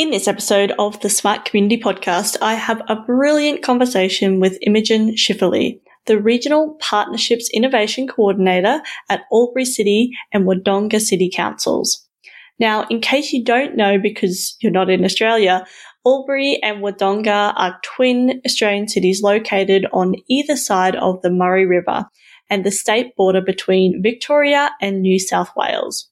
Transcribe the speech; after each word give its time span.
In 0.00 0.08
this 0.08 0.28
episode 0.28 0.72
of 0.78 0.98
the 1.00 1.10
Smart 1.10 1.44
Community 1.44 1.76
Podcast, 1.76 2.38
I 2.40 2.54
have 2.54 2.80
a 2.88 2.96
brilliant 2.96 3.62
conversation 3.62 4.40
with 4.40 4.56
Imogen 4.62 5.14
Schifferle, 5.14 5.78
the 6.06 6.18
Regional 6.18 6.78
Partnerships 6.80 7.50
Innovation 7.52 8.08
Coordinator 8.08 8.80
at 9.10 9.24
Albury 9.30 9.66
City 9.66 10.12
and 10.32 10.46
Wodonga 10.46 11.02
City 11.02 11.30
Councils. 11.30 12.08
Now, 12.58 12.86
in 12.88 13.02
case 13.02 13.30
you 13.34 13.44
don't 13.44 13.76
know 13.76 13.98
because 13.98 14.56
you're 14.62 14.72
not 14.72 14.88
in 14.88 15.04
Australia, 15.04 15.66
Albury 16.06 16.58
and 16.62 16.82
Wodonga 16.82 17.52
are 17.54 17.78
twin 17.82 18.40
Australian 18.46 18.88
cities 18.88 19.20
located 19.22 19.84
on 19.92 20.14
either 20.30 20.56
side 20.56 20.96
of 20.96 21.20
the 21.20 21.30
Murray 21.30 21.66
River 21.66 22.06
and 22.48 22.64
the 22.64 22.72
state 22.72 23.14
border 23.16 23.42
between 23.42 24.02
Victoria 24.02 24.70
and 24.80 25.02
New 25.02 25.18
South 25.18 25.50
Wales. 25.54 26.10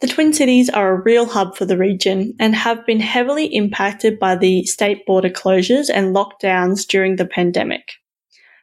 The 0.00 0.08
Twin 0.08 0.32
Cities 0.32 0.70
are 0.70 0.94
a 0.94 1.02
real 1.02 1.26
hub 1.26 1.58
for 1.58 1.66
the 1.66 1.76
region 1.76 2.32
and 2.40 2.54
have 2.54 2.86
been 2.86 3.00
heavily 3.00 3.54
impacted 3.54 4.18
by 4.18 4.34
the 4.34 4.64
state 4.64 5.04
border 5.04 5.28
closures 5.28 5.90
and 5.92 6.16
lockdowns 6.16 6.86
during 6.86 7.16
the 7.16 7.26
pandemic. 7.26 7.82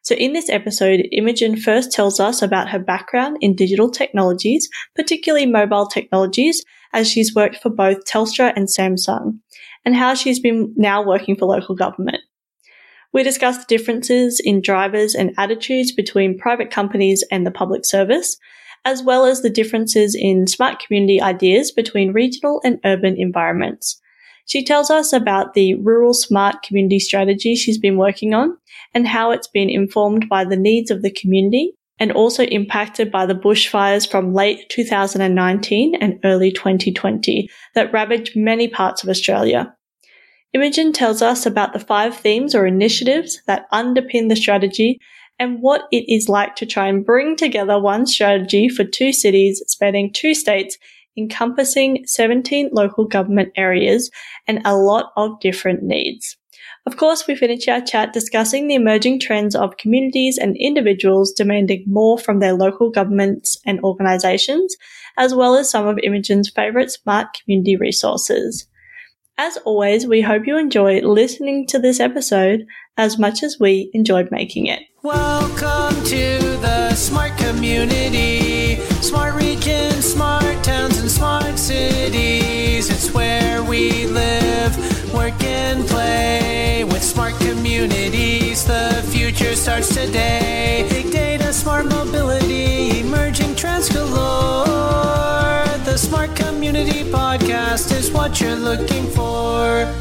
So 0.01 0.15
in 0.15 0.33
this 0.33 0.49
episode, 0.49 1.07
Imogen 1.11 1.55
first 1.55 1.91
tells 1.91 2.19
us 2.19 2.41
about 2.41 2.69
her 2.69 2.79
background 2.79 3.37
in 3.39 3.55
digital 3.55 3.91
technologies, 3.91 4.67
particularly 4.95 5.45
mobile 5.45 5.85
technologies, 5.85 6.63
as 6.91 7.07
she's 7.07 7.35
worked 7.35 7.57
for 7.57 7.69
both 7.69 8.05
Telstra 8.05 8.51
and 8.55 8.67
Samsung, 8.67 9.37
and 9.85 9.95
how 9.95 10.15
she's 10.15 10.39
been 10.39 10.73
now 10.75 11.05
working 11.05 11.35
for 11.35 11.45
local 11.45 11.75
government. 11.75 12.23
We 13.13 13.21
discuss 13.21 13.59
the 13.59 13.65
differences 13.67 14.41
in 14.43 14.61
drivers 14.61 15.13
and 15.13 15.35
attitudes 15.37 15.91
between 15.91 16.39
private 16.39 16.71
companies 16.71 17.23
and 17.29 17.45
the 17.45 17.51
public 17.51 17.85
service, 17.85 18.37
as 18.87 19.03
well 19.03 19.25
as 19.25 19.41
the 19.41 19.49
differences 19.49 20.15
in 20.15 20.47
smart 20.47 20.79
community 20.79 21.21
ideas 21.21 21.73
between 21.73 22.13
regional 22.13 22.61
and 22.63 22.79
urban 22.85 23.17
environments. 23.17 24.01
She 24.45 24.63
tells 24.63 24.89
us 24.89 25.11
about 25.11 25.55
the 25.55 25.73
rural 25.73 26.13
smart 26.13 26.63
community 26.63 26.99
strategy 26.99 27.53
she's 27.53 27.77
been 27.77 27.97
working 27.97 28.33
on 28.33 28.57
and 28.93 29.05
how 29.05 29.31
it's 29.31 29.49
been 29.49 29.69
informed 29.69 30.29
by 30.29 30.45
the 30.45 30.55
needs 30.55 30.89
of 30.89 31.01
the 31.01 31.11
community 31.11 31.73
and 31.99 32.13
also 32.13 32.43
impacted 32.43 33.11
by 33.11 33.25
the 33.25 33.35
bushfires 33.35 34.09
from 34.09 34.33
late 34.33 34.69
2019 34.69 35.95
and 35.95 36.17
early 36.23 36.53
2020 36.53 37.49
that 37.75 37.91
ravaged 37.91 38.37
many 38.37 38.69
parts 38.69 39.03
of 39.03 39.09
Australia. 39.09 39.75
Imogen 40.53 40.93
tells 40.93 41.21
us 41.21 41.45
about 41.45 41.73
the 41.73 41.79
five 41.79 42.15
themes 42.15 42.55
or 42.55 42.65
initiatives 42.65 43.41
that 43.47 43.69
underpin 43.73 44.29
the 44.29 44.35
strategy 44.37 44.97
and 45.39 45.61
what 45.61 45.83
it 45.91 46.05
is 46.11 46.29
like 46.29 46.55
to 46.55 46.65
try 46.65 46.87
and 46.87 47.05
bring 47.05 47.35
together 47.35 47.79
one 47.79 48.05
strategy 48.05 48.69
for 48.69 48.83
two 48.83 49.11
cities 49.11 49.61
spanning 49.67 50.11
two 50.11 50.33
states 50.33 50.77
encompassing 51.17 52.05
17 52.05 52.69
local 52.73 53.05
government 53.05 53.51
areas 53.55 54.11
and 54.47 54.61
a 54.65 54.75
lot 54.75 55.11
of 55.17 55.39
different 55.39 55.81
needs. 55.83 56.37
Of 56.85 56.95
course, 56.95 57.27
we 57.27 57.35
finish 57.35 57.67
our 57.67 57.81
chat 57.81 58.13
discussing 58.13 58.67
the 58.67 58.75
emerging 58.75 59.19
trends 59.19 59.55
of 59.55 59.77
communities 59.77 60.37
and 60.37 60.55
individuals 60.57 61.33
demanding 61.33 61.83
more 61.87 62.17
from 62.17 62.39
their 62.39 62.53
local 62.53 62.89
governments 62.89 63.57
and 63.65 63.81
organisations, 63.81 64.75
as 65.17 65.33
well 65.35 65.55
as 65.55 65.69
some 65.69 65.87
of 65.87 65.99
Imogen's 66.01 66.49
favourite 66.49 66.91
smart 66.91 67.27
community 67.33 67.75
resources. 67.75 68.67
As 69.39 69.55
always, 69.57 70.07
we 70.07 70.21
hope 70.21 70.47
you 70.47 70.57
enjoy 70.57 71.01
listening 71.01 71.67
to 71.67 71.77
this 71.77 71.99
episode 71.99 72.65
as 72.97 73.19
much 73.19 73.43
as 73.43 73.59
we 73.59 73.91
enjoyed 73.93 74.31
making 74.31 74.65
it. 74.65 74.79
Welcome 75.03 76.03
to 76.05 76.39
the 76.57 76.95
smart 76.95 77.37
community, 77.37 78.77
smart 79.01 79.35
regions, 79.35 80.11
smart 80.11 80.63
towns, 80.63 80.97
and 80.97 81.11
smart 81.11 81.59
cities. 81.59 82.89
It's 82.89 83.13
where 83.13 83.63
we 83.63 84.07
live, 84.07 85.13
work, 85.13 85.39
and 85.43 85.87
play. 85.87 86.83
With 86.85 87.03
smart 87.03 87.35
communities, 87.35 88.65
the 88.65 89.05
future 89.11 89.55
starts 89.55 89.89
today. 89.89 90.87
Big 90.89 91.11
data, 91.11 91.53
smart 91.53 91.85
mobility, 91.85 93.01
emerging 93.01 93.55
trends 93.55 93.87
galore. 93.89 95.66
The 95.97 96.03
Smart 96.03 96.35
Community 96.35 97.03
Podcast 97.05 97.91
is 97.91 98.11
what 98.11 98.39
you're 98.39 98.55
looking 98.55 99.07
for. 99.07 99.91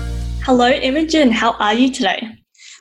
Hello, 0.44 0.68
Imogen. 0.68 1.30
How 1.30 1.52
are 1.52 1.72
you 1.72 1.90
today? 1.90 2.28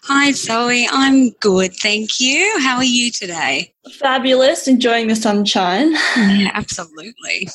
Hi, 0.03 0.33
Zoe. 0.33 0.85
I'm 0.91 1.29
good. 1.39 1.73
Thank 1.77 2.19
you. 2.19 2.59
How 2.59 2.75
are 2.75 2.83
you 2.83 3.11
today? 3.11 3.73
Fabulous. 3.99 4.67
Enjoying 4.67 5.07
the 5.07 5.15
sunshine. 5.15 5.93
Yeah, 5.93 6.51
absolutely. 6.53 7.47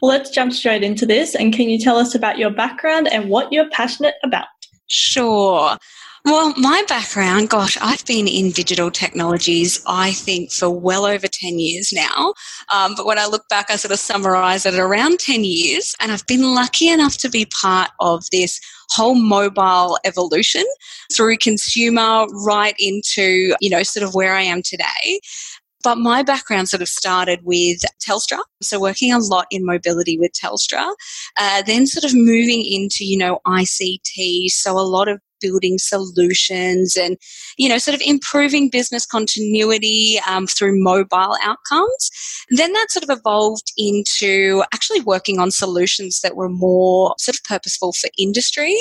well, 0.00 0.12
let's 0.12 0.30
jump 0.30 0.52
straight 0.52 0.84
into 0.84 1.06
this. 1.06 1.34
And 1.34 1.52
can 1.52 1.68
you 1.68 1.80
tell 1.80 1.96
us 1.96 2.14
about 2.14 2.38
your 2.38 2.50
background 2.50 3.08
and 3.08 3.28
what 3.28 3.52
you're 3.52 3.68
passionate 3.70 4.14
about? 4.22 4.46
Sure. 4.86 5.76
Well, 6.30 6.52
my 6.58 6.84
background, 6.86 7.48
gosh, 7.48 7.78
I've 7.80 8.04
been 8.04 8.28
in 8.28 8.50
digital 8.50 8.90
technologies, 8.90 9.82
I 9.86 10.12
think, 10.12 10.52
for 10.52 10.68
well 10.68 11.06
over 11.06 11.26
10 11.26 11.58
years 11.58 11.90
now. 11.90 12.34
Um, 12.70 12.92
but 12.94 13.06
when 13.06 13.18
I 13.18 13.24
look 13.24 13.48
back, 13.48 13.70
I 13.70 13.76
sort 13.76 13.92
of 13.92 13.98
summarize 13.98 14.66
it 14.66 14.74
at 14.74 14.78
around 14.78 15.20
10 15.20 15.42
years. 15.44 15.94
And 16.00 16.12
I've 16.12 16.26
been 16.26 16.42
lucky 16.54 16.90
enough 16.90 17.16
to 17.18 17.30
be 17.30 17.46
part 17.46 17.92
of 18.00 18.24
this 18.30 18.60
whole 18.90 19.14
mobile 19.14 19.98
evolution 20.04 20.64
through 21.16 21.38
consumer 21.38 22.26
right 22.44 22.74
into, 22.78 23.54
you 23.62 23.70
know, 23.70 23.82
sort 23.82 24.06
of 24.06 24.14
where 24.14 24.34
I 24.34 24.42
am 24.42 24.60
today. 24.60 25.20
But 25.82 25.96
my 25.96 26.22
background 26.22 26.68
sort 26.68 26.82
of 26.82 26.88
started 26.88 27.40
with 27.42 27.80
Telstra, 28.06 28.40
so 28.60 28.78
working 28.78 29.14
a 29.14 29.18
lot 29.18 29.46
in 29.50 29.64
mobility 29.64 30.18
with 30.18 30.32
Telstra, 30.32 30.92
uh, 31.38 31.62
then 31.62 31.86
sort 31.86 32.04
of 32.04 32.14
moving 32.14 32.62
into, 32.66 33.06
you 33.06 33.16
know, 33.16 33.38
ICT, 33.46 34.48
so 34.48 34.72
a 34.72 34.82
lot 34.82 35.08
of 35.08 35.20
building 35.40 35.78
solutions 35.78 36.96
and 36.96 37.16
you 37.56 37.68
know 37.68 37.78
sort 37.78 37.94
of 37.94 38.00
improving 38.04 38.68
business 38.68 39.06
continuity 39.06 40.18
um, 40.28 40.46
through 40.46 40.82
mobile 40.82 41.36
outcomes. 41.42 42.10
Then 42.50 42.72
that 42.72 42.90
sort 42.90 43.04
of 43.04 43.10
evolved 43.10 43.72
into 43.76 44.62
actually 44.72 45.00
working 45.00 45.38
on 45.38 45.50
solutions 45.50 46.20
that 46.20 46.36
were 46.36 46.48
more 46.48 47.14
sort 47.18 47.36
of 47.36 47.44
purposeful 47.44 47.92
for 47.92 48.08
industry 48.18 48.76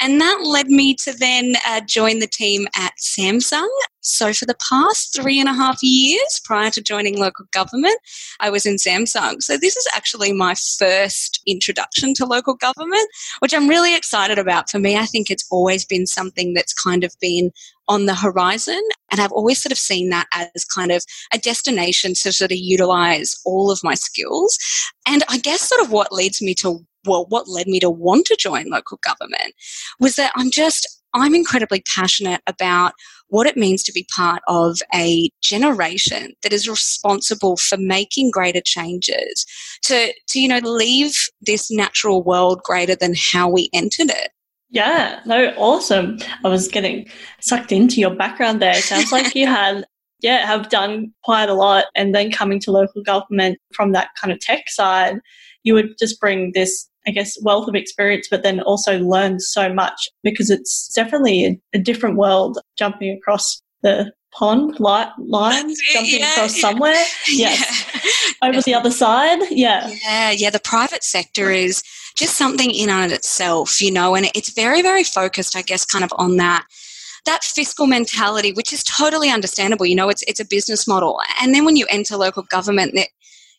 and 0.00 0.20
that 0.20 0.40
led 0.44 0.68
me 0.68 0.94
to 0.94 1.12
then 1.12 1.54
uh, 1.66 1.80
join 1.86 2.18
the 2.18 2.26
team 2.26 2.66
at 2.76 2.92
samsung 2.98 3.68
so 4.04 4.34
for 4.34 4.44
the 4.44 4.56
past 4.56 5.16
three 5.16 5.40
and 5.40 5.48
a 5.48 5.54
half 5.54 5.82
years 5.82 6.40
prior 6.44 6.70
to 6.72 6.82
joining 6.82 7.18
local 7.18 7.46
government, 7.52 7.98
I 8.38 8.50
was 8.50 8.66
in 8.66 8.76
Samsung. 8.76 9.42
So 9.42 9.56
this 9.56 9.76
is 9.76 9.88
actually 9.94 10.30
my 10.32 10.54
first 10.78 11.40
introduction 11.46 12.12
to 12.14 12.26
local 12.26 12.54
government, 12.54 13.08
which 13.38 13.54
I'm 13.54 13.66
really 13.66 13.96
excited 13.96 14.38
about. 14.38 14.68
For 14.68 14.78
me, 14.78 14.98
I 14.98 15.06
think 15.06 15.30
it's 15.30 15.46
always 15.50 15.86
been 15.86 16.06
something 16.06 16.52
that's 16.52 16.74
kind 16.74 17.02
of 17.02 17.14
been 17.18 17.50
on 17.88 18.04
the 18.04 18.14
horizon. 18.14 18.80
And 19.10 19.22
I've 19.22 19.32
always 19.32 19.62
sort 19.62 19.72
of 19.72 19.78
seen 19.78 20.10
that 20.10 20.26
as 20.34 20.66
kind 20.66 20.92
of 20.92 21.02
a 21.32 21.38
destination 21.38 22.12
to 22.22 22.32
sort 22.32 22.52
of 22.52 22.58
utilize 22.58 23.34
all 23.46 23.70
of 23.70 23.80
my 23.82 23.94
skills. 23.94 24.58
And 25.08 25.24
I 25.30 25.38
guess 25.38 25.62
sort 25.62 25.80
of 25.80 25.90
what 25.90 26.12
leads 26.12 26.42
me 26.42 26.54
to 26.56 26.84
well, 27.04 27.26
what 27.28 27.48
led 27.48 27.66
me 27.66 27.80
to 27.80 27.90
want 27.90 28.26
to 28.26 28.36
join 28.36 28.70
local 28.70 28.98
government 29.02 29.54
was 30.00 30.16
that 30.16 30.32
I'm 30.36 30.50
just, 30.50 31.02
I'm 31.12 31.34
incredibly 31.34 31.82
passionate 31.82 32.40
about 32.46 32.92
what 33.28 33.46
it 33.46 33.56
means 33.56 33.82
to 33.84 33.92
be 33.92 34.06
part 34.14 34.42
of 34.48 34.78
a 34.94 35.30
generation 35.42 36.34
that 36.42 36.52
is 36.52 36.68
responsible 36.68 37.56
for 37.56 37.76
making 37.76 38.30
greater 38.30 38.60
changes 38.64 39.46
to, 39.82 40.12
to 40.28 40.40
you 40.40 40.48
know, 40.48 40.58
leave 40.58 41.14
this 41.40 41.70
natural 41.70 42.22
world 42.22 42.62
greater 42.62 42.94
than 42.94 43.14
how 43.32 43.48
we 43.48 43.68
entered 43.72 44.10
it. 44.10 44.30
Yeah, 44.70 45.20
no, 45.24 45.54
awesome. 45.56 46.18
I 46.44 46.48
was 46.48 46.66
getting 46.66 47.06
sucked 47.40 47.70
into 47.70 48.00
your 48.00 48.14
background 48.14 48.60
there. 48.60 48.76
It 48.76 48.82
sounds 48.82 49.12
like 49.12 49.34
you 49.34 49.46
had, 49.48 49.84
yeah, 50.20 50.44
have 50.46 50.68
done 50.68 51.12
quite 51.22 51.48
a 51.48 51.54
lot. 51.54 51.86
And 51.94 52.14
then 52.14 52.32
coming 52.32 52.58
to 52.60 52.72
local 52.72 53.02
government 53.02 53.58
from 53.72 53.92
that 53.92 54.10
kind 54.20 54.32
of 54.32 54.40
tech 54.40 54.68
side, 54.68 55.20
you 55.62 55.74
would 55.74 55.96
just 55.98 56.20
bring 56.20 56.52
this 56.54 56.88
I 57.06 57.10
guess, 57.10 57.36
wealth 57.42 57.68
of 57.68 57.74
experience, 57.74 58.28
but 58.30 58.42
then 58.42 58.60
also 58.60 58.98
learn 58.98 59.40
so 59.40 59.72
much 59.72 60.08
because 60.22 60.50
it's 60.50 60.92
definitely 60.94 61.44
a, 61.44 61.60
a 61.74 61.78
different 61.78 62.16
world 62.16 62.58
jumping 62.76 63.16
across 63.16 63.60
the 63.82 64.12
pond, 64.32 64.80
light 64.80 65.10
lines, 65.18 65.78
jumping 65.92 66.20
yeah, 66.20 66.32
across 66.32 66.56
yeah. 66.56 66.60
somewhere. 66.60 67.04
Yes. 67.28 67.86
Yeah. 68.40 68.48
Over 68.48 68.62
the 68.62 68.74
other 68.74 68.90
side. 68.90 69.40
Yeah. 69.50 69.88
Yeah. 70.02 70.30
Yeah. 70.30 70.50
The 70.50 70.60
private 70.60 71.04
sector 71.04 71.50
is 71.50 71.82
just 72.16 72.36
something 72.36 72.70
in 72.70 72.88
and 72.88 73.12
of 73.12 73.16
itself, 73.16 73.80
you 73.80 73.90
know, 73.90 74.14
and 74.14 74.26
it's 74.34 74.52
very, 74.52 74.82
very 74.82 75.04
focused, 75.04 75.56
I 75.56 75.62
guess, 75.62 75.84
kind 75.84 76.04
of 76.04 76.12
on 76.16 76.36
that 76.36 76.64
that 77.24 77.42
fiscal 77.42 77.86
mentality, 77.86 78.52
which 78.52 78.70
is 78.72 78.84
totally 78.84 79.30
understandable. 79.30 79.86
You 79.86 79.96
know, 79.96 80.10
it's 80.10 80.22
it's 80.26 80.40
a 80.40 80.44
business 80.44 80.86
model, 80.86 81.20
and 81.40 81.54
then 81.54 81.64
when 81.64 81.76
you 81.76 81.86
enter 81.88 82.16
local 82.16 82.42
government, 82.42 82.92
that 82.94 83.08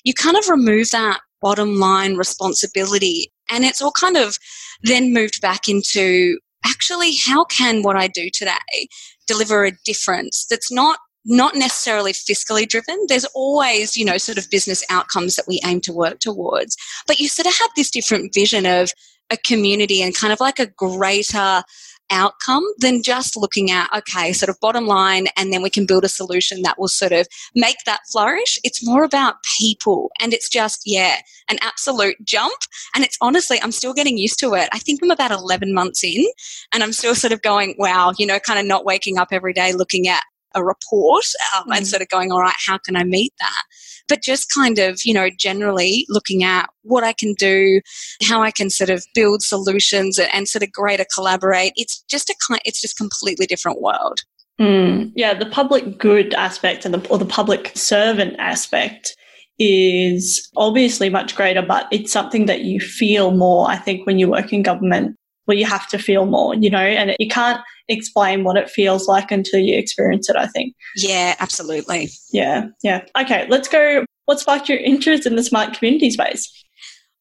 you 0.04 0.14
kind 0.14 0.38
of 0.38 0.48
remove 0.48 0.92
that 0.92 1.20
bottom 1.42 1.80
line 1.80 2.16
responsibility 2.16 3.32
and 3.50 3.64
it's 3.64 3.82
all 3.82 3.92
kind 3.92 4.18
of 4.18 4.38
then 4.82 5.14
moved 5.14 5.42
back 5.42 5.68
into 5.68 6.40
actually, 6.66 7.14
how 7.26 7.46
can 7.46 7.84
what 7.84 7.96
I 7.96 8.08
do 8.08 8.30
today 8.34 8.88
deliver 9.28 9.66
a 9.66 9.72
difference 9.86 10.46
that's 10.50 10.72
not 10.72 11.00
not 11.28 11.56
necessarily 11.56 12.14
fiscally 12.14 12.68
driven. 12.68 13.04
There's 13.08 13.26
always, 13.34 13.98
you 13.98 14.06
know, 14.06 14.18
sort 14.18 14.38
of 14.38 14.50
business 14.52 14.84
outcomes 14.92 15.36
that 15.36 15.48
we 15.48 15.60
aim 15.66 15.82
to 15.82 15.92
work 15.92 16.20
towards. 16.20 16.78
But 17.08 17.20
you 17.20 17.28
sort 17.28 17.48
of 17.48 17.58
have 17.58 17.72
this 17.76 17.90
different 17.90 18.32
vision 18.32 18.68
of 18.68 18.92
a 19.32 19.38
community 19.38 20.04
and 20.04 20.14
kind 20.14 20.32
of 20.32 20.40
like 20.40 20.60
a 20.60 20.68
greater 20.68 21.64
outcome 22.12 22.64
than 22.80 23.04
just 23.04 23.36
looking 23.36 23.72
at, 23.72 23.90
okay, 23.96 24.34
sort 24.34 24.50
of 24.50 24.60
bottom 24.60 24.86
line, 24.86 25.28
and 25.38 25.52
then 25.52 25.62
we 25.62 25.70
can 25.70 25.86
build 25.86 26.04
a 26.04 26.10
solution 26.10 26.62
that 26.62 26.80
will 26.80 26.88
sort 26.88 27.12
of 27.12 27.28
make 27.56 27.78
that 27.86 28.02
flourish. 28.12 28.60
It's 28.64 28.86
more 28.86 29.04
about 29.04 29.36
people. 29.58 30.12
And 30.22 30.34
it's 30.34 30.50
just, 30.50 30.82
yeah, 30.86 31.18
an 31.50 31.58
absolute 31.62 32.16
jump. 32.24 32.56
And 32.94 33.04
it's 33.04 33.18
honestly, 33.22 33.60
I'm 33.62 33.72
still 33.72 33.94
getting 33.94 34.18
used 34.18 34.40
to 34.40 34.54
it. 34.54 34.70
I 34.72 34.80
think 34.80 35.02
I'm 35.04 35.12
about 35.12 35.32
11 35.32 35.74
months 35.74 36.04
in, 36.04 36.26
and 36.74 36.84
I'm 36.84 36.94
still 36.94 37.16
sort 37.16 37.34
of 37.34 37.42
going, 37.42 37.76
wow, 37.78 38.14
you 38.18 38.26
know, 38.26 38.40
kind 38.40 38.60
of 38.60 38.66
not 38.66 38.86
waking 38.86 39.18
up 39.18 39.30
every 39.32 39.54
day 39.54 39.74
looking 39.74 40.08
at 40.08 40.24
a 40.56 40.64
report 40.64 41.26
um, 41.56 41.66
mm. 41.68 41.78
and 41.78 41.88
sort 41.88 42.02
of 42.02 42.10
going, 42.10 42.32
all 42.32 42.42
right, 42.42 42.56
how 42.66 42.78
can 42.78 42.96
I 42.96 43.04
meet 43.04 43.34
that? 43.40 43.64
But 44.08 44.22
just 44.22 44.54
kind 44.54 44.78
of, 44.80 45.00
you 45.04 45.14
know, 45.14 45.30
generally 45.30 46.06
looking 46.10 46.44
at 46.44 46.70
what 46.84 47.04
I 47.04 47.14
can 47.14 47.34
do, 47.34 47.82
how 48.24 48.42
I 48.42 48.52
can 48.52 48.70
sort 48.70 48.90
of 48.90 49.04
build 49.14 49.42
solutions 49.42 50.20
and 50.20 50.48
sort 50.48 50.64
of 50.64 50.72
greater 50.72 51.06
collaborate. 51.14 51.74
It's 51.76 52.04
just 52.10 52.30
a 52.30 52.36
kind, 52.48 52.62
it's 52.66 52.82
just 52.82 52.98
completely 52.98 53.46
different 53.46 53.82
world. 53.82 54.20
Mm, 54.60 55.12
yeah, 55.16 55.34
the 55.34 55.48
public 55.48 55.98
good 55.98 56.34
aspect 56.34 56.86
and 56.86 56.94
the, 56.94 57.08
or 57.10 57.18
the 57.18 57.26
public 57.26 57.72
servant 57.76 58.36
aspect 58.40 59.16
is 59.60 60.50
obviously 60.56 61.10
much 61.10 61.36
greater, 61.36 61.62
but 61.62 61.88
it's 61.92 62.12
something 62.12 62.46
that 62.46 62.62
you 62.62 62.80
feel 62.80 63.32
more, 63.32 63.70
I 63.70 63.78
think, 63.78 64.06
when 64.06 64.20
you 64.20 64.30
work 64.30 64.54
in 64.54 64.64
government, 64.64 65.16
where 65.46 65.58
you 65.58 65.66
have 65.66 65.88
to 65.90 65.98
feel 65.98 66.26
more, 66.26 66.56
you 66.56 66.70
know, 66.70 66.78
and 66.78 67.16
you 67.20 67.28
can't 67.28 67.62
explain 67.88 68.44
what 68.44 68.58
it 68.58 68.70
feels 68.70 69.08
like 69.08 69.32
until 69.32 69.60
you 69.60 69.78
experience 69.78 70.30
it, 70.30 70.36
I 70.36 70.48
think. 70.48 70.76
Yeah, 70.96 71.36
absolutely. 71.40 72.10
Yeah, 72.32 72.68
yeah. 72.84 73.06
Okay, 73.20 73.48
let's 73.50 73.68
go. 73.68 74.06
What 74.26 74.40
sparked 74.40 74.70
your 74.70 74.80
interest 74.80 75.26
in 75.26 75.36
the 75.36 75.44
smart 75.44 75.78
community 75.78 76.10
space? 76.12 76.52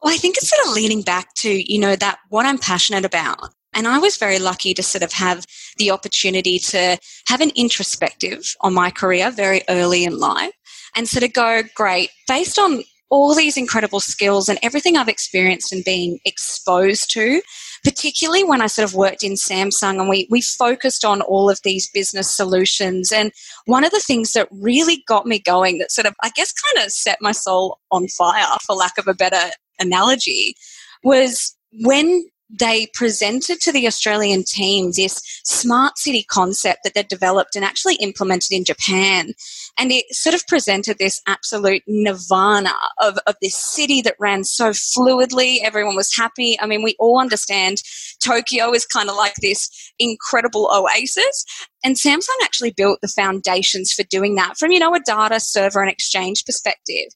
Well, 0.02 0.12
I 0.12 0.16
think 0.16 0.36
it's 0.36 0.48
sort 0.48 0.66
of 0.66 0.74
leaning 0.74 1.02
back 1.02 1.34
to, 1.36 1.72
you 1.72 1.78
know, 1.78 1.96
that 1.96 2.18
what 2.28 2.46
I'm 2.46 2.58
passionate 2.58 3.04
about. 3.04 3.38
And 3.74 3.88
I 3.88 3.98
was 3.98 4.16
very 4.16 4.38
lucky 4.38 4.72
to 4.74 4.82
sort 4.82 5.02
of 5.02 5.12
have 5.12 5.44
the 5.78 5.90
opportunity 5.90 6.58
to 6.60 6.96
have 7.26 7.40
an 7.40 7.50
introspective 7.56 8.54
on 8.60 8.72
my 8.72 8.90
career 8.90 9.30
very 9.30 9.62
early 9.68 10.04
in 10.04 10.18
life 10.18 10.52
and 10.94 11.08
sort 11.08 11.24
of 11.24 11.32
go, 11.32 11.62
great, 11.74 12.10
based 12.28 12.58
on 12.58 12.84
all 13.10 13.34
these 13.34 13.56
incredible 13.56 14.00
skills 14.00 14.48
and 14.48 14.58
everything 14.62 14.96
I've 14.96 15.08
experienced 15.08 15.72
and 15.72 15.84
been 15.84 16.18
exposed 16.24 17.10
to, 17.12 17.42
particularly 17.84 18.42
when 18.42 18.62
I 18.62 18.66
sort 18.66 18.88
of 18.88 18.94
worked 18.94 19.22
in 19.22 19.34
Samsung 19.34 20.00
and 20.00 20.08
we, 20.08 20.26
we 20.30 20.40
focused 20.40 21.04
on 21.04 21.20
all 21.20 21.50
of 21.50 21.60
these 21.62 21.88
business 21.90 22.34
solutions. 22.34 23.12
And 23.12 23.30
one 23.66 23.84
of 23.84 23.90
the 23.90 24.00
things 24.00 24.32
that 24.32 24.48
really 24.50 25.04
got 25.06 25.26
me 25.26 25.38
going, 25.38 25.78
that 25.78 25.92
sort 25.92 26.06
of, 26.06 26.14
I 26.22 26.30
guess, 26.34 26.52
kind 26.52 26.84
of 26.84 26.90
set 26.92 27.18
my 27.20 27.32
soul 27.32 27.78
on 27.90 28.08
fire, 28.08 28.46
for 28.66 28.74
lack 28.74 28.96
of 28.98 29.06
a 29.06 29.14
better 29.14 29.50
analogy, 29.78 30.56
was 31.02 31.54
when 31.82 32.26
they 32.58 32.86
presented 32.94 33.60
to 33.60 33.72
the 33.72 33.86
Australian 33.86 34.44
team 34.44 34.92
this 34.96 35.20
smart 35.44 35.98
city 35.98 36.22
concept 36.22 36.80
that 36.84 36.94
they'd 36.94 37.08
developed 37.08 37.56
and 37.56 37.64
actually 37.64 37.96
implemented 37.96 38.52
in 38.52 38.64
Japan. 38.64 39.32
And 39.78 39.90
it 39.90 40.04
sort 40.14 40.34
of 40.34 40.46
presented 40.46 40.98
this 40.98 41.20
absolute 41.26 41.82
nirvana 41.86 42.74
of, 43.02 43.18
of 43.26 43.34
this 43.42 43.56
city 43.56 44.00
that 44.02 44.16
ran 44.20 44.44
so 44.44 44.70
fluidly. 44.70 45.58
Everyone 45.62 45.96
was 45.96 46.14
happy. 46.14 46.58
I 46.60 46.66
mean, 46.66 46.82
we 46.82 46.94
all 46.98 47.20
understand 47.20 47.82
Tokyo 48.22 48.72
is 48.72 48.86
kind 48.86 49.08
of 49.08 49.16
like 49.16 49.34
this 49.40 49.92
incredible 49.98 50.70
oasis. 50.72 51.44
And 51.84 51.96
Samsung 51.96 52.28
actually 52.42 52.72
built 52.74 53.00
the 53.02 53.08
foundations 53.08 53.92
for 53.92 54.04
doing 54.04 54.36
that 54.36 54.56
from, 54.56 54.70
you 54.70 54.78
know, 54.78 54.94
a 54.94 55.00
data 55.00 55.38
server 55.38 55.82
and 55.82 55.90
exchange 55.90 56.46
perspective. 56.46 57.08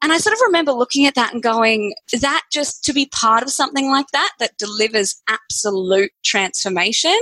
And 0.00 0.12
I 0.12 0.18
sort 0.18 0.34
of 0.34 0.40
remember 0.46 0.72
looking 0.72 1.06
at 1.06 1.16
that 1.16 1.32
and 1.32 1.42
going, 1.42 1.94
that 2.20 2.42
just 2.52 2.84
to 2.84 2.92
be 2.92 3.06
part 3.12 3.42
of 3.42 3.50
something 3.50 3.90
like 3.90 4.06
that, 4.12 4.30
that 4.38 4.56
delivers 4.58 4.81
absolute 5.28 6.10
transformation 6.24 7.18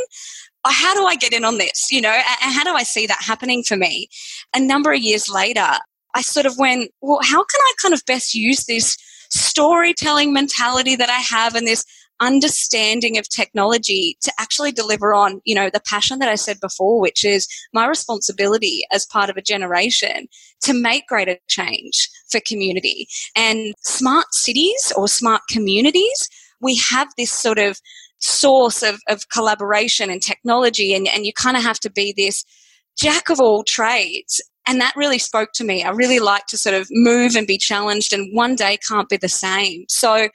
how 0.66 0.94
do 0.94 1.06
I 1.06 1.16
get 1.16 1.32
in 1.32 1.44
on 1.44 1.58
this? 1.58 1.90
You 1.90 2.00
know, 2.00 2.10
and 2.10 2.52
how 2.52 2.64
do 2.64 2.74
I 2.74 2.82
see 2.82 3.06
that 3.06 3.22
happening 3.22 3.62
for 3.62 3.76
me? 3.76 4.08
A 4.54 4.60
number 4.60 4.92
of 4.92 5.00
years 5.00 5.28
later, 5.28 5.66
I 6.14 6.22
sort 6.22 6.46
of 6.46 6.58
went, 6.58 6.90
well, 7.00 7.20
how 7.22 7.38
can 7.38 7.60
I 7.60 7.72
kind 7.80 7.94
of 7.94 8.04
best 8.06 8.34
use 8.34 8.64
this 8.66 8.96
storytelling 9.30 10.32
mentality 10.32 10.96
that 10.96 11.08
I 11.08 11.18
have 11.18 11.54
and 11.54 11.66
this 11.66 11.84
understanding 12.20 13.16
of 13.16 13.28
technology 13.28 14.18
to 14.20 14.30
actually 14.38 14.72
deliver 14.72 15.14
on, 15.14 15.40
you 15.44 15.54
know, 15.54 15.70
the 15.72 15.80
passion 15.80 16.18
that 16.18 16.28
I 16.28 16.34
said 16.34 16.58
before, 16.60 17.00
which 17.00 17.24
is 17.24 17.48
my 17.72 17.86
responsibility 17.86 18.82
as 18.92 19.06
part 19.06 19.30
of 19.30 19.38
a 19.38 19.42
generation 19.42 20.26
to 20.62 20.74
make 20.74 21.06
greater 21.06 21.38
change 21.48 22.10
for 22.30 22.40
community. 22.46 23.06
And 23.34 23.72
smart 23.78 24.26
cities 24.32 24.92
or 24.94 25.08
smart 25.08 25.42
communities, 25.48 26.28
we 26.60 26.80
have 26.90 27.08
this 27.16 27.30
sort 27.30 27.58
of 27.58 27.80
source 28.18 28.82
of, 28.82 29.00
of 29.08 29.28
collaboration 29.30 30.10
and 30.10 30.22
technology 30.22 30.94
and, 30.94 31.08
and 31.08 31.24
you 31.24 31.32
kind 31.32 31.56
of 31.56 31.62
have 31.62 31.80
to 31.80 31.90
be 31.90 32.12
this 32.16 32.44
jack 32.98 33.30
of 33.30 33.40
all 33.40 33.64
trades 33.64 34.42
and 34.66 34.80
that 34.80 34.94
really 34.94 35.18
spoke 35.18 35.50
to 35.54 35.64
me. 35.64 35.82
I 35.82 35.90
really 35.90 36.20
like 36.20 36.46
to 36.46 36.58
sort 36.58 36.74
of 36.74 36.86
move 36.90 37.34
and 37.34 37.46
be 37.46 37.58
challenged, 37.58 38.12
and 38.12 38.34
one 38.34 38.54
day 38.54 38.78
can't 38.88 39.08
be 39.08 39.16
the 39.16 39.28
same. 39.28 39.84
So 39.88 40.28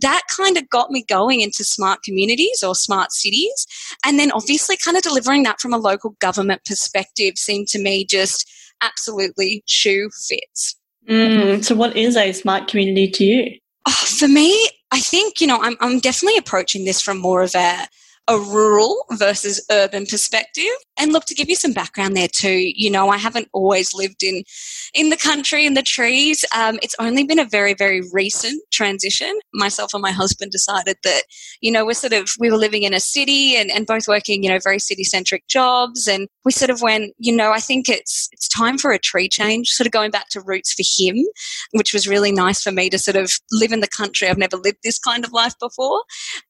that 0.00 0.22
kind 0.34 0.56
of 0.56 0.68
got 0.68 0.90
me 0.90 1.04
going 1.08 1.40
into 1.40 1.64
smart 1.64 2.02
communities 2.02 2.62
or 2.62 2.74
smart 2.74 3.12
cities. 3.12 3.66
And 4.04 4.18
then 4.18 4.30
obviously, 4.32 4.76
kind 4.76 4.96
of 4.96 5.02
delivering 5.02 5.42
that 5.44 5.60
from 5.60 5.72
a 5.72 5.78
local 5.78 6.10
government 6.20 6.64
perspective 6.64 7.34
seemed 7.36 7.68
to 7.68 7.78
me 7.80 8.04
just 8.04 8.48
absolutely 8.80 9.62
shoe 9.66 10.10
fits. 10.28 10.76
Mm, 11.08 11.64
so, 11.64 11.74
what 11.74 11.96
is 11.96 12.16
a 12.16 12.32
smart 12.32 12.68
community 12.68 13.08
to 13.08 13.24
you? 13.24 13.58
Oh, 13.88 14.04
for 14.18 14.28
me, 14.28 14.68
I 14.92 15.00
think, 15.00 15.40
you 15.40 15.46
know, 15.46 15.60
I'm, 15.60 15.76
I'm 15.80 15.98
definitely 16.00 16.38
approaching 16.38 16.84
this 16.84 17.00
from 17.00 17.18
more 17.18 17.42
of 17.42 17.54
a, 17.54 17.86
a 18.28 18.38
rural 18.38 19.04
versus 19.12 19.64
urban 19.70 20.06
perspective. 20.06 20.64
And 21.00 21.14
look, 21.14 21.24
to 21.26 21.34
give 21.34 21.48
you 21.48 21.56
some 21.56 21.72
background 21.72 22.14
there 22.14 22.28
too, 22.28 22.70
you 22.74 22.90
know, 22.90 23.08
I 23.08 23.16
haven't 23.16 23.48
always 23.54 23.94
lived 23.94 24.22
in 24.22 24.44
in 24.92 25.08
the 25.08 25.16
country 25.16 25.64
in 25.64 25.74
the 25.74 25.82
trees. 25.82 26.44
Um, 26.54 26.78
it's 26.82 26.94
only 26.98 27.24
been 27.24 27.38
a 27.38 27.44
very 27.44 27.72
very 27.72 28.02
recent 28.12 28.62
transition. 28.70 29.38
Myself 29.54 29.94
and 29.94 30.02
my 30.02 30.10
husband 30.10 30.52
decided 30.52 30.98
that 31.04 31.22
you 31.62 31.72
know 31.72 31.86
we're 31.86 31.94
sort 31.94 32.12
of 32.12 32.28
we 32.38 32.50
were 32.50 32.58
living 32.58 32.82
in 32.82 32.92
a 32.92 33.00
city 33.00 33.56
and, 33.56 33.70
and 33.70 33.86
both 33.86 34.08
working 34.08 34.42
you 34.42 34.50
know 34.50 34.58
very 34.62 34.78
city 34.78 35.04
centric 35.04 35.48
jobs, 35.48 36.06
and 36.06 36.28
we 36.44 36.52
sort 36.52 36.70
of 36.70 36.82
went 36.82 37.14
you 37.18 37.34
know 37.34 37.50
I 37.50 37.60
think 37.60 37.88
it's 37.88 38.28
it's 38.32 38.48
time 38.48 38.76
for 38.76 38.92
a 38.92 38.98
tree 38.98 39.28
change. 39.28 39.70
Sort 39.70 39.86
of 39.86 39.92
going 39.92 40.10
back 40.10 40.28
to 40.32 40.42
roots 40.42 40.74
for 40.74 40.84
him, 41.02 41.24
which 41.72 41.94
was 41.94 42.06
really 42.06 42.32
nice 42.32 42.62
for 42.62 42.72
me 42.72 42.90
to 42.90 42.98
sort 42.98 43.16
of 43.16 43.32
live 43.50 43.72
in 43.72 43.80
the 43.80 43.88
country. 43.88 44.28
I've 44.28 44.36
never 44.36 44.58
lived 44.58 44.78
this 44.84 44.98
kind 44.98 45.24
of 45.24 45.32
life 45.32 45.54
before, 45.58 46.02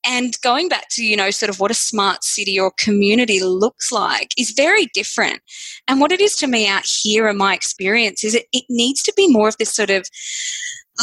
and 0.04 0.34
going 0.42 0.68
back 0.68 0.86
to 0.90 1.04
you 1.04 1.16
know 1.16 1.30
sort 1.30 1.50
of 1.50 1.60
what 1.60 1.70
a 1.70 1.74
smart 1.74 2.24
city 2.24 2.58
or 2.58 2.72
community 2.78 3.40
looks 3.40 3.92
like 3.92 4.30
is 4.40 4.52
very 4.52 4.86
different. 4.94 5.40
And 5.88 6.00
what 6.00 6.12
it 6.12 6.20
is 6.20 6.36
to 6.36 6.46
me 6.46 6.66
out 6.66 6.84
here 6.84 7.28
in 7.28 7.36
my 7.36 7.54
experience 7.54 8.24
is 8.24 8.34
it, 8.34 8.46
it 8.52 8.64
needs 8.68 9.02
to 9.04 9.12
be 9.16 9.28
more 9.28 9.48
of 9.48 9.56
this 9.58 9.74
sort 9.74 9.90
of 9.90 10.06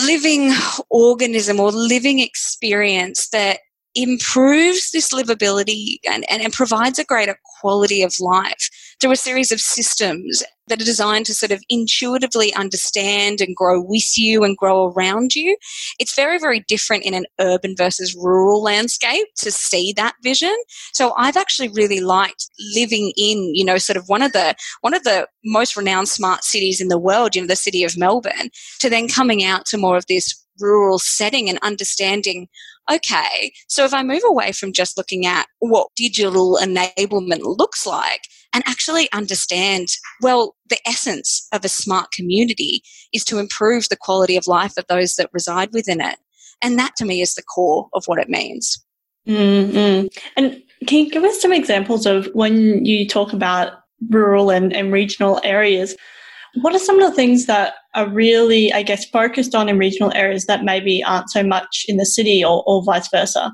living 0.05 0.53
organism 0.89 1.59
or 1.59 1.71
living 1.71 2.19
experience 2.19 3.29
that 3.29 3.59
improves 3.95 4.91
this 4.91 5.11
livability 5.11 5.97
and, 6.07 6.23
and, 6.29 6.41
and, 6.41 6.53
provides 6.53 6.99
a 6.99 7.03
greater 7.03 7.35
quality 7.59 8.03
of 8.03 8.13
life 8.19 8.69
through 8.99 9.11
a 9.11 9.17
series 9.17 9.51
of 9.51 9.59
systems 9.59 10.43
that 10.67 10.81
are 10.81 10.85
designed 10.85 11.25
to 11.25 11.33
sort 11.33 11.51
of 11.51 11.63
intuitively 11.69 12.53
understand 12.53 13.39
and 13.41 13.55
grow 13.55 13.81
with 13.81 14.17
you 14.17 14.43
and 14.43 14.57
grow 14.57 14.87
around 14.91 15.35
you. 15.35 15.57
It's 15.99 16.15
very, 16.15 16.39
very 16.39 16.61
different 16.67 17.05
in 17.05 17.13
an 17.13 17.25
urban 17.39 17.75
versus 17.77 18.15
rural 18.15 18.61
landscape 18.61 19.27
to 19.37 19.51
see 19.51 19.93
that 19.93 20.15
vision. 20.23 20.55
So 20.93 21.13
I've 21.17 21.37
actually 21.37 21.69
really 21.69 22.01
liked 22.01 22.49
living 22.75 23.13
in, 23.15 23.55
you 23.55 23.63
know, 23.63 23.77
sort 23.77 23.97
of 23.97 24.07
one 24.07 24.21
of 24.21 24.33
the, 24.33 24.55
one 24.81 24.93
of 24.93 25.03
the 25.03 25.27
most 25.45 25.77
renowned 25.77 26.09
smart 26.09 26.43
cities 26.43 26.81
in 26.81 26.89
the 26.89 26.99
world, 26.99 27.35
you 27.35 27.41
know, 27.41 27.47
the 27.47 27.55
city 27.55 27.83
of 27.83 27.97
Melbourne, 27.97 28.49
to 28.79 28.89
then 28.89 29.07
coming 29.07 29.43
out 29.43 29.65
to 29.67 29.77
more 29.77 29.95
of 29.95 30.05
this 30.07 30.43
rural 30.59 30.99
setting 30.99 31.49
and 31.49 31.59
understanding 31.61 32.47
okay, 32.89 33.51
so 33.67 33.83
if 33.83 33.93
I 33.93 34.01
move 34.01 34.21
away 34.25 34.53
from 34.53 34.71
just 34.71 34.97
looking 34.97 35.25
at 35.25 35.47
what 35.59 35.89
digital 35.97 36.57
enablement 36.61 37.41
looks 37.41 37.85
like 37.85 38.21
and 38.53 38.63
actually 38.65 39.11
understand, 39.11 39.87
well, 40.21 40.55
the 40.69 40.79
essence 40.87 41.47
of 41.51 41.63
a 41.63 41.69
smart 41.69 42.11
community 42.11 42.81
is 43.13 43.23
to 43.25 43.39
improve 43.39 43.89
the 43.89 43.97
quality 43.97 44.37
of 44.37 44.47
life 44.47 44.77
of 44.77 44.85
those 44.87 45.15
that 45.15 45.29
reside 45.33 45.69
within 45.73 46.01
it. 46.01 46.17
And 46.61 46.79
that 46.79 46.95
to 46.97 47.05
me 47.05 47.21
is 47.21 47.35
the 47.35 47.43
core 47.43 47.87
of 47.93 48.03
what 48.05 48.19
it 48.19 48.29
means. 48.29 48.83
Mm-hmm. 49.27 50.07
And 50.37 50.61
can 50.87 51.05
you 51.05 51.11
give 51.11 51.23
us 51.23 51.41
some 51.41 51.53
examples 51.53 52.05
of 52.05 52.27
when 52.33 52.85
you 52.85 53.07
talk 53.07 53.33
about 53.33 53.73
rural 54.09 54.49
and, 54.49 54.73
and 54.73 54.91
regional 54.91 55.41
areas? 55.43 55.95
What 56.61 56.73
are 56.73 56.79
some 56.79 56.99
of 56.99 57.09
the 57.09 57.15
things 57.15 57.45
that 57.45 57.75
are 57.93 58.09
really, 58.09 58.71
I 58.73 58.81
guess, 58.81 59.05
focused 59.05 59.53
on 59.53 59.69
in 59.69 59.77
regional 59.77 60.13
areas 60.15 60.45
that 60.45 60.63
maybe 60.63 61.03
aren't 61.03 61.29
so 61.29 61.43
much 61.43 61.85
in 61.87 61.97
the 61.97 62.05
city 62.05 62.43
or, 62.43 62.63
or 62.65 62.83
vice 62.83 63.09
versa? 63.09 63.51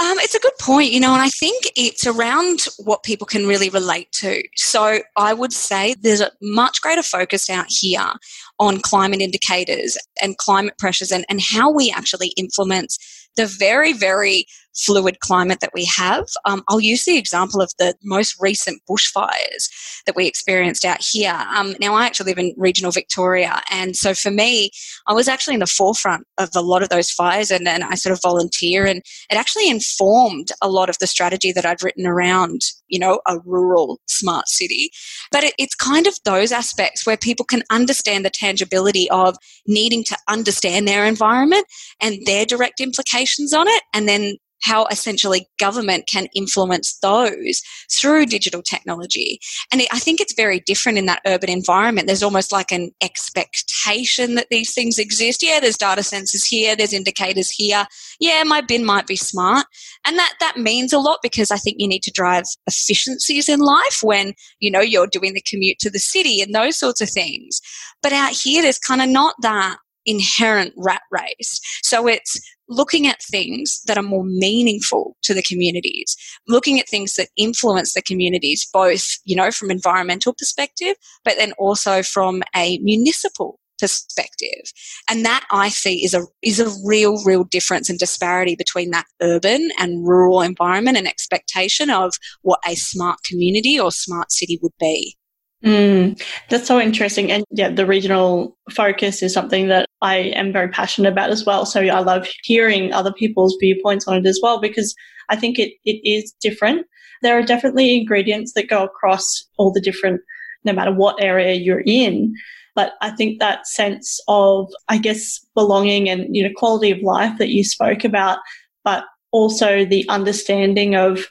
Um, 0.00 0.18
it's 0.18 0.34
a 0.34 0.40
good 0.40 0.56
point, 0.58 0.92
you 0.92 1.00
know, 1.00 1.12
and 1.12 1.20
I 1.20 1.28
think 1.28 1.70
it's 1.76 2.06
around 2.06 2.64
what 2.78 3.02
people 3.02 3.26
can 3.26 3.46
really 3.46 3.68
relate 3.68 4.10
to. 4.12 4.42
So 4.56 5.00
I 5.16 5.34
would 5.34 5.52
say 5.52 5.94
there's 6.00 6.22
a 6.22 6.30
much 6.40 6.80
greater 6.80 7.02
focus 7.02 7.50
out 7.50 7.66
here 7.68 8.14
on 8.58 8.80
climate 8.80 9.20
indicators 9.20 9.98
and 10.22 10.38
climate 10.38 10.78
pressures 10.78 11.12
and, 11.12 11.26
and 11.28 11.42
how 11.42 11.70
we 11.70 11.90
actually 11.90 12.28
implement 12.38 12.94
the 13.36 13.44
very, 13.44 13.92
very 13.92 14.46
fluid 14.76 15.20
climate 15.20 15.60
that 15.60 15.72
we 15.74 15.84
have. 15.84 16.24
Um, 16.44 16.62
I'll 16.68 16.80
use 16.80 17.04
the 17.04 17.18
example 17.18 17.60
of 17.60 17.72
the 17.78 17.94
most 18.02 18.36
recent 18.40 18.82
bushfires 18.88 19.68
that 20.06 20.16
we 20.16 20.26
experienced 20.26 20.84
out 20.84 21.02
here. 21.02 21.38
Um, 21.54 21.74
now, 21.80 21.94
I 21.94 22.06
actually 22.06 22.30
live 22.30 22.38
in 22.38 22.54
regional 22.56 22.92
Victoria, 22.92 23.62
and 23.70 23.96
so 23.96 24.14
for 24.14 24.30
me, 24.30 24.70
I 25.06 25.12
was 25.12 25.28
actually 25.28 25.54
in 25.54 25.60
the 25.60 25.66
forefront 25.66 26.26
of 26.38 26.50
a 26.54 26.62
lot 26.62 26.82
of 26.82 26.88
those 26.88 27.10
fires, 27.10 27.50
and, 27.50 27.66
and 27.66 27.84
I 27.84 27.94
sort 27.94 28.12
of 28.12 28.20
volunteer, 28.22 28.86
and 28.86 29.02
it 29.30 29.36
actually 29.36 29.68
informed 29.68 30.48
a 30.62 30.68
lot 30.68 30.88
of 30.88 30.98
the 30.98 31.06
strategy 31.06 31.52
that 31.52 31.66
I'd 31.66 31.82
written 31.82 32.06
around, 32.06 32.60
you 32.88 32.98
know, 32.98 33.20
a 33.26 33.38
rural 33.44 34.00
smart 34.06 34.48
city. 34.48 34.90
But 35.32 35.44
it, 35.44 35.54
it's 35.58 35.74
kind 35.74 36.06
of 36.06 36.14
those 36.24 36.52
aspects 36.52 37.06
where 37.06 37.16
people 37.16 37.44
can 37.44 37.62
understand 37.70 38.24
the 38.24 38.30
tangibility 38.30 39.10
of 39.10 39.36
needing 39.66 40.04
to 40.04 40.16
understand 40.28 40.86
their 40.86 41.04
environment 41.04 41.66
and 42.00 42.18
their 42.24 42.46
direct 42.46 42.80
implications 42.80 43.52
on 43.52 43.66
it, 43.68 43.82
and 43.92 44.08
then 44.08 44.36
how 44.62 44.86
essentially 44.86 45.46
government 45.58 46.06
can 46.06 46.26
influence 46.34 46.98
those 46.98 47.62
through 47.92 48.26
digital 48.26 48.62
technology. 48.62 49.38
And 49.72 49.82
I 49.92 49.98
think 49.98 50.20
it's 50.20 50.34
very 50.34 50.60
different 50.60 50.98
in 50.98 51.06
that 51.06 51.22
urban 51.26 51.50
environment. 51.50 52.06
There's 52.06 52.22
almost 52.22 52.52
like 52.52 52.72
an 52.72 52.90
expectation 53.00 54.34
that 54.34 54.48
these 54.50 54.74
things 54.74 54.98
exist. 54.98 55.42
Yeah, 55.42 55.60
there's 55.60 55.76
data 55.76 56.02
sensors 56.02 56.46
here, 56.46 56.76
there's 56.76 56.92
indicators 56.92 57.50
here. 57.50 57.86
Yeah, 58.18 58.42
my 58.44 58.60
bin 58.60 58.84
might 58.84 59.06
be 59.06 59.16
smart. 59.16 59.66
And 60.06 60.18
that, 60.18 60.34
that 60.40 60.56
means 60.56 60.92
a 60.92 60.98
lot 60.98 61.18
because 61.22 61.50
I 61.50 61.56
think 61.56 61.76
you 61.78 61.88
need 61.88 62.02
to 62.04 62.12
drive 62.12 62.44
efficiencies 62.66 63.48
in 63.48 63.60
life 63.60 64.00
when, 64.02 64.34
you 64.60 64.70
know, 64.70 64.80
you're 64.80 65.06
doing 65.06 65.34
the 65.34 65.44
commute 65.46 65.78
to 65.80 65.90
the 65.90 65.98
city 65.98 66.40
and 66.40 66.54
those 66.54 66.78
sorts 66.78 67.00
of 67.00 67.10
things. 67.10 67.60
But 68.02 68.12
out 68.12 68.32
here, 68.32 68.62
there's 68.62 68.78
kind 68.78 69.02
of 69.02 69.08
not 69.08 69.34
that 69.42 69.76
inherent 70.06 70.72
rat 70.76 71.02
race. 71.10 71.60
So 71.82 72.06
it's 72.06 72.40
looking 72.70 73.06
at 73.06 73.20
things 73.20 73.82
that 73.86 73.98
are 73.98 74.02
more 74.02 74.24
meaningful 74.24 75.16
to 75.22 75.34
the 75.34 75.42
communities, 75.42 76.16
looking 76.48 76.78
at 76.78 76.88
things 76.88 77.16
that 77.16 77.28
influence 77.36 77.92
the 77.92 78.02
communities, 78.02 78.66
both, 78.72 79.06
you 79.24 79.36
know, 79.36 79.50
from 79.50 79.70
environmental 79.70 80.32
perspective, 80.32 80.96
but 81.24 81.36
then 81.36 81.52
also 81.58 82.02
from 82.02 82.42
a 82.56 82.78
municipal 82.78 83.58
perspective. 83.78 84.72
And 85.08 85.24
that 85.24 85.44
I 85.50 85.68
see 85.70 86.04
is 86.04 86.14
a 86.14 86.22
is 86.42 86.60
a 86.60 86.70
real, 86.86 87.22
real 87.24 87.44
difference 87.44 87.90
and 87.90 87.98
disparity 87.98 88.54
between 88.54 88.90
that 88.90 89.06
urban 89.20 89.70
and 89.78 90.06
rural 90.06 90.42
environment 90.42 90.96
and 90.96 91.08
expectation 91.08 91.90
of 91.90 92.12
what 92.42 92.60
a 92.66 92.74
smart 92.76 93.18
community 93.28 93.80
or 93.80 93.90
smart 93.90 94.30
city 94.30 94.58
would 94.62 94.76
be. 94.78 95.16
Mm, 95.64 96.18
that's 96.48 96.66
so 96.66 96.80
interesting. 96.80 97.30
And 97.30 97.44
yeah, 97.50 97.68
the 97.70 97.84
regional 97.84 98.56
focus 98.70 99.22
is 99.22 99.34
something 99.34 99.68
that 99.68 99.86
I 100.00 100.16
am 100.16 100.52
very 100.52 100.68
passionate 100.68 101.12
about 101.12 101.30
as 101.30 101.44
well. 101.44 101.66
So 101.66 101.80
I 101.80 101.98
love 102.00 102.26
hearing 102.44 102.92
other 102.92 103.12
people's 103.12 103.56
viewpoints 103.60 104.08
on 104.08 104.16
it 104.16 104.26
as 104.26 104.40
well 104.42 104.58
because 104.60 104.94
I 105.28 105.36
think 105.36 105.58
it, 105.58 105.72
it 105.84 106.00
is 106.08 106.32
different. 106.40 106.86
There 107.22 107.38
are 107.38 107.42
definitely 107.42 107.94
ingredients 107.94 108.54
that 108.54 108.70
go 108.70 108.82
across 108.82 109.44
all 109.58 109.70
the 109.70 109.82
different, 109.82 110.22
no 110.64 110.72
matter 110.72 110.92
what 110.94 111.22
area 111.22 111.52
you're 111.54 111.82
in. 111.84 112.34
But 112.74 112.94
I 113.02 113.10
think 113.10 113.38
that 113.38 113.66
sense 113.66 114.18
of, 114.28 114.72
I 114.88 114.96
guess, 114.96 115.38
belonging 115.54 116.08
and, 116.08 116.34
you 116.34 116.42
know, 116.42 116.50
quality 116.56 116.90
of 116.90 117.02
life 117.02 117.36
that 117.36 117.50
you 117.50 117.64
spoke 117.64 118.04
about, 118.04 118.38
but 118.82 119.04
also 119.32 119.84
the 119.84 120.08
understanding 120.08 120.94
of 120.94 121.26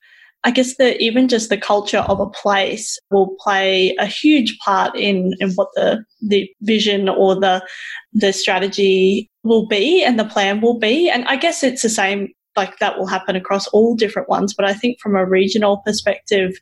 I 0.46 0.52
guess 0.52 0.78
that 0.78 1.02
even 1.02 1.28
just 1.28 1.50
the 1.50 1.58
culture 1.58 2.00
of 2.00 2.20
a 2.20 2.30
place 2.30 2.98
will 3.12 3.36
play 3.42 3.96
a 4.00 4.06
huge 4.06 4.58
part 4.60 4.96
in, 4.96 5.34
in 5.40 5.52
what 5.54 5.68
the, 5.76 6.04
the 6.22 6.50
vision 6.62 7.10
or 7.10 7.36
the, 7.40 7.62
the 8.14 8.32
strategy 8.32 9.30
will 9.44 9.68
be 9.68 10.02
and 10.04 10.18
the 10.18 10.26
plan 10.26 10.62
will 10.62 10.80
be. 10.80 11.10
And 11.10 11.26
I 11.26 11.36
guess 11.36 11.62
it's 11.62 11.82
the 11.82 11.90
same, 11.90 12.30
like 12.56 12.80
that 12.80 12.98
will 12.98 13.08
happen 13.08 13.36
across 13.36 13.68
all 13.68 13.96
different 13.96 14.30
ones. 14.30 14.54
But 14.54 14.66
I 14.66 14.74
think 14.74 15.00
from 15.02 15.16
a 15.16 15.26
regional 15.26 15.82
perspective, 15.86 16.54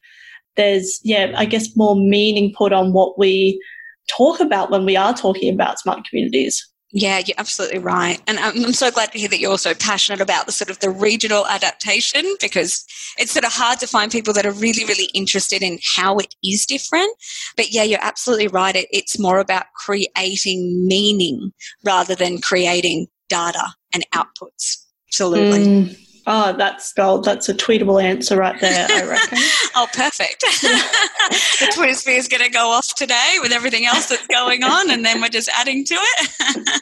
there's, 0.55 0.99
yeah, 1.03 1.33
I 1.35 1.45
guess 1.45 1.75
more 1.75 1.95
meaning 1.95 2.53
put 2.57 2.73
on 2.73 2.93
what 2.93 3.19
we 3.19 3.61
talk 4.09 4.39
about 4.39 4.71
when 4.71 4.85
we 4.85 4.97
are 4.97 5.13
talking 5.13 5.53
about 5.53 5.79
smart 5.79 6.07
communities. 6.09 6.67
Yeah, 6.91 7.21
you're 7.25 7.35
absolutely 7.37 7.79
right. 7.79 8.21
And 8.27 8.39
I'm, 8.39 8.63
I'm, 8.63 8.73
so 8.73 8.89
glad 8.89 9.11
to 9.11 9.19
hear 9.19 9.27
that 9.27 9.39
you're 9.39 9.51
also 9.51 9.73
passionate 9.73 10.21
about 10.21 10.45
the 10.45 10.53
sort 10.53 10.69
of 10.69 10.79
the 10.79 10.89
regional 10.89 11.45
adaptation 11.45 12.23
because 12.39 12.85
it's 13.17 13.31
sort 13.31 13.43
of 13.43 13.51
hard 13.51 13.79
to 13.79 13.87
find 13.87 14.09
people 14.09 14.33
that 14.33 14.45
are 14.45 14.53
really, 14.53 14.85
really 14.85 15.09
interested 15.13 15.61
in 15.61 15.79
how 15.97 16.17
it 16.17 16.33
is 16.43 16.65
different. 16.65 17.13
But 17.57 17.73
yeah, 17.73 17.83
you're 17.83 17.99
absolutely 18.01 18.47
right. 18.47 18.75
It, 18.75 18.87
it's 18.91 19.19
more 19.19 19.39
about 19.39 19.65
creating 19.75 20.87
meaning 20.87 21.51
rather 21.83 22.15
than 22.15 22.39
creating 22.39 23.07
data 23.27 23.73
and 23.93 24.05
outputs. 24.13 24.85
Absolutely. 25.09 25.59
Mm. 25.59 26.06
Oh, 26.29 26.51
that's 26.51 26.91
gold. 26.91 27.23
That's 27.23 27.47
a 27.47 27.53
tweetable 27.53 28.03
answer 28.03 28.35
right 28.35 28.59
there, 28.59 28.85
I 28.89 29.03
reckon. 29.07 29.37
oh, 29.75 29.87
perfect. 29.93 30.41
the 30.61 31.71
Twitter 31.73 31.93
sphere 31.93 32.17
is 32.17 32.27
going 32.27 32.43
to 32.43 32.49
go 32.49 32.69
off 32.69 32.93
today 32.95 33.37
with 33.41 33.53
everything 33.53 33.85
else 33.85 34.09
that's 34.09 34.27
going 34.27 34.61
on, 34.61 34.91
and 34.91 35.05
then 35.05 35.21
we're 35.21 35.29
just 35.29 35.49
adding 35.57 35.85
to 35.85 35.95
it. 35.95 36.81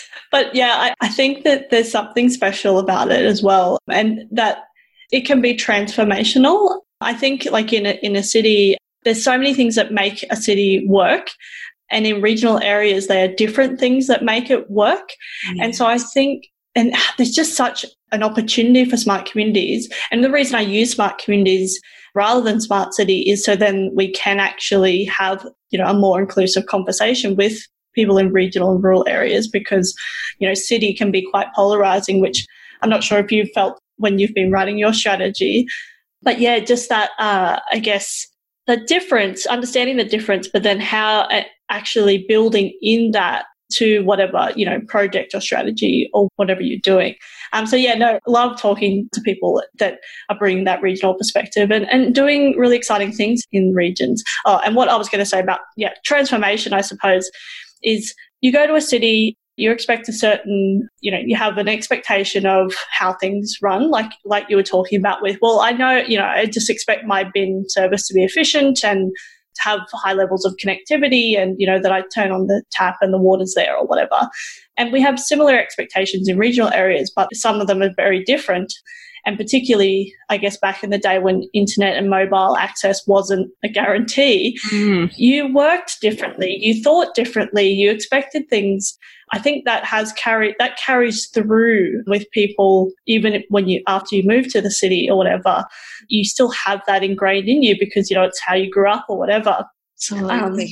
but 0.32 0.54
yeah, 0.54 0.76
I, 0.78 0.94
I 1.02 1.08
think 1.08 1.44
that 1.44 1.68
there's 1.70 1.90
something 1.90 2.30
special 2.30 2.78
about 2.78 3.12
it 3.12 3.26
as 3.26 3.42
well, 3.42 3.78
and 3.90 4.20
that 4.30 4.64
it 5.12 5.26
can 5.26 5.42
be 5.42 5.54
transformational. 5.54 6.80
I 7.02 7.12
think, 7.12 7.46
like 7.50 7.74
in 7.74 7.84
a, 7.84 7.98
in 8.02 8.16
a 8.16 8.22
city, 8.22 8.78
there's 9.04 9.22
so 9.22 9.36
many 9.36 9.52
things 9.52 9.74
that 9.74 9.92
make 9.92 10.24
a 10.30 10.36
city 10.36 10.86
work. 10.88 11.28
And 11.90 12.06
in 12.06 12.22
regional 12.22 12.60
areas, 12.62 13.08
there 13.08 13.28
are 13.28 13.34
different 13.34 13.78
things 13.78 14.06
that 14.06 14.24
make 14.24 14.50
it 14.50 14.70
work. 14.70 15.10
Mm. 15.50 15.64
And 15.64 15.76
so 15.76 15.86
I 15.86 15.98
think 15.98 16.46
and 16.76 16.94
there's 17.16 17.34
just 17.34 17.56
such 17.56 17.84
an 18.12 18.22
opportunity 18.22 18.88
for 18.88 18.96
smart 18.96 19.28
communities. 19.28 19.88
And 20.12 20.22
the 20.22 20.30
reason 20.30 20.54
I 20.54 20.60
use 20.60 20.92
smart 20.92 21.18
communities 21.18 21.80
rather 22.14 22.40
than 22.40 22.60
smart 22.60 22.94
city 22.94 23.20
is 23.20 23.44
so 23.44 23.56
then 23.56 23.90
we 23.94 24.12
can 24.12 24.38
actually 24.38 25.04
have, 25.04 25.46
you 25.70 25.78
know, 25.78 25.86
a 25.86 25.94
more 25.94 26.20
inclusive 26.20 26.66
conversation 26.66 27.34
with 27.34 27.58
people 27.94 28.18
in 28.18 28.32
regional 28.32 28.72
and 28.72 28.84
rural 28.84 29.04
areas 29.08 29.48
because, 29.48 29.94
you 30.38 30.46
know, 30.46 30.54
city 30.54 30.94
can 30.94 31.10
be 31.10 31.26
quite 31.30 31.52
polarizing, 31.54 32.20
which 32.20 32.46
I'm 32.82 32.90
not 32.90 33.02
sure 33.02 33.18
if 33.18 33.32
you've 33.32 33.50
felt 33.54 33.80
when 33.96 34.18
you've 34.18 34.34
been 34.34 34.52
writing 34.52 34.78
your 34.78 34.92
strategy. 34.92 35.66
But 36.22 36.38
yeah, 36.38 36.58
just 36.58 36.90
that, 36.90 37.10
uh, 37.18 37.58
I 37.72 37.78
guess, 37.78 38.26
the 38.66 38.76
difference, 38.76 39.46
understanding 39.46 39.96
the 39.96 40.04
difference, 40.04 40.48
but 40.48 40.62
then 40.62 40.80
how 40.80 41.28
actually 41.70 42.26
building 42.28 42.76
in 42.82 43.12
that 43.12 43.46
to 43.72 44.00
whatever, 44.04 44.50
you 44.54 44.64
know, 44.64 44.80
project 44.88 45.34
or 45.34 45.40
strategy 45.40 46.08
or 46.12 46.28
whatever 46.36 46.60
you're 46.60 46.80
doing. 46.82 47.14
Um, 47.52 47.66
so 47.66 47.76
yeah, 47.76 47.94
no, 47.94 48.18
love 48.26 48.60
talking 48.60 49.08
to 49.12 49.20
people 49.20 49.62
that 49.78 49.98
are 50.28 50.38
bringing 50.38 50.64
that 50.64 50.82
regional 50.82 51.14
perspective 51.14 51.70
and, 51.70 51.90
and 51.90 52.14
doing 52.14 52.56
really 52.56 52.76
exciting 52.76 53.12
things 53.12 53.42
in 53.52 53.72
regions. 53.74 54.22
Oh, 54.44 54.60
and 54.64 54.76
what 54.76 54.88
I 54.88 54.96
was 54.96 55.08
going 55.08 55.20
to 55.20 55.26
say 55.26 55.40
about, 55.40 55.60
yeah, 55.76 55.94
transformation, 56.04 56.72
I 56.72 56.80
suppose, 56.80 57.30
is 57.82 58.14
you 58.40 58.52
go 58.52 58.66
to 58.66 58.74
a 58.74 58.80
city, 58.80 59.36
you 59.56 59.70
expect 59.70 60.08
a 60.08 60.12
certain, 60.12 60.86
you 61.00 61.10
know, 61.10 61.18
you 61.24 61.34
have 61.34 61.56
an 61.56 61.68
expectation 61.68 62.46
of 62.46 62.74
how 62.90 63.14
things 63.14 63.56
run, 63.62 63.90
like 63.90 64.12
like 64.24 64.44
you 64.48 64.56
were 64.56 64.62
talking 64.62 64.98
about 64.98 65.22
with, 65.22 65.38
well, 65.40 65.60
I 65.60 65.72
know, 65.72 65.96
you 65.96 66.18
know, 66.18 66.26
I 66.26 66.46
just 66.46 66.68
expect 66.68 67.06
my 67.06 67.24
bin 67.24 67.64
service 67.68 68.06
to 68.08 68.14
be 68.14 68.22
efficient 68.22 68.84
and 68.84 69.12
have 69.58 69.80
high 69.92 70.12
levels 70.12 70.44
of 70.44 70.56
connectivity 70.56 71.38
and, 71.38 71.56
you 71.58 71.66
know, 71.66 71.80
that 71.80 71.92
I 71.92 72.02
turn 72.14 72.32
on 72.32 72.46
the 72.46 72.62
tap 72.70 72.96
and 73.00 73.12
the 73.12 73.18
water's 73.18 73.54
there 73.54 73.76
or 73.76 73.86
whatever. 73.86 74.28
And 74.76 74.92
we 74.92 75.00
have 75.00 75.18
similar 75.18 75.56
expectations 75.58 76.28
in 76.28 76.38
regional 76.38 76.72
areas, 76.72 77.12
but 77.14 77.34
some 77.34 77.60
of 77.60 77.66
them 77.66 77.82
are 77.82 77.94
very 77.96 78.22
different. 78.24 78.72
And 79.26 79.36
particularly, 79.36 80.14
I 80.30 80.38
guess, 80.38 80.56
back 80.56 80.82
in 80.82 80.90
the 80.90 80.98
day 80.98 81.18
when 81.18 81.48
internet 81.52 81.96
and 81.96 82.08
mobile 82.08 82.56
access 82.56 83.06
wasn't 83.06 83.50
a 83.64 83.68
guarantee, 83.68 84.58
mm. 84.70 85.12
you 85.16 85.52
worked 85.52 86.00
differently, 86.00 86.56
you 86.60 86.82
thought 86.82 87.14
differently, 87.14 87.68
you 87.68 87.90
expected 87.90 88.48
things 88.48 88.96
I 89.32 89.38
think 89.38 89.64
that 89.64 89.84
has 89.84 90.12
carried 90.12 90.54
that 90.58 90.78
carries 90.78 91.26
through 91.28 92.04
with 92.06 92.30
people 92.30 92.92
even 93.06 93.42
when 93.48 93.68
you 93.68 93.82
after 93.86 94.14
you 94.14 94.22
move 94.24 94.48
to 94.52 94.60
the 94.60 94.70
city 94.70 95.08
or 95.10 95.16
whatever, 95.16 95.64
you 96.08 96.24
still 96.24 96.50
have 96.50 96.80
that 96.86 97.02
ingrained 97.02 97.48
in 97.48 97.62
you 97.62 97.76
because 97.78 98.08
you 98.08 98.16
know 98.16 98.22
it's 98.22 98.40
how 98.40 98.54
you 98.54 98.70
grew 98.70 98.88
up 98.88 99.06
or 99.08 99.18
whatever. 99.18 99.64
Absolutely. 99.98 100.64
Um, 100.64 100.70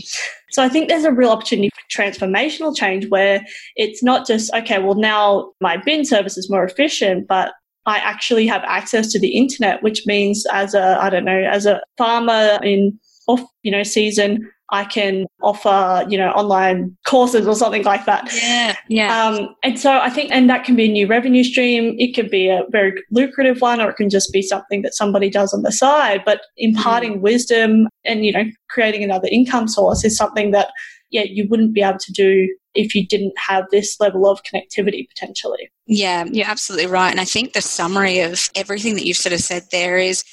so 0.50 0.62
I 0.62 0.68
think 0.68 0.88
there's 0.88 1.04
a 1.04 1.10
real 1.10 1.30
opportunity 1.30 1.70
for 1.70 2.02
transformational 2.02 2.76
change 2.76 3.08
where 3.08 3.44
it's 3.74 4.02
not 4.02 4.26
just 4.26 4.52
okay, 4.54 4.78
well 4.78 4.94
now 4.94 5.52
my 5.60 5.76
bin 5.76 6.04
service 6.04 6.38
is 6.38 6.48
more 6.48 6.64
efficient, 6.64 7.26
but 7.26 7.54
I 7.86 7.98
actually 7.98 8.46
have 8.46 8.62
access 8.64 9.12
to 9.12 9.20
the 9.20 9.36
internet, 9.36 9.82
which 9.82 10.06
means 10.06 10.46
as 10.52 10.74
a 10.74 10.98
I 11.00 11.10
don't 11.10 11.24
know 11.24 11.44
as 11.50 11.66
a 11.66 11.80
farmer 11.98 12.58
in 12.62 12.98
off 13.26 13.40
you 13.62 13.70
know 13.70 13.82
season 13.82 14.50
I 14.70 14.84
can 14.84 15.26
offer, 15.42 16.04
you 16.08 16.16
know, 16.16 16.30
online 16.30 16.96
courses 17.06 17.46
or 17.46 17.54
something 17.54 17.84
like 17.84 18.06
that. 18.06 18.28
Yeah. 18.34 18.76
Yeah. 18.88 19.24
Um, 19.24 19.54
and 19.62 19.78
so 19.78 19.98
I 19.98 20.08
think, 20.08 20.32
and 20.32 20.48
that 20.48 20.64
can 20.64 20.74
be 20.74 20.86
a 20.86 20.88
new 20.88 21.06
revenue 21.06 21.44
stream. 21.44 21.94
It 21.98 22.14
can 22.14 22.28
be 22.28 22.48
a 22.48 22.62
very 22.70 22.94
lucrative 23.10 23.60
one, 23.60 23.80
or 23.80 23.90
it 23.90 23.96
can 23.96 24.08
just 24.08 24.32
be 24.32 24.40
something 24.42 24.82
that 24.82 24.94
somebody 24.94 25.28
does 25.28 25.52
on 25.52 25.62
the 25.62 25.70
side. 25.70 26.22
But 26.24 26.40
imparting 26.56 27.18
mm. 27.18 27.20
wisdom 27.20 27.88
and, 28.04 28.24
you 28.24 28.32
know, 28.32 28.44
creating 28.70 29.04
another 29.04 29.28
income 29.30 29.68
source 29.68 30.04
is 30.04 30.16
something 30.16 30.50
that 30.50 30.70
yeah, 31.14 31.22
you 31.22 31.46
wouldn't 31.48 31.72
be 31.72 31.80
able 31.80 32.00
to 32.00 32.12
do 32.12 32.52
if 32.74 32.92
you 32.92 33.06
didn't 33.06 33.34
have 33.38 33.66
this 33.70 34.00
level 34.00 34.28
of 34.28 34.42
connectivity 34.42 35.08
potentially. 35.08 35.70
Yeah, 35.86 36.24
you're 36.24 36.48
absolutely 36.48 36.88
right. 36.88 37.12
And 37.12 37.20
I 37.20 37.24
think 37.24 37.52
the 37.52 37.62
summary 37.62 38.18
of 38.18 38.48
everything 38.56 38.96
that 38.96 39.06
you've 39.06 39.16
sort 39.16 39.32
of 39.32 39.38
said 39.38 39.62
there 39.70 39.96
is 39.96 40.24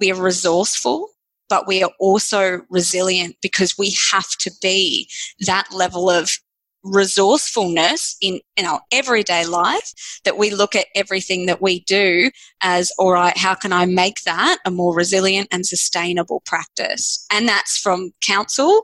we 0.00 0.10
are 0.10 0.20
resourceful, 0.20 1.10
but 1.50 1.68
we 1.68 1.82
are 1.82 1.90
also 2.00 2.62
resilient 2.70 3.36
because 3.42 3.76
we 3.76 3.94
have 4.10 4.30
to 4.40 4.50
be 4.62 5.10
that 5.40 5.66
level 5.74 6.08
of 6.08 6.30
resourcefulness 6.84 8.16
in, 8.22 8.40
in 8.56 8.64
our 8.64 8.80
everyday 8.90 9.44
life 9.44 9.92
that 10.24 10.38
we 10.38 10.48
look 10.48 10.74
at 10.74 10.86
everything 10.94 11.44
that 11.44 11.60
we 11.60 11.80
do 11.80 12.30
as 12.62 12.90
all 12.98 13.12
right 13.12 13.36
how 13.36 13.54
can 13.54 13.70
i 13.70 13.84
make 13.84 14.22
that 14.24 14.56
a 14.64 14.70
more 14.70 14.94
resilient 14.94 15.46
and 15.52 15.66
sustainable 15.66 16.40
practice 16.46 17.26
and 17.30 17.46
that's 17.46 17.76
from 17.76 18.12
council 18.22 18.82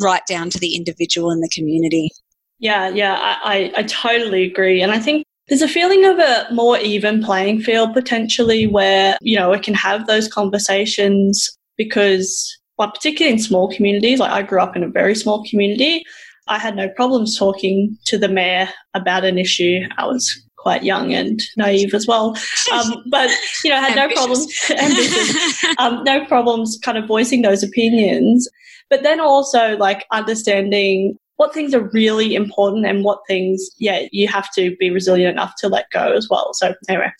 right 0.00 0.22
down 0.26 0.50
to 0.50 0.58
the 0.58 0.74
individual 0.76 1.30
and 1.30 1.42
the 1.42 1.48
community 1.48 2.10
yeah 2.58 2.88
yeah 2.88 3.14
I, 3.14 3.72
I, 3.76 3.80
I 3.80 3.82
totally 3.84 4.44
agree 4.44 4.82
and 4.82 4.92
i 4.92 4.98
think 4.98 5.24
there's 5.48 5.62
a 5.62 5.68
feeling 5.68 6.04
of 6.04 6.18
a 6.18 6.46
more 6.52 6.78
even 6.78 7.22
playing 7.22 7.60
field 7.60 7.94
potentially 7.94 8.66
where 8.66 9.16
you 9.20 9.36
know 9.36 9.50
we 9.50 9.58
can 9.58 9.74
have 9.74 10.06
those 10.06 10.28
conversations 10.28 11.56
because 11.76 12.58
well, 12.78 12.90
particularly 12.90 13.32
in 13.32 13.42
small 13.42 13.72
communities 13.72 14.18
like 14.18 14.30
i 14.30 14.42
grew 14.42 14.60
up 14.60 14.76
in 14.76 14.82
a 14.82 14.88
very 14.88 15.14
small 15.14 15.44
community 15.48 16.04
I 16.48 16.58
had 16.58 16.76
no 16.76 16.88
problems 16.88 17.36
talking 17.36 17.96
to 18.04 18.18
the 18.18 18.28
mayor 18.28 18.68
about 18.94 19.24
an 19.24 19.38
issue. 19.38 19.80
I 19.98 20.06
was 20.06 20.42
quite 20.56 20.84
young 20.84 21.12
and 21.12 21.40
naive 21.56 21.94
as 21.94 22.06
well, 22.06 22.36
um, 22.72 23.04
but 23.10 23.30
you 23.64 23.70
know, 23.70 23.80
had 23.80 23.96
no 23.96 24.08
problems. 24.08 24.46
um, 25.78 26.02
no 26.04 26.24
problems, 26.26 26.78
kind 26.82 26.98
of 26.98 27.06
voicing 27.06 27.42
those 27.42 27.62
opinions. 27.62 28.48
But 28.90 29.02
then 29.02 29.20
also 29.20 29.76
like 29.76 30.06
understanding 30.10 31.18
what 31.36 31.52
things 31.52 31.74
are 31.74 31.90
really 31.92 32.34
important 32.34 32.86
and 32.86 33.04
what 33.04 33.20
things, 33.26 33.68
yeah, 33.78 34.06
you 34.10 34.26
have 34.28 34.50
to 34.54 34.74
be 34.76 34.90
resilient 34.90 35.32
enough 35.32 35.54
to 35.58 35.68
let 35.68 35.90
go 35.90 36.12
as 36.12 36.28
well. 36.30 36.54
So 36.54 36.74
anyway, 36.88 37.12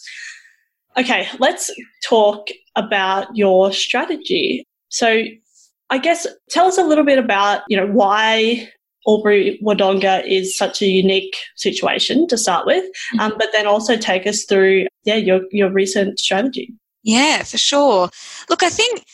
okay, 0.96 1.28
let's 1.38 1.70
talk 2.02 2.48
about 2.76 3.36
your 3.36 3.72
strategy. 3.72 4.66
So 4.88 5.24
I 5.90 5.98
guess 5.98 6.26
tell 6.50 6.66
us 6.66 6.78
a 6.78 6.84
little 6.84 7.04
bit 7.04 7.18
about, 7.18 7.62
you 7.68 7.76
know, 7.76 7.86
why 7.86 8.70
Albury 9.06 9.60
Wodonga 9.62 10.26
is 10.26 10.56
such 10.56 10.82
a 10.82 10.86
unique 10.86 11.36
situation 11.56 12.26
to 12.28 12.38
start 12.38 12.66
with, 12.66 12.84
mm-hmm. 12.84 13.20
um, 13.20 13.34
but 13.38 13.48
then 13.52 13.66
also 13.66 13.96
take 13.96 14.26
us 14.26 14.44
through, 14.44 14.86
yeah, 15.04 15.14
your, 15.14 15.42
your 15.50 15.70
recent 15.70 16.18
strategy. 16.18 16.72
Yeah, 17.02 17.44
for 17.44 17.58
sure. 17.58 18.08
Look, 18.48 18.64
I 18.64 18.68
think 18.68 19.04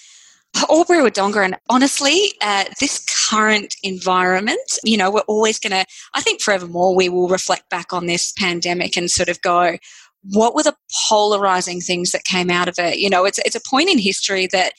Albury 0.70 0.98
Wodonga, 0.98 1.44
and 1.44 1.56
honestly, 1.68 2.32
uh, 2.40 2.64
this 2.80 3.04
current 3.28 3.74
environment, 3.82 4.78
you 4.84 4.96
know, 4.96 5.10
we're 5.10 5.20
always 5.20 5.58
going 5.58 5.72
to, 5.72 5.84
I 6.14 6.20
think 6.20 6.40
forevermore, 6.40 6.94
we 6.94 7.08
will 7.08 7.28
reflect 7.28 7.68
back 7.70 7.92
on 7.92 8.06
this 8.06 8.32
pandemic 8.32 8.96
and 8.96 9.10
sort 9.10 9.28
of 9.28 9.40
go, 9.42 9.76
what 10.22 10.54
were 10.54 10.62
the 10.62 10.76
polarizing 11.08 11.80
things 11.80 12.12
that 12.12 12.24
came 12.24 12.50
out 12.50 12.68
of 12.68 12.78
it? 12.78 12.98
You 12.98 13.10
know, 13.10 13.24
it's, 13.24 13.38
it's 13.38 13.56
a 13.56 13.60
point 13.68 13.90
in 13.90 13.98
history 13.98 14.46
that 14.52 14.72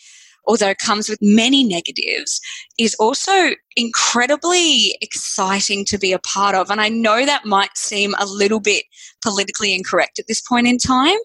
although 0.46 0.70
it 0.70 0.78
comes 0.78 1.10
with 1.10 1.20
many 1.22 1.64
negatives, 1.64 2.42
is 2.78 2.96
also 2.96 3.52
incredibly 3.76 4.98
exciting 5.02 5.86
to 5.86 5.98
be 5.98 6.12
a 6.12 6.20
part 6.20 6.56
of. 6.56 6.70
And 6.70 6.82
I 6.82 6.90
know 6.90 7.26
that 7.26 7.46
might 7.46 7.78
seem 7.78 8.14
a 8.20 8.26
little 8.26 8.60
bit 8.60 8.84
politically 9.22 9.74
incorrect 9.74 10.20
at 10.20 10.28
this 10.28 10.42
point 10.42 10.68
in 10.68 10.78
time, 10.78 11.18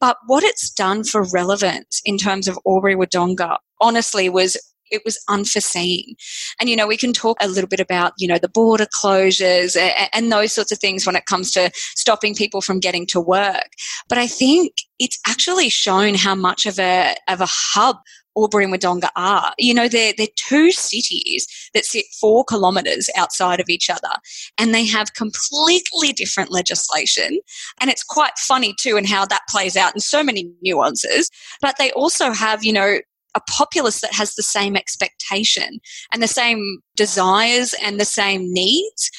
but 0.00 0.16
what 0.26 0.42
it's 0.42 0.70
done 0.70 1.04
for 1.04 1.24
relevance 1.32 2.00
in 2.04 2.16
terms 2.16 2.48
of 2.48 2.58
Albury 2.66 2.96
Wodonga 2.96 3.58
honestly 3.80 4.28
was 4.28 4.56
it 4.90 5.02
was 5.04 5.22
unforeseen. 5.28 6.14
And, 6.60 6.68
you 6.68 6.76
know, 6.76 6.86
we 6.86 6.96
can 6.96 7.12
talk 7.12 7.36
a 7.40 7.48
little 7.48 7.68
bit 7.68 7.80
about, 7.80 8.12
you 8.18 8.28
know, 8.28 8.38
the 8.38 8.48
border 8.48 8.86
closures 8.86 9.76
and, 9.76 10.08
and, 10.12 10.30
those 10.30 10.52
sorts 10.52 10.70
of 10.70 10.78
things 10.78 11.06
when 11.06 11.16
it 11.16 11.26
comes 11.26 11.50
to 11.52 11.70
stopping 11.74 12.34
people 12.34 12.60
from 12.60 12.78
getting 12.78 13.04
to 13.06 13.20
work. 13.20 13.70
But 14.08 14.18
I 14.18 14.26
think 14.28 14.72
it's 15.00 15.18
actually 15.26 15.70
shown 15.70 16.14
how 16.14 16.34
much 16.34 16.66
of 16.66 16.78
a, 16.78 17.16
of 17.26 17.40
a 17.40 17.48
hub 17.48 17.96
Albury 18.36 18.64
and 18.64 18.72
Wodonga 18.72 19.08
are. 19.16 19.52
You 19.58 19.74
know, 19.74 19.88
they're, 19.88 20.12
they're 20.16 20.26
two 20.36 20.70
cities 20.72 21.46
that 21.74 21.84
sit 21.84 22.06
four 22.20 22.44
kilometres 22.44 23.10
outside 23.16 23.60
of 23.60 23.68
each 23.68 23.90
other 23.90 24.10
and 24.58 24.74
they 24.74 24.86
have 24.86 25.14
completely 25.14 26.12
different 26.12 26.50
legislation. 26.50 27.40
And 27.80 27.90
it's 27.90 28.04
quite 28.04 28.38
funny 28.38 28.74
too 28.78 28.96
and 28.96 29.06
how 29.06 29.26
that 29.26 29.42
plays 29.48 29.76
out 29.76 29.94
in 29.94 30.00
so 30.00 30.22
many 30.22 30.50
nuances. 30.62 31.30
But 31.60 31.76
they 31.78 31.90
also 31.92 32.32
have, 32.32 32.64
you 32.64 32.72
know, 32.72 32.98
a 33.34 33.40
populace 33.48 34.00
that 34.00 34.12
has 34.14 34.34
the 34.34 34.42
same 34.42 34.76
expectation 34.76 35.80
and 36.12 36.22
the 36.22 36.28
same 36.28 36.78
desires 36.96 37.74
and 37.82 37.98
the 37.98 38.04
same 38.04 38.52
needs. 38.52 39.10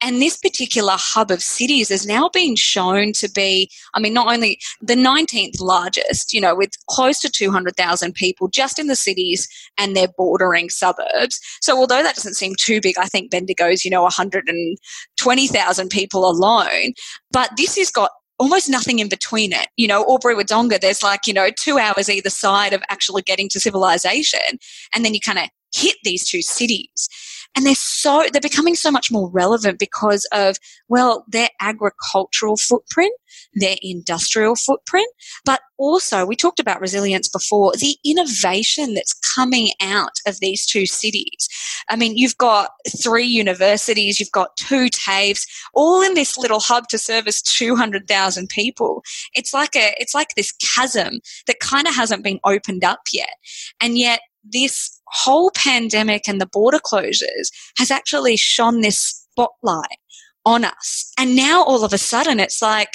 And 0.00 0.20
this 0.20 0.36
particular 0.36 0.96
hub 0.96 1.30
of 1.30 1.42
cities 1.42 1.88
has 1.88 2.06
now 2.06 2.28
been 2.28 2.56
shown 2.56 3.12
to 3.14 3.30
be, 3.30 3.70
I 3.94 4.00
mean, 4.00 4.12
not 4.12 4.30
only 4.30 4.58
the 4.82 4.96
19th 4.96 5.60
largest, 5.60 6.34
you 6.34 6.42
know, 6.42 6.54
with 6.54 6.72
close 6.90 7.20
to 7.20 7.30
200,000 7.30 8.12
people 8.12 8.48
just 8.48 8.78
in 8.78 8.86
the 8.86 8.96
cities 8.96 9.48
and 9.78 9.96
their 9.96 10.08
bordering 10.18 10.68
suburbs. 10.68 11.40
So 11.62 11.78
although 11.78 12.02
that 12.02 12.16
doesn't 12.16 12.34
seem 12.34 12.52
too 12.60 12.82
big, 12.82 12.98
I 12.98 13.06
think 13.06 13.30
Bendigo's, 13.30 13.82
you 13.82 13.90
know, 13.90 14.02
120,000 14.02 15.88
people 15.88 16.28
alone. 16.28 16.92
But 17.32 17.52
this 17.56 17.78
has 17.78 17.90
got 17.90 18.10
almost 18.38 18.68
nothing 18.68 18.98
in 18.98 19.08
between 19.08 19.52
it. 19.52 19.68
You 19.76 19.86
know, 19.86 20.04
Albury 20.08 20.34
Wodonga, 20.34 20.80
there's 20.80 21.02
like, 21.02 21.26
you 21.26 21.32
know, 21.32 21.50
two 21.58 21.78
hours 21.78 22.08
either 22.08 22.30
side 22.30 22.72
of 22.72 22.82
actually 22.90 23.22
getting 23.22 23.48
to 23.50 23.60
civilization. 23.60 24.58
And 24.94 25.04
then 25.04 25.14
you 25.14 25.20
kind 25.20 25.38
of 25.38 25.48
hit 25.74 25.96
these 26.04 26.26
two 26.26 26.42
cities 26.42 27.08
and 27.56 27.66
they're 27.66 27.74
so 27.74 28.24
they're 28.32 28.40
becoming 28.40 28.74
so 28.74 28.90
much 28.90 29.10
more 29.10 29.30
relevant 29.30 29.78
because 29.78 30.26
of 30.32 30.56
well 30.88 31.24
their 31.28 31.48
agricultural 31.60 32.56
footprint 32.56 33.14
their 33.54 33.76
industrial 33.82 34.54
footprint 34.54 35.08
but 35.44 35.60
also 35.78 36.24
we 36.24 36.36
talked 36.36 36.60
about 36.60 36.80
resilience 36.80 37.28
before 37.28 37.72
the 37.72 37.96
innovation 38.04 38.94
that's 38.94 39.14
coming 39.34 39.70
out 39.80 40.12
of 40.26 40.38
these 40.40 40.66
two 40.66 40.86
cities. 40.86 41.48
I 41.88 41.96
mean 41.96 42.16
you've 42.16 42.38
got 42.38 42.70
three 43.02 43.26
universities 43.26 44.20
you've 44.20 44.32
got 44.32 44.56
two 44.56 44.86
TAFEs 44.86 45.46
all 45.74 46.02
in 46.02 46.14
this 46.14 46.38
little 46.38 46.60
hub 46.60 46.88
to 46.88 46.98
service 46.98 47.42
200,000 47.42 48.48
people. 48.48 49.02
It's 49.34 49.52
like 49.52 49.74
a 49.76 49.94
it's 49.98 50.14
like 50.14 50.34
this 50.36 50.52
chasm 50.52 51.20
that 51.46 51.60
kind 51.60 51.86
of 51.86 51.94
hasn't 51.94 52.24
been 52.24 52.40
opened 52.44 52.84
up 52.84 53.00
yet. 53.12 53.34
And 53.80 53.98
yet 53.98 54.20
this 54.44 54.93
whole 55.08 55.50
pandemic 55.54 56.28
and 56.28 56.40
the 56.40 56.46
border 56.46 56.78
closures 56.78 57.48
has 57.78 57.90
actually 57.90 58.36
shone 58.36 58.80
this 58.80 59.26
spotlight 59.30 59.98
on 60.44 60.64
us. 60.64 61.12
And 61.18 61.36
now 61.36 61.62
all 61.62 61.84
of 61.84 61.92
a 61.92 61.98
sudden 61.98 62.40
it's 62.40 62.60
like, 62.60 62.90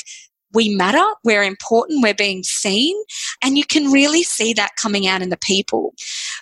we 0.53 0.75
matter, 0.75 1.05
we're 1.23 1.43
important, 1.43 2.01
we're 2.01 2.13
being 2.13 2.41
seen, 2.43 2.95
and 3.43 3.57
you 3.57 3.63
can 3.63 3.91
really 3.91 4.23
see 4.23 4.53
that 4.53 4.75
coming 4.77 5.07
out 5.07 5.21
in 5.21 5.29
the 5.29 5.37
people. 5.37 5.93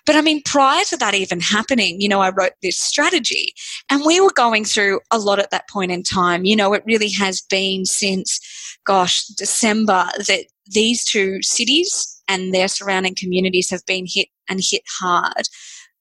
But 0.06 0.16
I 0.16 0.22
mean, 0.22 0.42
prior 0.44 0.86
to 0.86 0.98
that 0.98 1.14
even 1.14 1.42
happening, 1.42 2.00
you 2.00 2.08
know, 2.08 2.22
I 2.22 2.30
wrote 2.30 2.54
this 2.62 2.80
strategy 2.80 3.54
and 3.90 4.06
we 4.06 4.22
were 4.22 4.32
going 4.34 4.64
through 4.64 5.02
a 5.12 5.20
lot 5.20 5.40
at 5.40 5.52
that 5.52 5.68
point 5.70 5.92
in 5.92 6.04
time. 6.04 6.46
You 6.46 6.56
know, 6.56 6.74
it 6.74 6.84
really 6.86 7.10
has 7.12 7.42
been 7.42 7.84
since, 7.84 8.40
gosh, 8.86 9.26
December 9.26 10.08
that 10.28 10.46
these 10.68 11.04
two 11.04 11.42
cities 11.42 12.17
and 12.28 12.54
their 12.54 12.68
surrounding 12.68 13.16
communities 13.16 13.70
have 13.70 13.86
been 13.86 14.06
hit 14.08 14.28
and 14.50 14.62
hit 14.64 14.84
hard 15.00 15.48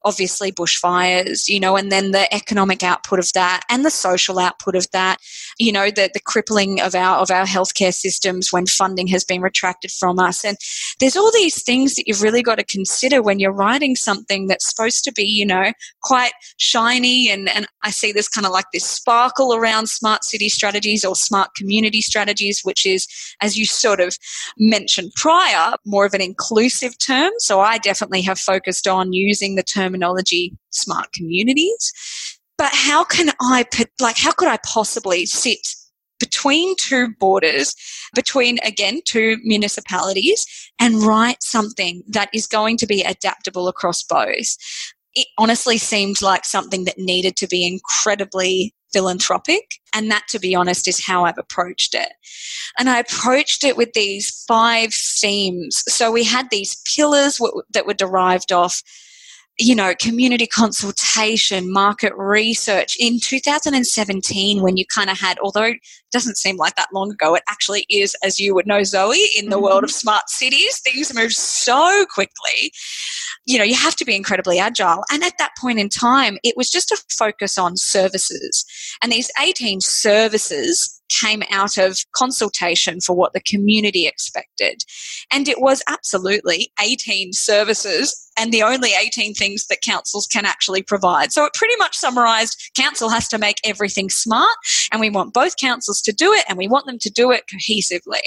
obviously 0.06 0.52
bushfires, 0.52 1.48
you 1.48 1.58
know, 1.58 1.76
and 1.76 1.90
then 1.90 2.12
the 2.12 2.32
economic 2.32 2.84
output 2.84 3.18
of 3.18 3.32
that 3.34 3.62
and 3.68 3.84
the 3.84 3.90
social 3.90 4.38
output 4.38 4.76
of 4.76 4.86
that, 4.92 5.18
you 5.58 5.72
know, 5.72 5.90
the, 5.90 6.08
the 6.14 6.20
crippling 6.20 6.80
of 6.80 6.94
our 6.94 7.18
of 7.18 7.30
our 7.30 7.44
healthcare 7.44 7.92
systems 7.92 8.52
when 8.52 8.66
funding 8.66 9.08
has 9.08 9.24
been 9.24 9.42
retracted 9.42 9.90
from 9.90 10.20
us. 10.20 10.44
And 10.44 10.56
there's 11.00 11.16
all 11.16 11.32
these 11.32 11.60
things 11.64 11.96
that 11.96 12.06
you've 12.06 12.22
really 12.22 12.42
got 12.42 12.58
to 12.58 12.64
consider 12.64 13.20
when 13.20 13.40
you're 13.40 13.52
writing 13.52 13.96
something 13.96 14.46
that's 14.46 14.68
supposed 14.68 15.02
to 15.04 15.12
be, 15.12 15.24
you 15.24 15.44
know, 15.44 15.72
quite 16.02 16.32
shiny 16.56 17.28
and, 17.28 17.48
and 17.48 17.66
I 17.82 17.90
see 17.90 18.12
this 18.12 18.28
kind 18.28 18.46
of 18.46 18.52
like 18.52 18.66
this 18.72 18.84
sparkle 18.84 19.54
around 19.54 19.88
smart 19.88 20.24
city 20.24 20.48
strategies 20.48 21.04
or 21.04 21.16
smart 21.16 21.50
community 21.56 22.00
strategies, 22.00 22.60
which 22.62 22.86
is, 22.86 23.08
as 23.42 23.58
you 23.58 23.66
sort 23.66 24.00
of 24.00 24.16
mentioned 24.56 25.12
prior, 25.16 25.74
more 25.84 26.06
of 26.06 26.14
an 26.14 26.20
inclusive 26.20 26.96
term. 26.98 27.32
So 27.38 27.60
I 27.60 27.78
definitely 27.78 28.22
have 28.22 28.38
focused 28.38 28.86
on 28.86 29.12
using 29.12 29.56
the 29.56 29.62
term 29.62 29.95
terminology 29.96 30.56
smart 30.70 31.12
communities. 31.12 31.92
But 32.58 32.70
how 32.72 33.04
can 33.04 33.30
I 33.40 33.64
put, 33.70 33.90
like, 34.00 34.16
how 34.18 34.32
could 34.32 34.48
I 34.48 34.58
possibly 34.64 35.26
sit 35.26 35.58
between 36.18 36.74
two 36.76 37.08
borders, 37.20 37.74
between 38.14 38.58
again 38.64 39.00
two 39.04 39.36
municipalities, 39.42 40.46
and 40.80 41.02
write 41.02 41.42
something 41.42 42.02
that 42.08 42.30
is 42.32 42.46
going 42.46 42.78
to 42.78 42.86
be 42.86 43.02
adaptable 43.02 43.68
across 43.68 44.02
both? 44.02 44.56
It 45.14 45.26
honestly 45.38 45.78
seemed 45.78 46.22
like 46.22 46.44
something 46.44 46.84
that 46.84 46.98
needed 46.98 47.36
to 47.36 47.46
be 47.46 47.66
incredibly 47.66 48.74
philanthropic. 48.92 49.64
And 49.94 50.10
that, 50.10 50.24
to 50.28 50.38
be 50.38 50.54
honest, 50.54 50.88
is 50.88 51.04
how 51.04 51.24
I've 51.24 51.38
approached 51.38 51.94
it. 51.94 52.12
And 52.78 52.88
I 52.88 52.98
approached 52.98 53.64
it 53.64 53.76
with 53.76 53.92
these 53.92 54.44
five 54.48 54.94
themes. 54.94 55.82
So 55.88 56.10
we 56.10 56.24
had 56.24 56.48
these 56.50 56.80
pillars 56.94 57.38
that 57.72 57.86
were 57.86 57.94
derived 57.94 58.52
off 58.52 58.82
you 59.58 59.74
know, 59.74 59.94
community 59.98 60.46
consultation, 60.46 61.72
market 61.72 62.12
research. 62.16 62.96
In 63.00 63.18
2017, 63.20 64.62
when 64.62 64.76
you 64.76 64.84
kind 64.86 65.08
of 65.08 65.18
had, 65.18 65.38
although 65.38 65.72
doesn't 66.16 66.38
seem 66.38 66.56
like 66.56 66.76
that 66.76 66.88
long 66.94 67.10
ago, 67.10 67.34
it 67.34 67.42
actually 67.46 67.84
is, 67.90 68.16
as 68.24 68.40
you 68.40 68.54
would 68.54 68.66
know, 68.66 68.82
Zoe, 68.84 69.18
in 69.36 69.50
the 69.50 69.56
mm-hmm. 69.56 69.64
world 69.64 69.84
of 69.84 69.90
smart 69.90 70.30
cities, 70.30 70.80
things 70.80 71.14
move 71.14 71.32
so 71.32 72.06
quickly. 72.10 72.72
You 73.44 73.58
know, 73.58 73.64
you 73.64 73.74
have 73.74 73.96
to 73.96 74.04
be 74.06 74.16
incredibly 74.16 74.58
agile. 74.58 75.04
And 75.12 75.22
at 75.22 75.36
that 75.38 75.52
point 75.60 75.78
in 75.78 75.90
time, 75.90 76.38
it 76.42 76.56
was 76.56 76.70
just 76.70 76.90
a 76.90 77.02
focus 77.10 77.58
on 77.58 77.76
services. 77.76 78.64
And 79.02 79.12
these 79.12 79.30
18 79.38 79.82
services 79.82 80.96
came 81.08 81.42
out 81.50 81.76
of 81.76 81.98
consultation 82.12 83.00
for 83.00 83.14
what 83.14 83.32
the 83.32 83.40
community 83.40 84.06
expected. 84.06 84.82
And 85.32 85.48
it 85.48 85.60
was 85.60 85.82
absolutely 85.88 86.72
18 86.82 87.32
services 87.32 88.22
and 88.38 88.52
the 88.52 88.62
only 88.62 88.90
18 88.98 89.34
things 89.34 89.66
that 89.66 89.80
councils 89.82 90.26
can 90.26 90.44
actually 90.44 90.82
provide. 90.82 91.32
So 91.32 91.44
it 91.44 91.54
pretty 91.54 91.76
much 91.76 91.96
summarized 91.96 92.70
council 92.76 93.08
has 93.08 93.28
to 93.28 93.38
make 93.38 93.60
everything 93.64 94.10
smart 94.10 94.56
and 94.92 95.00
we 95.00 95.10
want 95.10 95.32
both 95.32 95.56
councils 95.56 96.02
to 96.06 96.12
do 96.12 96.32
it 96.32 96.44
and 96.48 96.56
we 96.58 96.68
want 96.68 96.86
them 96.86 96.98
to 97.00 97.10
do 97.10 97.30
it 97.30 97.44
cohesively. 97.52 98.22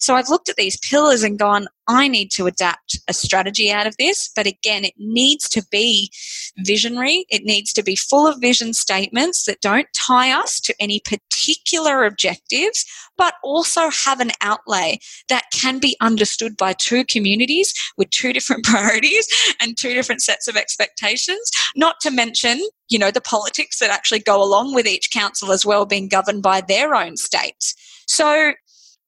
So 0.00 0.14
I've 0.14 0.28
looked 0.28 0.48
at 0.48 0.56
these 0.56 0.78
pillars 0.78 1.22
and 1.22 1.38
gone, 1.38 1.68
I 1.88 2.08
need 2.08 2.30
to 2.32 2.46
adapt 2.46 2.98
a 3.08 3.12
strategy 3.12 3.70
out 3.70 3.86
of 3.86 3.96
this. 3.96 4.30
But 4.34 4.46
again, 4.46 4.84
it 4.84 4.94
needs 4.98 5.48
to 5.50 5.64
be 5.70 6.10
visionary. 6.58 7.26
It 7.28 7.42
needs 7.44 7.72
to 7.74 7.82
be 7.82 7.96
full 7.96 8.26
of 8.26 8.40
vision 8.40 8.74
statements 8.74 9.44
that 9.44 9.60
don't 9.60 9.86
tie 9.94 10.32
us 10.32 10.60
to 10.60 10.74
any 10.80 11.00
particular 11.00 12.04
objectives, 12.04 12.84
but 13.16 13.34
also 13.44 13.90
have 13.90 14.20
an 14.20 14.32
outlay 14.40 14.98
that 15.28 15.44
can 15.52 15.78
be 15.78 15.96
understood 16.00 16.56
by 16.56 16.72
two 16.72 17.04
communities 17.04 17.72
with 17.96 18.10
two 18.10 18.32
different 18.32 18.64
priorities 18.64 19.28
and 19.60 19.76
two 19.76 19.94
different 19.94 20.22
sets 20.22 20.48
of 20.48 20.56
expectations. 20.56 21.50
Not 21.76 22.00
to 22.00 22.10
mention, 22.10 22.60
you 22.88 22.98
know, 22.98 23.10
the 23.10 23.20
politics 23.20 23.78
that 23.78 23.90
actually 23.90 24.20
go 24.20 24.42
along 24.42 24.74
with 24.74 24.86
each 24.86 25.10
council 25.12 25.52
as 25.52 25.64
well 25.64 25.86
being 25.86 26.08
governed 26.08 26.42
by 26.42 26.60
their 26.60 26.94
own 26.94 27.16
states. 27.16 27.74
So 28.08 28.52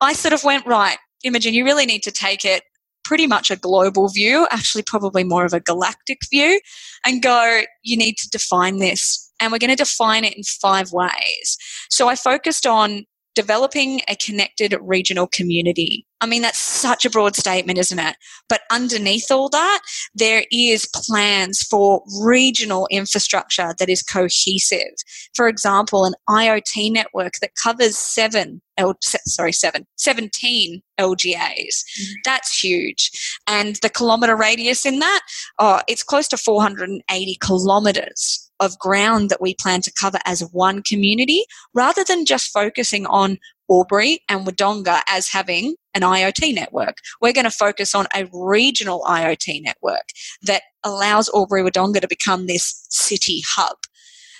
I 0.00 0.12
sort 0.12 0.32
of 0.32 0.44
went, 0.44 0.66
right, 0.66 0.98
Imogen, 1.24 1.54
you 1.54 1.64
really 1.64 1.86
need 1.86 2.02
to 2.04 2.12
take 2.12 2.44
it 2.44 2.62
pretty 3.09 3.27
much 3.27 3.51
a 3.51 3.57
global 3.57 4.11
view, 4.11 4.47
actually, 4.51 4.83
probably 4.83 5.25
more 5.25 5.47
of 5.47 5.55
a 5.55 5.61
galactic 5.61 6.18
view, 6.31 6.61
and 7.07 7.23
go, 7.23 7.62
you 7.83 7.97
need 7.97 8.18
to 8.18 8.29
define 8.29 8.77
this. 8.77 9.33
And 9.40 9.51
we're 9.51 9.59
going 9.59 9.71
to 9.71 9.77
define 9.77 10.25
it 10.25 10.37
in 10.37 10.42
five 10.42 10.92
ways. 10.92 11.57
So 11.88 12.07
I 12.07 12.16
focused 12.16 12.66
on 12.66 13.07
developing 13.35 14.03
a 14.09 14.16
connected 14.16 14.77
regional 14.83 15.27
community. 15.27 16.05
I 16.21 16.27
mean, 16.27 16.42
that's 16.42 16.59
such 16.59 17.07
a 17.07 17.11
broad 17.11 17.35
statement, 17.35 17.79
isn't 17.79 17.99
it? 17.99 18.16
But 18.47 18.62
underneath 18.71 19.31
all 19.31 19.49
that, 19.51 19.81
there 20.14 20.44
is 20.53 20.90
plans 20.92 21.62
for 21.62 22.03
regional 22.21 22.88
infrastructure 22.90 23.75
that 23.79 23.88
is 23.88 24.03
cohesive. 24.03 24.92
For 25.35 25.49
example, 25.49 26.05
an 26.05 26.14
IoT 26.29 26.92
network 26.92 27.35
that 27.40 27.53
covers 27.62 27.97
seven, 27.97 28.61
sorry, 29.02 29.52
seven, 29.52 29.86
17 29.96 30.82
LGAs. 30.98 31.34
Mm-hmm. 31.36 32.12
That's 32.24 32.62
huge. 32.62 33.10
And 33.46 33.76
the 33.76 33.90
kilometer 33.90 34.36
radius 34.36 34.86
in 34.86 34.98
that, 35.00 35.20
oh, 35.58 35.80
it's 35.88 36.02
close 36.02 36.28
to 36.28 36.36
480 36.36 37.36
kilometers 37.40 38.50
of 38.60 38.78
ground 38.78 39.30
that 39.30 39.40
we 39.40 39.54
plan 39.54 39.80
to 39.82 39.92
cover 39.92 40.18
as 40.24 40.40
one 40.52 40.82
community 40.82 41.44
rather 41.74 42.04
than 42.04 42.24
just 42.24 42.52
focusing 42.52 43.06
on 43.06 43.38
Albury 43.70 44.20
and 44.28 44.46
Wodonga 44.46 45.02
as 45.08 45.28
having 45.28 45.76
an 45.94 46.02
IoT 46.02 46.54
network. 46.54 46.96
We're 47.20 47.32
going 47.32 47.44
to 47.44 47.50
focus 47.50 47.94
on 47.94 48.06
a 48.14 48.28
regional 48.32 49.02
IoT 49.02 49.62
network 49.62 50.08
that 50.42 50.62
allows 50.84 51.30
Albury 51.34 51.62
Wodonga 51.62 52.00
to 52.00 52.08
become 52.08 52.46
this 52.46 52.86
city 52.88 53.42
hub. 53.46 53.76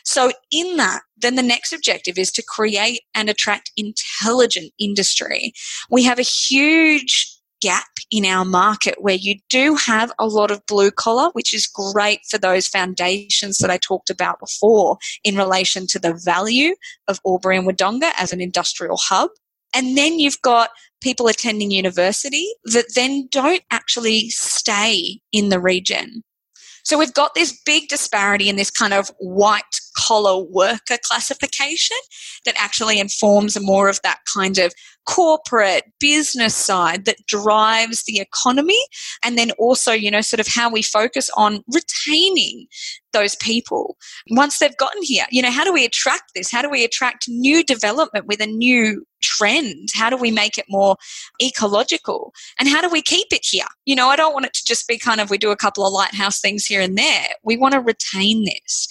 So, 0.09 0.33
in 0.51 0.79
that, 0.79 1.03
then 1.19 1.35
the 1.35 1.43
next 1.43 1.71
objective 1.71 2.17
is 2.17 2.33
to 2.33 2.43
create 2.43 3.03
and 3.15 3.29
attract 3.29 3.73
intelligent 3.77 4.73
industry. 4.79 5.53
We 5.91 6.03
have 6.05 6.19
a 6.19 6.23
huge 6.23 7.31
gap 7.61 7.85
in 8.11 8.25
our 8.25 8.47
market 8.47 9.03
where 9.03 9.17
you 9.17 9.35
do 9.51 9.75
have 9.75 10.11
a 10.19 10.27
lot 10.27 10.51
of 10.51 10.65
blue 10.65 10.91
collar, 10.91 11.29
which 11.35 11.53
is 11.53 11.67
great 11.67 12.21
for 12.31 12.39
those 12.39 12.69
foundations 12.69 13.59
that 13.59 13.71
I 13.71 13.77
talked 13.77 14.09
about 14.09 14.41
before 14.41 14.97
in 15.25 15.37
relation 15.37 15.87
to 15.89 15.99
the 15.99 16.19
value 16.25 16.75
of 17.07 17.21
Albury 17.27 17.59
and 17.59 17.69
Wodonga 17.69 18.13
as 18.19 18.33
an 18.33 18.41
industrial 18.41 18.97
hub. 18.97 19.29
And 19.75 19.99
then 19.99 20.19
you've 20.19 20.41
got 20.41 20.71
people 21.03 21.27
attending 21.27 21.71
university 21.71 22.49
that 22.65 22.95
then 22.95 23.29
don't 23.31 23.63
actually 23.71 24.31
stay 24.31 25.21
in 25.33 25.51
the 25.51 25.61
region. 25.61 26.23
So 26.89 26.97
we've 26.97 27.13
got 27.13 27.35
this 27.35 27.61
big 27.67 27.91
disparity 27.91 28.49
in 28.49 28.57
this 28.57 28.71
kind 28.71 28.95
of 28.95 29.13
white 29.19 29.63
collar 29.99 30.39
worker 30.39 30.97
classification 31.03 31.97
that 32.45 32.55
actually 32.57 33.01
informs 33.01 33.61
more 33.61 33.89
of 33.89 34.01
that 34.03 34.21
kind 34.33 34.59
of 34.59 34.73
corporate 35.07 35.85
business 35.99 36.55
side 36.55 37.07
that 37.07 37.17
drives 37.27 38.05
the 38.05 38.21
economy. 38.21 38.79
And 39.25 39.39
then 39.39 39.51
also 39.53 39.93
you 39.93 40.11
know 40.11 40.21
sort 40.21 40.41
of 40.41 40.47
how 40.47 40.71
we 40.71 40.83
focus 40.83 41.31
on 41.37 41.65
retaining 41.73 42.67
those 43.15 43.37
people 43.37 43.97
once 44.31 44.59
they've 44.59 44.77
gotten 44.77 45.03
here. 45.03 45.25
You 45.31 45.43
know 45.43 45.51
how 45.51 45.65
do 45.65 45.73
we 45.73 45.85
attract 45.85 46.35
this? 46.35 46.51
How 46.51 46.63
do 46.63 46.71
we 46.71 46.85
attract 46.85 47.25
new 47.29 47.65
development 47.65 48.27
with 48.27 48.41
a 48.41 48.47
new 48.47 49.05
trend? 49.23 49.89
How 49.95 50.11
do 50.11 50.17
we 50.17 50.31
make 50.31 50.59
it 50.59 50.67
more 50.69 50.97
ecological? 51.43 52.33
And 52.61 52.69
how 52.69 52.83
do 52.83 52.89
we 52.89 53.03
keep 53.03 53.29
it 53.33 53.45
here? 53.45 53.65
You 53.87 53.97
know 53.97 54.09
i 54.09 54.17
don't 54.17 54.35
want 54.35 54.47
it 54.47 54.55
to 54.55 54.65
just 54.67 54.87
be 54.87 54.99
kind 54.99 55.21
of 55.21 55.31
we 55.31 55.39
do 55.39 55.51
a 55.51 55.57
couple 55.57 55.87
of 55.87 55.93
lighthouse 55.93 56.41
things 56.41 56.67
here 56.67 56.83
and 56.83 56.97
there. 56.99 57.29
We 57.43 57.57
want 57.57 57.73
to 57.75 57.81
retain 57.81 58.45
this 58.45 58.87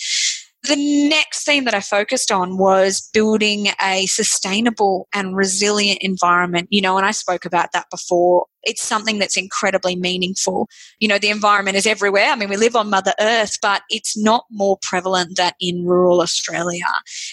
the 0.63 1.07
next 1.07 1.45
theme 1.45 1.65
that 1.65 1.73
I 1.73 1.81
focused 1.81 2.31
on 2.31 2.57
was 2.57 3.09
building 3.13 3.67
a 3.81 4.05
sustainable 4.07 5.07
and 5.13 5.35
resilient 5.35 5.99
environment. 6.01 6.67
You 6.71 6.81
know, 6.81 6.97
and 6.97 7.05
I 7.05 7.11
spoke 7.11 7.45
about 7.45 7.71
that 7.73 7.85
before. 7.91 8.45
It's 8.63 8.81
something 8.81 9.19
that's 9.19 9.37
incredibly 9.37 9.95
meaningful. 9.95 10.67
You 10.99 11.07
know, 11.07 11.19
the 11.19 11.29
environment 11.29 11.77
is 11.77 11.85
everywhere. 11.85 12.31
I 12.31 12.35
mean, 12.35 12.49
we 12.49 12.57
live 12.57 12.75
on 12.75 12.89
Mother 12.89 13.13
Earth, 13.19 13.57
but 13.61 13.83
it's 13.89 14.17
not 14.17 14.45
more 14.51 14.77
prevalent 14.81 15.37
than 15.37 15.53
in 15.61 15.85
rural 15.85 16.21
Australia. 16.21 16.87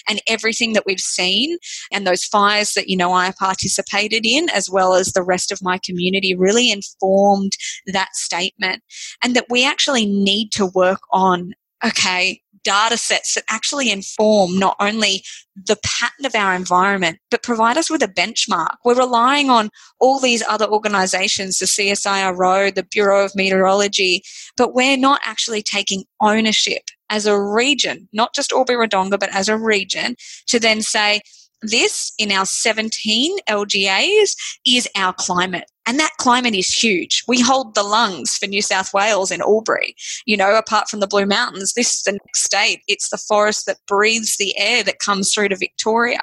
And 0.07 0.21
everything 0.27 0.73
that 0.73 0.85
we've 0.85 0.99
seen 0.99 1.57
and 1.91 2.07
those 2.07 2.23
fires 2.23 2.73
that, 2.73 2.87
you 2.87 2.95
know, 2.95 3.11
I 3.11 3.33
participated 3.37 4.25
in, 4.25 4.49
as 4.49 4.69
well 4.69 4.93
as 4.93 5.11
the 5.11 5.23
rest 5.23 5.51
of 5.51 5.63
my 5.63 5.79
community, 5.83 6.35
really 6.35 6.71
informed 6.71 7.53
that 7.87 8.15
statement. 8.15 8.83
And 9.23 9.35
that 9.35 9.47
we 9.49 9.65
actually 9.65 10.05
need 10.05 10.51
to 10.53 10.67
work 10.67 11.01
on 11.11 11.53
okay, 11.85 12.41
data 12.65 12.97
sets 12.97 13.35
that 13.35 13.45
actually 13.49 13.89
inform 13.89 14.59
not 14.59 14.75
only 14.79 15.23
the 15.55 15.77
pattern 15.83 16.25
of 16.25 16.35
our 16.35 16.53
environment, 16.53 17.19
but 17.31 17.43
provide 17.43 17.77
us 17.77 17.89
with 17.89 18.03
a 18.03 18.07
benchmark. 18.07 18.75
We're 18.83 18.95
relying 18.95 19.49
on 19.49 19.69
all 19.99 20.19
these 20.19 20.43
other 20.49 20.65
organizations, 20.65 21.59
the 21.59 21.65
CSIRO, 21.65 22.75
the 22.75 22.83
Bureau 22.83 23.23
of 23.23 23.35
Meteorology, 23.35 24.21
but 24.57 24.73
we're 24.73 24.97
not 24.97 25.21
actually 25.23 25.61
taking 25.61 26.03
ownership 26.21 26.81
as 27.09 27.25
a 27.25 27.39
region, 27.39 28.09
not 28.11 28.35
just 28.35 28.51
Albury 28.51 28.87
Wodonga, 28.87 29.19
but 29.19 29.33
as 29.33 29.47
a 29.47 29.57
region, 29.57 30.15
to 30.47 30.59
then 30.59 30.81
say, 30.81 31.21
this 31.67 32.13
in 32.17 32.31
our 32.31 32.45
17 32.45 33.37
LGAs 33.47 34.35
is 34.65 34.87
our 34.95 35.13
climate. 35.13 35.69
And 35.87 35.99
that 35.99 36.17
climate 36.17 36.55
is 36.55 36.73
huge. 36.73 37.23
We 37.27 37.39
hold 37.39 37.75
the 37.75 37.83
lungs 37.83 38.37
for 38.37 38.47
New 38.47 38.63
South 38.63 38.91
Wales 38.91 39.29
and 39.29 39.41
Albury. 39.43 39.95
You 40.25 40.35
know, 40.35 40.57
apart 40.57 40.89
from 40.89 40.99
the 40.99 41.07
Blue 41.07 41.27
Mountains, 41.27 41.73
this 41.73 41.93
is 41.93 42.01
the 42.01 42.13
next 42.13 42.43
state. 42.43 42.81
It's 42.87 43.09
the 43.09 43.19
forest 43.19 43.67
that 43.67 43.77
breathes 43.87 44.37
the 44.37 44.57
air 44.57 44.83
that 44.83 44.97
comes 44.97 45.31
through 45.31 45.49
to 45.49 45.55
Victoria. 45.55 46.21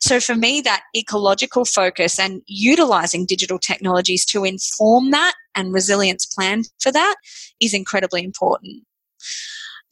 So 0.00 0.18
for 0.18 0.34
me, 0.34 0.60
that 0.62 0.82
ecological 0.96 1.64
focus 1.64 2.18
and 2.18 2.42
utilizing 2.46 3.26
digital 3.26 3.58
technologies 3.58 4.24
to 4.26 4.44
inform 4.44 5.12
that 5.12 5.34
and 5.54 5.72
resilience 5.72 6.26
plan 6.26 6.64
for 6.80 6.90
that 6.90 7.14
is 7.60 7.74
incredibly 7.74 8.24
important. 8.24 8.82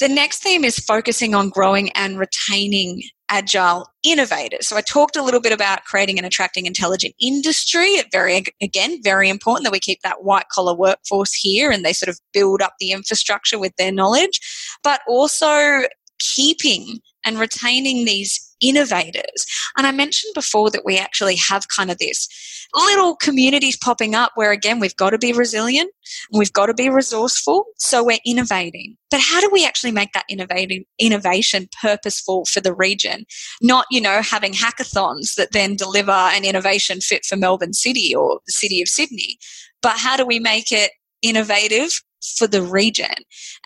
The 0.00 0.08
next 0.08 0.42
theme 0.42 0.64
is 0.64 0.78
focusing 0.78 1.34
on 1.36 1.50
growing 1.50 1.90
and 1.92 2.18
retaining 2.18 3.02
agile 3.30 3.86
innovators. 4.02 4.68
So 4.68 4.76
I 4.76 4.80
talked 4.80 5.16
a 5.16 5.22
little 5.22 5.40
bit 5.40 5.52
about 5.52 5.84
creating 5.84 6.18
and 6.18 6.26
attracting 6.26 6.66
intelligent 6.66 7.14
industry. 7.20 7.86
It 7.94 8.06
very 8.12 8.44
again 8.62 9.00
very 9.02 9.28
important 9.28 9.64
that 9.64 9.72
we 9.72 9.80
keep 9.80 10.00
that 10.02 10.24
white 10.24 10.48
collar 10.50 10.74
workforce 10.74 11.32
here 11.32 11.70
and 11.70 11.84
they 11.84 11.92
sort 11.92 12.10
of 12.10 12.20
build 12.32 12.60
up 12.60 12.74
the 12.78 12.92
infrastructure 12.92 13.58
with 13.58 13.74
their 13.76 13.92
knowledge, 13.92 14.40
but 14.82 15.00
also 15.08 15.82
keeping 16.18 17.00
and 17.24 17.38
retaining 17.38 18.04
these 18.04 18.54
innovators. 18.60 19.46
And 19.76 19.86
I 19.86 19.92
mentioned 19.92 20.32
before 20.34 20.70
that 20.70 20.84
we 20.84 20.98
actually 20.98 21.36
have 21.36 21.68
kind 21.68 21.90
of 21.90 21.98
this 21.98 22.28
little 22.74 23.16
communities 23.16 23.76
popping 23.76 24.14
up 24.14 24.32
where 24.34 24.52
again 24.52 24.80
we've 24.80 24.96
got 24.96 25.10
to 25.10 25.18
be 25.18 25.32
resilient, 25.32 25.90
we've 26.32 26.52
got 26.52 26.66
to 26.66 26.74
be 26.74 26.88
resourceful, 26.88 27.66
so 27.78 28.04
we're 28.04 28.18
innovating. 28.26 28.96
But 29.10 29.20
how 29.20 29.40
do 29.40 29.48
we 29.52 29.64
actually 29.64 29.92
make 29.92 30.12
that 30.12 30.24
innovating 30.28 30.84
innovation 30.98 31.68
purposeful 31.80 32.44
for 32.46 32.60
the 32.60 32.74
region? 32.74 33.26
Not, 33.62 33.86
you 33.90 34.00
know, 34.00 34.22
having 34.22 34.52
hackathons 34.52 35.36
that 35.36 35.52
then 35.52 35.76
deliver 35.76 36.10
an 36.10 36.44
innovation 36.44 37.00
fit 37.00 37.24
for 37.24 37.36
Melbourne 37.36 37.74
City 37.74 38.14
or 38.14 38.40
the 38.46 38.52
city 38.52 38.82
of 38.82 38.88
Sydney, 38.88 39.38
but 39.82 39.98
how 39.98 40.16
do 40.16 40.26
we 40.26 40.40
make 40.40 40.72
it 40.72 40.90
innovative 41.22 41.90
for 42.36 42.46
the 42.46 42.62
region. 42.62 43.14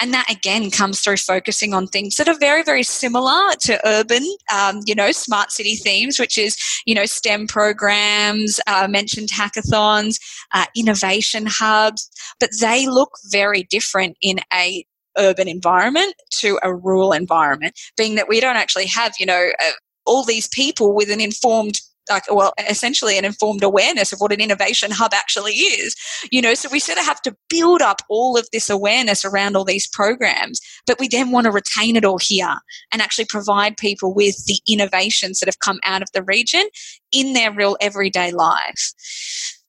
And 0.01 0.12
that 0.12 0.31
again 0.31 0.71
comes 0.71 1.01
through 1.01 1.18
focusing 1.18 1.75
on 1.75 1.87
things 1.87 2.16
that 2.16 2.29
are 2.29 2.38
very, 2.38 2.62
very 2.62 2.83
similar 2.83 3.53
to 3.61 3.81
urban, 3.87 4.25
um, 4.53 4.81
you 4.87 4.94
know, 4.94 5.12
smart 5.12 5.51
city 5.51 5.77
themes, 5.77 6.18
which 6.18 6.37
is, 6.37 6.57
you 6.87 6.94
know, 6.94 7.05
STEM 7.05 7.47
programs, 7.47 8.61
uh, 8.66 8.88
mentioned 8.88 9.29
hackathons, 9.31 10.16
uh, 10.53 10.66
innovation 10.77 11.47
hubs, 11.47 12.11
but 12.40 12.51
they 12.61 12.87
look 12.87 13.11
very 13.31 13.64
different 13.64 14.16
in 14.21 14.38
a 14.53 14.85
urban 15.16 15.49
environment 15.49 16.14
to 16.31 16.59
a 16.62 16.75
rural 16.75 17.12
environment, 17.12 17.79
being 17.97 18.14
that 18.14 18.29
we 18.29 18.40
don't 18.40 18.57
actually 18.57 18.87
have, 18.87 19.12
you 19.18 19.27
know, 19.27 19.51
uh, 19.64 19.71
all 20.07 20.25
these 20.25 20.49
people 20.49 20.94
with 20.94 21.11
an 21.11 21.21
informed 21.21 21.81
like 22.11 22.25
well 22.31 22.53
essentially 22.68 23.18
an 23.18 23.25
informed 23.25 23.62
awareness 23.62 24.12
of 24.12 24.18
what 24.18 24.33
an 24.33 24.40
innovation 24.40 24.90
hub 24.90 25.12
actually 25.14 25.55
is 25.55 25.94
you 26.31 26.42
know? 26.42 26.55
So 26.55 26.68
we 26.71 26.81
sort 26.81 26.99
of 26.99 27.05
have 27.05 27.23
to 27.23 27.37
build 27.49 27.83
up 27.83 28.03
all 28.09 28.37
of 28.37 28.49
this 28.53 28.71
awareness 28.71 29.25
around 29.25 29.57
all 29.57 29.64
these 29.64 29.88
programs 29.88 30.61
but 30.87 30.99
we 30.99 31.09
then 31.09 31.31
want 31.31 31.44
to 31.44 31.51
retain 31.51 31.97
it 31.97 32.05
all 32.05 32.18
here 32.18 32.57
and 32.92 33.03
actually 33.03 33.27
provide 33.27 33.77
people 33.77 34.14
with 34.14 34.44
the 34.47 34.59
innovations 34.68 35.40
that 35.40 35.47
have 35.47 35.59
come 35.59 35.79
out 35.85 36.03
of 36.03 36.09
the 36.12 36.23
region 36.23 36.66
in 37.12 37.33
their 37.33 37.53
real 37.53 37.77
everyday 37.81 38.33
life. 38.33 38.92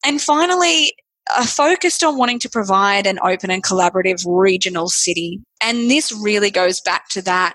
And 0.06 0.21
finally 0.21 0.93
are 1.38 1.45
focused 1.45 2.04
on 2.04 2.17
wanting 2.17 2.39
to 2.39 2.49
provide 2.49 3.06
an 3.06 3.19
open 3.23 3.52
and 3.52 3.63
collaborative 3.63 4.23
regional 4.25 4.88
city. 4.88 5.39
And 5.62 5.89
this 5.89 6.12
really 6.12 6.49
goes 6.49 6.82
back 6.82 7.08
to 7.10 7.21
that 7.23 7.54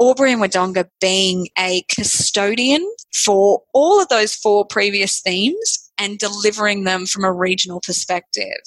Albury 0.00 0.32
and 0.32 0.42
Wodonga 0.42 0.88
being 1.00 1.48
a 1.58 1.84
custodian 1.94 2.86
for 3.14 3.62
all 3.72 4.00
of 4.00 4.08
those 4.08 4.34
four 4.34 4.66
previous 4.66 5.20
themes 5.20 5.90
and 5.98 6.18
delivering 6.18 6.84
them 6.84 7.06
from 7.06 7.24
a 7.24 7.32
regional 7.32 7.80
perspective. 7.80 8.58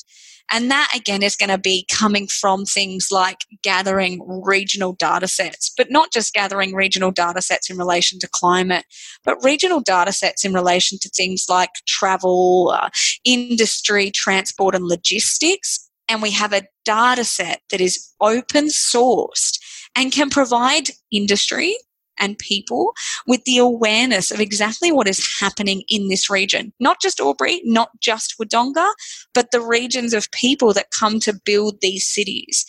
And 0.49 0.71
that 0.71 0.91
again 0.95 1.23
is 1.23 1.35
going 1.35 1.49
to 1.49 1.57
be 1.57 1.85
coming 1.91 2.27
from 2.27 2.63
things 2.63 3.09
like 3.11 3.39
gathering 3.63 4.21
regional 4.43 4.93
data 4.93 5.27
sets, 5.27 5.73
but 5.75 5.91
not 5.91 6.13
just 6.13 6.33
gathering 6.33 6.73
regional 6.73 7.11
data 7.11 7.41
sets 7.41 7.69
in 7.69 7.77
relation 7.77 8.17
to 8.19 8.29
climate, 8.31 8.85
but 9.25 9.43
regional 9.43 9.81
data 9.81 10.13
sets 10.13 10.45
in 10.45 10.53
relation 10.53 10.97
to 11.01 11.09
things 11.09 11.47
like 11.49 11.71
travel, 11.85 12.73
uh, 12.73 12.89
industry, 13.25 14.09
transport, 14.11 14.73
and 14.73 14.85
logistics. 14.85 15.89
And 16.07 16.21
we 16.21 16.31
have 16.31 16.53
a 16.53 16.63
data 16.85 17.25
set 17.25 17.61
that 17.69 17.81
is 17.81 18.09
open 18.21 18.67
sourced 18.67 19.56
and 19.97 20.11
can 20.13 20.29
provide 20.29 20.91
industry 21.11 21.75
and 22.19 22.37
people 22.39 22.93
with 23.27 23.43
the 23.43 23.57
awareness 23.57 24.31
of 24.31 24.39
exactly 24.39 24.91
what 24.91 25.07
is 25.07 25.37
happening 25.39 25.83
in 25.89 26.07
this 26.07 26.29
region. 26.29 26.73
Not 26.79 27.01
just 27.01 27.19
Albury, 27.19 27.61
not 27.63 27.89
just 27.99 28.35
Wodonga, 28.39 28.89
but 29.33 29.51
the 29.51 29.61
regions 29.61 30.13
of 30.13 30.31
people 30.31 30.73
that 30.73 30.91
come 30.97 31.19
to 31.21 31.39
build 31.45 31.81
these 31.81 32.05
cities. 32.05 32.65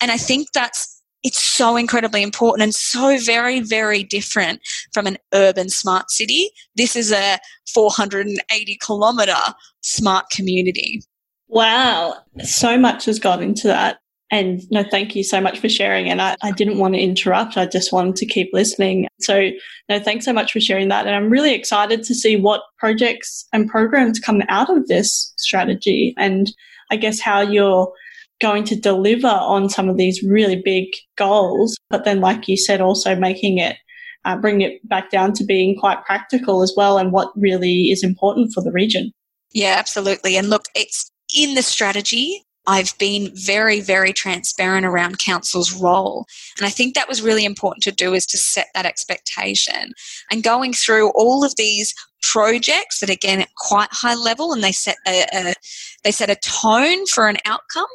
And 0.00 0.10
I 0.10 0.16
think 0.16 0.48
that's 0.52 0.90
it's 1.22 1.42
so 1.42 1.76
incredibly 1.76 2.22
important 2.22 2.62
and 2.62 2.74
so 2.74 3.16
very, 3.18 3.60
very 3.60 4.04
different 4.04 4.60
from 4.92 5.06
an 5.06 5.16
urban 5.32 5.70
smart 5.70 6.10
city. 6.10 6.50
This 6.76 6.94
is 6.94 7.12
a 7.12 7.38
480 7.72 8.78
kilometer 8.84 9.38
smart 9.80 10.26
community. 10.30 11.00
Wow, 11.48 12.16
so 12.42 12.78
much 12.78 13.06
has 13.06 13.18
gone 13.18 13.42
into 13.42 13.68
that. 13.68 13.98
And 14.34 14.68
no, 14.68 14.82
thank 14.82 15.14
you 15.14 15.22
so 15.22 15.40
much 15.40 15.60
for 15.60 15.68
sharing. 15.68 16.10
And 16.10 16.20
I, 16.20 16.34
I 16.42 16.50
didn't 16.50 16.78
want 16.78 16.94
to 16.94 17.00
interrupt. 17.00 17.56
I 17.56 17.66
just 17.66 17.92
wanted 17.92 18.16
to 18.16 18.26
keep 18.26 18.50
listening. 18.52 19.06
So 19.20 19.50
no, 19.88 20.00
thanks 20.00 20.24
so 20.24 20.32
much 20.32 20.52
for 20.52 20.58
sharing 20.58 20.88
that. 20.88 21.06
And 21.06 21.14
I'm 21.14 21.30
really 21.30 21.54
excited 21.54 22.02
to 22.02 22.16
see 22.16 22.34
what 22.36 22.62
projects 22.76 23.46
and 23.52 23.70
programs 23.70 24.18
come 24.18 24.42
out 24.48 24.76
of 24.76 24.88
this 24.88 25.32
strategy 25.38 26.14
and 26.18 26.52
I 26.90 26.96
guess 26.96 27.20
how 27.20 27.42
you're 27.42 27.92
going 28.40 28.64
to 28.64 28.74
deliver 28.74 29.28
on 29.28 29.68
some 29.68 29.88
of 29.88 29.98
these 29.98 30.20
really 30.24 30.60
big 30.60 30.88
goals. 31.16 31.76
But 31.88 32.04
then, 32.04 32.20
like 32.20 32.48
you 32.48 32.56
said, 32.56 32.80
also 32.80 33.14
making 33.14 33.58
it 33.58 33.76
uh, 34.24 34.36
bring 34.36 34.62
it 34.62 34.80
back 34.88 35.10
down 35.10 35.32
to 35.34 35.44
being 35.44 35.78
quite 35.78 36.04
practical 36.04 36.62
as 36.62 36.74
well 36.76 36.98
and 36.98 37.12
what 37.12 37.30
really 37.36 37.92
is 37.92 38.02
important 38.02 38.52
for 38.52 38.64
the 38.64 38.72
region. 38.72 39.12
Yeah, 39.52 39.76
absolutely. 39.78 40.36
And 40.36 40.50
look, 40.50 40.64
it's 40.74 41.08
in 41.36 41.54
the 41.54 41.62
strategy 41.62 42.43
I've 42.66 42.96
been 42.98 43.30
very, 43.34 43.80
very 43.80 44.12
transparent 44.12 44.86
around 44.86 45.18
council's 45.18 45.72
role. 45.72 46.26
And 46.58 46.66
I 46.66 46.70
think 46.70 46.94
that 46.94 47.08
was 47.08 47.22
really 47.22 47.44
important 47.44 47.82
to 47.84 47.92
do 47.92 48.14
is 48.14 48.26
to 48.26 48.38
set 48.38 48.68
that 48.74 48.86
expectation. 48.86 49.92
And 50.30 50.42
going 50.42 50.72
through 50.72 51.10
all 51.10 51.44
of 51.44 51.54
these 51.56 51.94
projects 52.32 53.00
that 53.00 53.10
again 53.10 53.40
at 53.40 53.54
quite 53.56 53.88
high 53.90 54.14
level 54.14 54.52
and 54.52 54.62
they 54.62 54.72
set 54.72 54.96
a, 55.06 55.24
a, 55.34 55.54
they 56.02 56.10
set 56.10 56.30
a 56.30 56.36
tone 56.36 57.04
for 57.06 57.28
an 57.28 57.36
outcome 57.44 57.86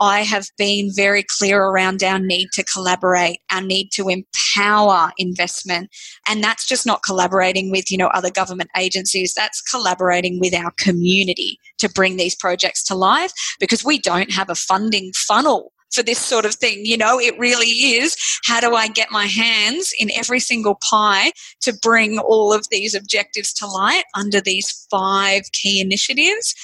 i 0.00 0.20
have 0.20 0.46
been 0.58 0.90
very 0.94 1.22
clear 1.22 1.62
around 1.62 2.02
our 2.02 2.18
need 2.18 2.48
to 2.52 2.64
collaborate 2.64 3.38
our 3.50 3.60
need 3.60 3.90
to 3.92 4.08
empower 4.08 5.10
investment. 5.18 5.90
And 6.28 6.42
that's 6.42 6.66
just 6.66 6.86
not 6.86 7.02
collaborating 7.02 7.70
with 7.70 7.90
you 7.90 7.98
know 7.98 8.08
other 8.08 8.30
government 8.30 8.70
agencies. 8.76 9.34
That's 9.34 9.60
collaborating 9.60 10.40
with 10.40 10.54
our 10.54 10.72
community 10.76 11.58
to 11.78 11.88
bring 11.88 12.16
these 12.16 12.34
projects 12.34 12.82
to 12.84 12.94
life 12.94 13.32
because 13.60 13.84
we 13.84 13.98
don't 13.98 14.32
have 14.32 14.50
a 14.50 14.54
funding 14.54 15.12
funnel 15.14 15.72
for 15.92 16.02
this 16.02 16.18
sort 16.18 16.44
of 16.44 16.54
thing. 16.54 16.84
You 16.84 16.96
know, 16.96 17.18
it 17.18 17.38
really 17.38 17.66
is 17.66 18.16
how 18.44 18.60
do 18.60 18.74
I 18.74 18.88
get 18.88 19.10
my 19.10 19.26
hands 19.26 19.92
in 19.98 20.10
every 20.14 20.40
single 20.40 20.78
pie 20.88 21.32
to 21.62 21.72
bring 21.82 22.18
all 22.18 22.52
of 22.52 22.66
these 22.70 22.94
objectives 22.94 23.52
to 23.54 23.66
light 23.66 24.04
under 24.14 24.40
these 24.40 24.86
five 24.90 25.42
key 25.52 25.80
initiatives? 25.80 26.54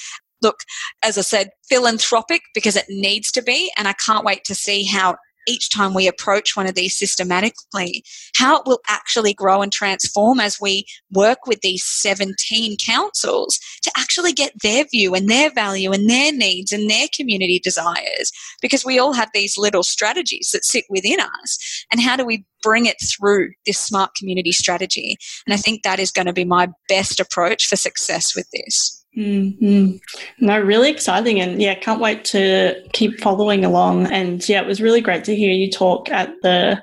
Look, 0.43 0.61
as 1.03 1.17
I 1.19 1.23
said, 1.23 1.51
philanthropic 1.69 2.43
because 2.55 2.77
it 2.77 2.87
needs 2.89 3.31
to 3.33 3.43
be, 3.43 3.71
and 3.77 3.87
I 3.87 3.93
can't 3.93 4.25
wait 4.25 4.45
to 4.45 4.55
see 4.55 4.85
how 4.85 5.17
each 5.49 5.71
time 5.71 5.95
we 5.95 6.07
approach 6.07 6.57
one 6.57 6.67
of 6.67 6.75
these 6.75 6.97
systematically, 6.97 8.05
how 8.37 8.57
it 8.57 8.63
will 8.67 8.81
actually 8.89 9.35
grow 9.35 9.63
and 9.63 9.73
transform 9.73 10.41
as 10.41 10.61
we 10.61 10.85
work 11.13 11.47
with 11.47 11.61
these 11.61 11.85
17 11.85 12.77
councils 12.85 13.59
to 13.83 13.91
actually 13.97 14.33
get 14.33 14.53
their 14.63 14.85
view 14.85 15.15
and 15.15 15.29
their 15.29 15.51
value 15.51 15.93
and 15.93 16.09
their 16.09 16.33
needs 16.33 16.73
and 16.73 16.89
their 16.89 17.07
community 17.15 17.59
desires. 17.59 18.31
Because 18.61 18.85
we 18.85 18.99
all 18.99 19.13
have 19.13 19.31
these 19.35 19.59
little 19.59 19.83
strategies 19.83 20.51
that 20.53 20.65
sit 20.65 20.85
within 20.89 21.21
us. 21.21 21.85
And 21.91 22.01
how 22.01 22.17
do 22.17 22.25
we 22.25 22.45
bring 22.63 22.87
it 22.87 22.97
through 23.01 23.51
this 23.67 23.79
smart 23.79 24.15
community 24.15 24.53
strategy? 24.53 25.17
And 25.47 25.55
I 25.55 25.57
think 25.57 25.83
that 25.83 25.99
is 25.99 26.11
going 26.11 26.27
to 26.27 26.33
be 26.33 26.45
my 26.45 26.69
best 26.89 27.21
approach 27.21 27.67
for 27.67 27.77
success 27.77 28.35
with 28.37 28.49
this. 28.53 29.02
Mm-hmm. 29.17 29.97
No, 30.41 30.61
really 30.61 30.91
exciting. 30.91 31.41
And 31.41 31.61
yeah, 31.61 31.75
can't 31.75 32.01
wait 32.01 32.25
to 32.27 32.83
keep 32.93 33.21
following 33.21 33.65
along. 33.65 34.07
And 34.07 34.47
yeah, 34.49 34.61
it 34.61 34.67
was 34.67 34.81
really 34.81 35.01
great 35.01 35.25
to 35.25 35.37
hear 35.37 35.53
you 35.53 35.71
talk 35.71 36.09
at 36.11 36.33
the 36.43 36.83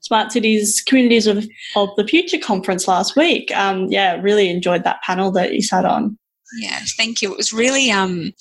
Smart 0.00 0.32
Cities 0.32 0.82
Communities 0.86 1.26
of, 1.26 1.46
of 1.76 1.88
the 1.96 2.06
Future 2.06 2.38
conference 2.38 2.86
last 2.86 3.16
week. 3.16 3.50
Um, 3.56 3.86
yeah, 3.86 4.20
really 4.20 4.50
enjoyed 4.50 4.84
that 4.84 5.00
panel 5.02 5.30
that 5.32 5.54
you 5.54 5.62
sat 5.62 5.84
on. 5.84 6.18
Yeah, 6.58 6.80
thank 6.98 7.22
you. 7.22 7.32
It 7.32 7.38
was 7.38 7.52
really, 7.52 7.90
um, 7.90 8.32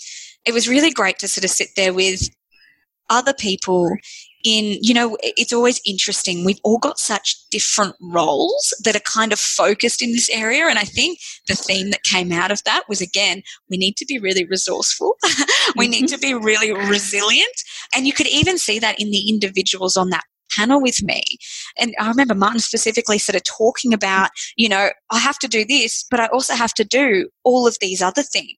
it 0.44 0.54
was 0.54 0.67
really 0.67 0.91
great 0.91 1.20
to 1.20 1.28
sort 1.28 1.46
of 1.46 1.52
sit 1.52 1.70
there 1.78 1.94
with 1.94 2.30
other 3.10 3.34
people 3.34 3.96
in, 4.43 4.77
you 4.82 4.93
know, 4.93 5.17
it's 5.21 5.54
always 5.54 5.82
interesting. 5.86 6.45
We've 6.45 6.60
all 6.63 6.77
got 6.77 6.99
such 6.99 7.38
different 7.49 7.95
roles 8.01 8.73
that 8.84 8.95
are 8.95 9.01
kind 9.01 9.34
of 9.34 9.39
focused 9.39 10.01
in 10.01 10.12
this 10.12 10.30
area. 10.30 10.65
And 10.65 10.80
I 10.80 10.84
think 10.84 11.19
the 11.47 11.56
theme 11.56 11.91
that 11.91 12.04
came 12.04 12.32
out 12.32 12.51
of 12.51 12.63
that 12.63 12.84
was 12.88 13.01
again, 13.01 13.43
we 13.69 13.77
need 13.77 13.97
to 13.97 14.06
be 14.06 14.19
really 14.19 14.45
resourceful. 14.45 15.15
we 15.75 15.88
need 15.88 16.08
to 16.10 16.17
be 16.17 16.34
really 16.34 16.71
resilient. 16.71 17.56
And 17.95 18.08
you 18.08 18.13
could 18.13 18.27
even 18.27 18.58
see 18.58 18.80
that 18.80 18.99
in 18.99 19.12
the 19.12 19.30
individuals 19.30 19.97
on 19.97 20.10
that 20.10 20.23
panel 20.56 20.82
with 20.82 21.01
me. 21.01 21.23
And 21.80 21.93
I 21.99 22.08
remember 22.10 22.36
Martin 22.36 22.60
specifically 22.60 23.17
sort 23.17 23.36
of 23.36 23.43
talking 23.43 23.93
about, 23.93 24.32
you 24.58 24.69
know, 24.69 24.89
I 25.10 25.19
have 25.19 25.39
to 25.39 25.47
do 25.47 25.65
this, 25.65 26.06
but 26.10 26.19
I 26.19 26.27
also 26.27 26.54
have 26.54 26.73
to 26.75 26.84
do 26.84 27.30
all 27.43 27.67
of 27.67 27.77
these 27.80 28.01
other 28.01 28.23
things. 28.23 28.58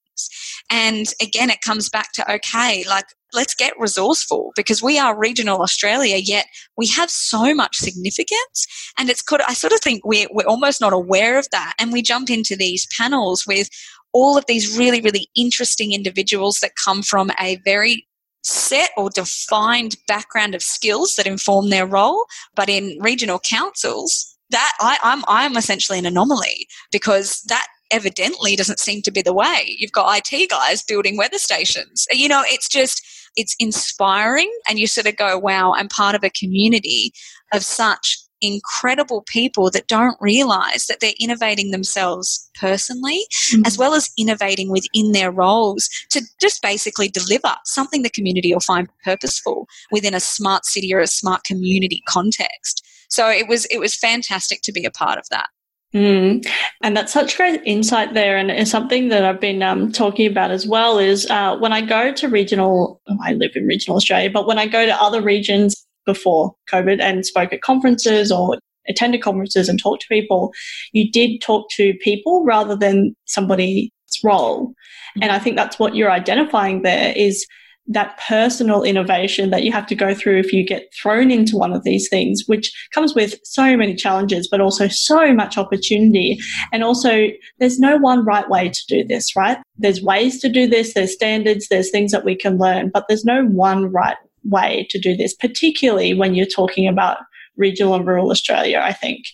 And 0.70 1.08
again, 1.22 1.50
it 1.50 1.62
comes 1.62 1.90
back 1.90 2.12
to 2.14 2.32
okay, 2.36 2.84
like 2.88 3.06
let's 3.34 3.56
get 3.56 3.74
resourceful 3.78 4.52
because 4.56 4.82
we 4.82 5.00
are 5.00 5.18
regional 5.18 5.62
Australia, 5.62 6.18
yet 6.18 6.46
we 6.78 6.88
have 6.88 7.10
so 7.10 7.54
much 7.54 7.78
significance. 7.78 8.68
And 8.98 9.10
it's 9.10 9.22
could 9.22 9.42
I 9.42 9.54
sort 9.54 9.74
of 9.74 9.80
think 9.80 10.06
we're, 10.06 10.28
we're 10.32 10.48
almost 10.48 10.82
not 10.82 10.94
aware 10.94 11.38
of 11.38 11.48
that. 11.52 11.74
And 11.80 11.92
we 11.92 12.02
jump 12.02 12.30
into 12.30 12.56
these 12.56 12.88
panels 12.98 13.46
with 13.48 13.70
all 14.14 14.38
of 14.38 14.46
these 14.48 14.78
really, 14.78 15.02
really 15.02 15.28
interesting 15.36 15.92
individuals 15.92 16.60
that 16.62 16.72
come 16.84 17.02
from 17.02 17.32
a 17.40 17.60
very 17.66 18.08
set 18.44 18.92
or 18.98 19.10
defined 19.10 19.96
background 20.08 20.54
of 20.54 20.62
skills 20.62 21.16
that 21.16 21.26
inform 21.26 21.70
their 21.70 21.88
role. 21.88 22.26
But 22.56 22.70
in 22.70 22.98
regional 23.00 23.40
councils, 23.40 24.30
that 24.50 24.74
I, 24.80 24.98
I'm 25.02 25.24
I'm 25.28 25.58
essentially 25.58 25.98
an 25.98 26.06
anomaly 26.06 26.68
because 26.92 27.42
that 27.48 27.66
evidently 27.92 28.56
doesn't 28.56 28.80
seem 28.80 29.02
to 29.04 29.12
be 29.12 29.22
the 29.22 29.34
way. 29.34 29.76
You've 29.78 29.92
got 29.92 30.22
IT 30.32 30.50
guys 30.50 30.84
building 30.84 31.18
weather 31.18 31.38
stations. 31.38 32.06
You 32.12 32.28
know, 32.28 32.44
it's 32.48 32.68
just 32.68 33.04
it's 33.36 33.56
inspiring 33.60 34.52
and 34.68 34.80
you 34.80 34.88
sort 34.88 35.08
of 35.08 35.16
go, 35.16 35.38
wow, 35.38 35.74
I'm 35.74 35.88
part 35.88 36.16
of 36.16 36.24
a 36.24 36.30
community 36.30 37.12
of 37.54 37.64
such 37.64 38.20
incredible 38.44 39.24
people 39.26 39.72
that 39.72 39.88
don't 39.88 40.18
realize 40.20 40.86
that 40.88 41.00
they're 41.00 41.14
innovating 41.20 41.72
themselves 41.72 42.50
personally 42.60 43.26
mm-hmm. 43.52 43.62
as 43.66 43.78
well 43.78 43.94
as 43.96 44.12
innovating 44.18 44.70
within 44.70 45.14
their 45.14 45.32
roles 45.32 45.90
to 46.10 46.22
just 46.42 46.62
basically 46.62 47.08
deliver 47.08 47.56
something 47.64 48.04
the 48.04 48.10
community 48.10 48.54
will 48.54 48.60
find 48.60 48.90
purposeful 49.04 49.66
within 49.92 50.14
a 50.14 50.20
smart 50.20 50.66
city 50.66 50.94
or 50.94 51.00
a 51.00 51.08
smart 51.08 51.44
community 51.46 52.04
context. 52.08 52.86
So 53.10 53.30
it 53.30 53.48
was 53.48 53.66
it 53.66 53.80
was 53.80 53.96
fantastic 53.96 54.62
to 54.64 54.72
be 54.72 54.86
a 54.86 54.92
part 54.92 55.18
of 55.18 55.26
that. 55.30 55.48
Mm. 55.94 56.46
And 56.82 56.98
that's 56.98 57.14
such 57.14 57.38
great 57.38 57.62
insight 57.66 58.14
there. 58.14 58.36
And 58.36 58.50
it's 58.50 58.72
something 58.72 59.10
that 59.10 59.24
I've 59.24 59.40
been 59.40 59.62
um, 59.62 59.92
talking 59.92 60.30
about 60.30 60.52
as 60.52 60.66
well 60.66 60.98
is 60.98 61.30
uh, 61.30 61.56
when 61.58 61.72
I 61.72 61.82
go 61.82 62.12
to 62.14 62.28
regional, 62.28 63.00
I 63.22 63.34
live 63.34 63.52
in 63.56 63.68
regional 63.68 63.98
Australia, 63.98 64.32
but 64.32 64.48
when 64.48 64.58
I 64.58 64.66
go 64.66 64.86
to 64.86 65.02
other 65.02 65.22
regions 65.22 65.86
before 66.06 66.56
COVID 66.70 67.00
and 67.00 67.26
spoke 67.26 67.54
at 67.54 67.62
conferences 67.62 68.32
or 68.32 68.58
attended 68.90 69.22
conferences 69.22 69.70
and 69.70 69.80
talked 69.80 70.02
to 70.02 70.08
people, 70.08 70.52
you 70.92 71.10
did 71.12 71.42
talk 71.42 71.70
to 71.72 71.94
people 72.02 72.44
rather 72.44 72.76
than 72.76 73.16
somebody's 73.26 73.90
role. 74.24 74.74
And 75.22 75.32
I 75.32 75.40
think 75.40 75.56
that's 75.56 75.78
what 75.78 75.96
you're 75.96 76.12
identifying 76.12 76.82
there 76.82 77.14
is 77.16 77.46
that 77.88 78.18
personal 78.28 78.84
innovation 78.84 79.50
that 79.50 79.64
you 79.64 79.72
have 79.72 79.86
to 79.88 79.96
go 79.96 80.14
through 80.14 80.40
if 80.40 80.54
you 80.54 80.66
get 80.66 80.92
thrown 80.94 81.30
into 81.30 81.58
one 81.58 81.74
of 81.74 81.84
these 81.84 82.08
things, 82.08 82.44
which 82.46 82.72
comes 82.94 83.14
with 83.14 83.36
so 83.44 83.76
many 83.76 83.94
challenges, 83.94 84.48
but 84.50 84.62
also 84.62 84.88
so 84.88 85.34
much 85.34 85.58
opportunity. 85.58 86.40
And 86.72 86.84
also, 86.84 87.28
there's 87.60 87.80
no 87.80 87.98
one 87.98 88.24
right 88.24 88.50
way 88.50 88.70
to 88.70 88.82
do 88.88 89.04
this, 89.04 89.36
right? 89.36 89.58
There's 89.78 90.02
ways 90.02 90.40
to 90.42 90.50
do 90.50 90.68
this, 90.68 90.94
there's 90.94 91.14
standards, 91.14 91.68
there's 91.70 91.92
things 91.92 92.12
that 92.12 92.26
we 92.26 92.36
can 92.36 92.58
learn, 92.58 92.90
but 92.94 93.06
there's 93.08 93.26
no 93.26 93.46
one 93.46 93.92
right 93.92 94.18
way 94.46 94.88
to 94.90 95.00
do 95.00 95.16
this, 95.16 95.34
particularly 95.34 96.14
when 96.14 96.36
you're 96.36 96.46
talking 96.46 96.88
about 96.88 97.18
regional 97.58 97.96
and 97.96 98.08
rural 98.08 98.32
Australia, 98.32 98.82
I 98.82 98.94
think. 98.94 99.26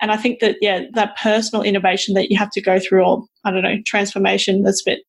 And 0.00 0.10
I 0.10 0.16
think 0.16 0.40
that, 0.40 0.56
yeah, 0.60 0.82
that 0.92 1.16
personal 1.16 1.62
innovation 1.62 2.14
that 2.14 2.30
you 2.30 2.36
have 2.36 2.50
to 2.50 2.60
go 2.60 2.78
through, 2.78 3.04
or 3.04 3.24
I 3.44 3.50
don't 3.50 3.62
know, 3.62 3.76
transformation 3.86 4.62
that's 4.62 4.82
a 4.82 4.90
bit, 4.90 5.00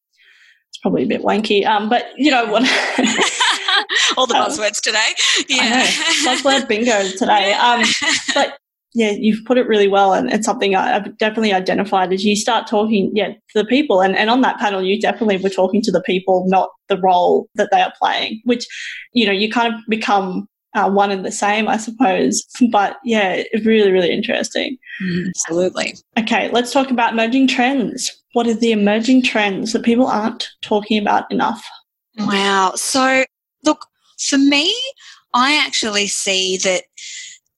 it's 0.69 0.77
probably 0.79 1.03
a 1.03 1.07
bit 1.07 1.21
wanky. 1.21 1.65
Um, 1.65 1.89
but 1.89 2.05
you 2.17 2.31
know 2.31 2.45
what? 2.45 2.63
All 4.17 4.27
the 4.27 4.35
um, 4.35 4.49
buzzwords 4.49 4.81
today. 4.81 5.09
Yeah. 5.47 5.85
Buzzword 6.23 6.67
bingo 6.67 7.07
today. 7.17 7.53
Um, 7.53 7.83
but 8.33 8.57
yeah, 8.93 9.11
you've 9.11 9.43
put 9.45 9.57
it 9.57 9.67
really 9.67 9.89
well, 9.89 10.13
and 10.13 10.31
it's 10.31 10.45
something 10.45 10.73
I've 10.73 11.17
definitely 11.17 11.51
identified 11.51 12.13
as 12.13 12.23
you 12.23 12.35
start 12.35 12.65
talking, 12.65 13.11
yeah, 13.13 13.33
to 13.33 13.37
the 13.53 13.65
people, 13.65 14.01
and, 14.01 14.15
and 14.15 14.29
on 14.29 14.39
that 14.41 14.57
panel, 14.57 14.81
you 14.81 14.99
definitely 14.99 15.35
were 15.37 15.49
talking 15.49 15.81
to 15.81 15.91
the 15.91 16.01
people, 16.01 16.45
not 16.47 16.69
the 16.87 16.97
role 16.97 17.49
that 17.55 17.69
they 17.73 17.81
are 17.81 17.91
playing, 17.99 18.41
which, 18.45 18.65
you 19.11 19.25
know, 19.25 19.33
you 19.33 19.51
kind 19.51 19.73
of 19.73 19.81
become 19.89 20.47
uh, 20.75 20.89
one 20.89 21.11
and 21.11 21.25
the 21.25 21.31
same, 21.31 21.67
I 21.67 21.75
suppose. 21.77 22.45
But 22.71 22.97
yeah, 23.03 23.43
really, 23.63 23.91
really 23.91 24.11
interesting. 24.11 24.77
Mm, 25.03 25.27
absolutely. 25.27 25.95
Okay, 26.17 26.49
let's 26.51 26.71
talk 26.71 26.89
about 26.91 27.13
emerging 27.13 27.47
trends. 27.47 28.11
What 28.35 28.47
are 28.47 28.53
the 28.53 28.73
emerging 28.73 29.23
trends 29.23 29.71
that 29.71 29.83
people 29.83 30.07
aren't 30.07 30.49
talking 30.61 31.01
about 31.01 31.31
enough? 31.31 31.65
Wow. 32.17 32.73
So, 32.75 33.23
look, 33.63 33.85
for 34.19 34.37
me, 34.37 34.75
I 35.33 35.55
actually 35.55 36.07
see 36.07 36.57
that 36.57 36.83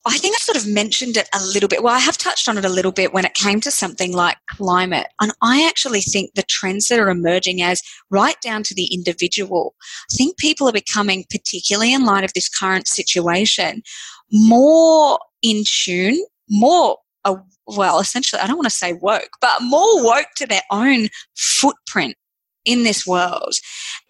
I 0.06 0.18
think 0.18 0.36
I 0.36 0.38
sort 0.38 0.56
of 0.56 0.68
mentioned 0.68 1.16
it 1.16 1.28
a 1.34 1.44
little 1.44 1.68
bit. 1.68 1.82
Well, 1.82 1.96
I 1.96 1.98
have 1.98 2.16
touched 2.16 2.48
on 2.48 2.56
it 2.56 2.64
a 2.64 2.68
little 2.68 2.92
bit 2.92 3.12
when 3.12 3.24
it 3.24 3.34
came 3.34 3.60
to 3.62 3.72
something 3.72 4.12
like 4.12 4.36
climate. 4.50 5.08
And 5.20 5.32
I 5.42 5.66
actually 5.66 6.00
think 6.00 6.34
the 6.34 6.44
trends 6.48 6.86
that 6.86 7.00
are 7.00 7.10
emerging 7.10 7.60
as 7.60 7.82
right 8.08 8.40
down 8.40 8.62
to 8.62 8.74
the 8.74 8.86
individual, 8.94 9.74
I 10.12 10.14
think 10.14 10.38
people 10.38 10.68
are 10.68 10.72
becoming, 10.72 11.24
particularly 11.28 11.92
in 11.92 12.04
light 12.04 12.22
of 12.22 12.34
this 12.34 12.48
current 12.48 12.86
situation, 12.86 13.82
more 14.30 15.18
in 15.42 15.64
tune, 15.66 16.24
more 16.48 16.98
well, 17.76 18.00
essentially, 18.00 18.40
I 18.40 18.46
don't 18.46 18.56
want 18.56 18.68
to 18.68 18.74
say 18.74 18.94
woke, 18.94 19.30
but 19.40 19.60
more 19.60 20.02
woke 20.02 20.28
to 20.36 20.46
their 20.46 20.62
own 20.70 21.08
footprint 21.36 22.16
in 22.64 22.82
this 22.82 23.06
world. 23.06 23.54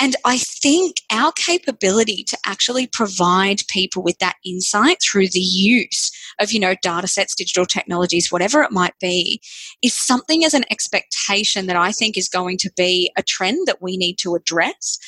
And 0.00 0.16
I 0.24 0.38
think 0.38 0.96
our 1.12 1.32
capability 1.32 2.24
to 2.24 2.38
actually 2.46 2.86
provide 2.86 3.60
people 3.68 4.02
with 4.02 4.18
that 4.18 4.36
insight 4.44 4.98
through 5.00 5.28
the 5.28 5.40
use 5.40 6.10
of, 6.40 6.52
you 6.52 6.60
know, 6.60 6.74
data 6.82 7.06
sets, 7.06 7.34
digital 7.34 7.66
technologies, 7.66 8.32
whatever 8.32 8.62
it 8.62 8.72
might 8.72 8.94
be, 9.00 9.40
is 9.82 9.94
something 9.94 10.44
as 10.44 10.54
an 10.54 10.64
expectation 10.70 11.66
that 11.66 11.76
I 11.76 11.92
think 11.92 12.16
is 12.16 12.28
going 12.28 12.58
to 12.58 12.70
be 12.76 13.12
a 13.16 13.22
trend 13.22 13.66
that 13.66 13.82
we 13.82 13.96
need 13.96 14.16
to 14.20 14.34
address. 14.34 14.98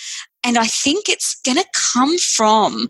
And 0.45 0.57
I 0.57 0.67
think 0.67 1.09
it's 1.09 1.41
going 1.41 1.59
to 1.59 1.67
come 1.75 2.19
from 2.19 2.89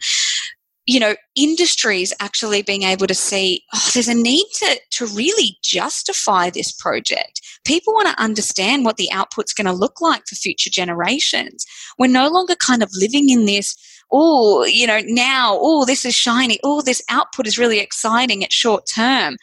you 0.90 0.98
know, 0.98 1.14
industries 1.36 2.12
actually 2.18 2.62
being 2.62 2.82
able 2.82 3.06
to 3.06 3.14
see, 3.14 3.62
oh, 3.72 3.90
there's 3.94 4.08
a 4.08 4.14
need 4.14 4.46
to, 4.54 4.80
to 4.90 5.06
really 5.06 5.56
justify 5.62 6.50
this 6.50 6.72
project. 6.72 7.40
People 7.64 7.94
want 7.94 8.08
to 8.08 8.20
understand 8.20 8.84
what 8.84 8.96
the 8.96 9.08
output's 9.12 9.52
going 9.52 9.68
to 9.68 9.72
look 9.72 10.00
like 10.00 10.26
for 10.26 10.34
future 10.34 10.68
generations. 10.68 11.64
We're 11.96 12.10
no 12.10 12.26
longer 12.26 12.56
kind 12.56 12.82
of 12.82 12.90
living 12.92 13.30
in 13.30 13.44
this, 13.44 13.76
oh, 14.10 14.64
you 14.64 14.84
know, 14.84 15.00
now, 15.04 15.56
oh, 15.60 15.84
this 15.84 16.04
is 16.04 16.16
shiny, 16.16 16.58
oh, 16.64 16.82
this 16.82 17.00
output 17.08 17.46
is 17.46 17.56
really 17.56 17.78
exciting 17.78 18.42
at 18.42 18.52
short 18.52 18.82
term. 18.92 19.36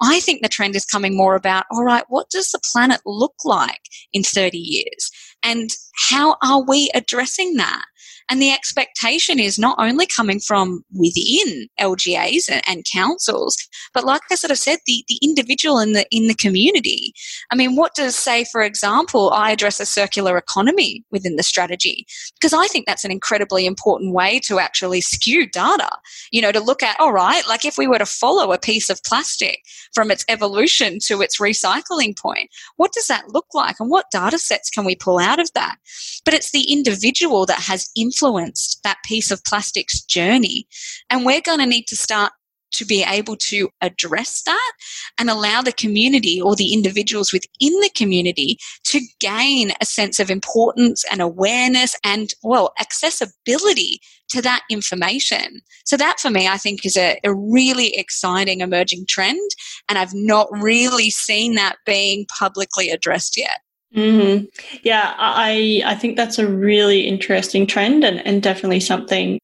I 0.00 0.20
think 0.20 0.40
the 0.40 0.48
trend 0.48 0.74
is 0.74 0.86
coming 0.86 1.14
more 1.14 1.34
about, 1.34 1.66
all 1.70 1.84
right, 1.84 2.04
what 2.08 2.30
does 2.30 2.50
the 2.50 2.60
planet 2.72 3.02
look 3.04 3.34
like 3.44 3.82
in 4.14 4.22
30 4.22 4.56
years? 4.56 5.10
And 5.42 5.68
how 6.08 6.36
are 6.42 6.64
we 6.64 6.90
addressing 6.94 7.56
that? 7.56 7.84
And 8.30 8.40
the 8.40 8.50
expectation 8.50 9.38
is 9.38 9.58
not 9.58 9.76
only 9.78 10.06
coming 10.06 10.40
from 10.40 10.82
within 10.92 11.68
LGAs 11.78 12.48
and, 12.50 12.62
and 12.66 12.84
councils, 12.90 13.56
but 13.92 14.04
like 14.04 14.22
I 14.30 14.34
sort 14.34 14.50
of 14.50 14.58
said, 14.58 14.78
the, 14.86 15.04
the 15.08 15.18
individual 15.22 15.78
in 15.78 15.92
the 15.92 16.06
in 16.10 16.26
the 16.26 16.34
community. 16.34 17.12
I 17.50 17.56
mean, 17.56 17.76
what 17.76 17.94
does 17.94 18.16
say, 18.16 18.44
for 18.44 18.62
example, 18.62 19.30
I 19.30 19.50
address 19.50 19.78
a 19.80 19.86
circular 19.86 20.36
economy 20.36 21.04
within 21.10 21.36
the 21.36 21.42
strategy? 21.42 22.06
Because 22.34 22.52
I 22.52 22.66
think 22.66 22.86
that's 22.86 23.04
an 23.04 23.10
incredibly 23.10 23.66
important 23.66 24.14
way 24.14 24.40
to 24.40 24.58
actually 24.58 25.00
skew 25.00 25.46
data. 25.46 25.90
You 26.32 26.42
know, 26.42 26.52
to 26.52 26.60
look 26.60 26.82
at, 26.82 26.98
all 26.98 27.12
right, 27.12 27.46
like 27.46 27.64
if 27.64 27.76
we 27.76 27.86
were 27.86 27.98
to 27.98 28.06
follow 28.06 28.52
a 28.52 28.58
piece 28.58 28.88
of 28.88 29.02
plastic 29.04 29.60
from 29.92 30.10
its 30.10 30.24
evolution 30.28 30.98
to 31.04 31.20
its 31.20 31.38
recycling 31.38 32.18
point, 32.18 32.50
what 32.76 32.92
does 32.92 33.06
that 33.08 33.28
look 33.28 33.46
like? 33.54 33.76
And 33.80 33.90
what 33.90 34.10
data 34.10 34.38
sets 34.38 34.70
can 34.70 34.84
we 34.84 34.96
pull 34.96 35.18
out 35.18 35.38
of 35.38 35.52
that? 35.54 35.76
But 36.24 36.34
it's 36.34 36.52
the 36.52 36.72
individual 36.72 37.46
that 37.46 37.60
has 37.60 37.90
influenced 38.14 38.80
that 38.84 38.98
piece 39.04 39.30
of 39.30 39.44
plastic's 39.44 40.02
journey. 40.02 40.66
And 41.10 41.24
we're 41.24 41.40
going 41.40 41.60
to 41.60 41.66
need 41.66 41.86
to 41.88 41.96
start 41.96 42.32
to 42.72 42.84
be 42.84 43.04
able 43.08 43.36
to 43.36 43.68
address 43.82 44.42
that 44.42 44.72
and 45.16 45.30
allow 45.30 45.62
the 45.62 45.72
community 45.72 46.40
or 46.40 46.56
the 46.56 46.72
individuals 46.72 47.32
within 47.32 47.72
the 47.80 47.90
community 47.94 48.58
to 48.82 49.00
gain 49.20 49.70
a 49.80 49.84
sense 49.84 50.18
of 50.18 50.28
importance 50.28 51.04
and 51.08 51.20
awareness 51.20 51.96
and, 52.02 52.34
well, 52.42 52.72
accessibility 52.80 54.00
to 54.28 54.42
that 54.42 54.62
information. 54.68 55.60
So, 55.84 55.96
that 55.98 56.18
for 56.18 56.30
me, 56.30 56.48
I 56.48 56.56
think 56.56 56.84
is 56.84 56.96
a, 56.96 57.20
a 57.22 57.32
really 57.32 57.94
exciting 57.94 58.60
emerging 58.60 59.04
trend. 59.08 59.50
And 59.88 59.96
I've 59.96 60.14
not 60.14 60.48
really 60.50 61.10
seen 61.10 61.54
that 61.54 61.76
being 61.86 62.26
publicly 62.36 62.90
addressed 62.90 63.36
yet. 63.36 63.60
Mm-hmm. 63.94 64.46
Yeah, 64.82 65.14
I 65.16 65.82
I 65.86 65.94
think 65.94 66.16
that's 66.16 66.38
a 66.38 66.48
really 66.48 67.06
interesting 67.06 67.66
trend 67.66 68.04
and, 68.04 68.24
and 68.26 68.42
definitely 68.42 68.80
something 68.80 69.38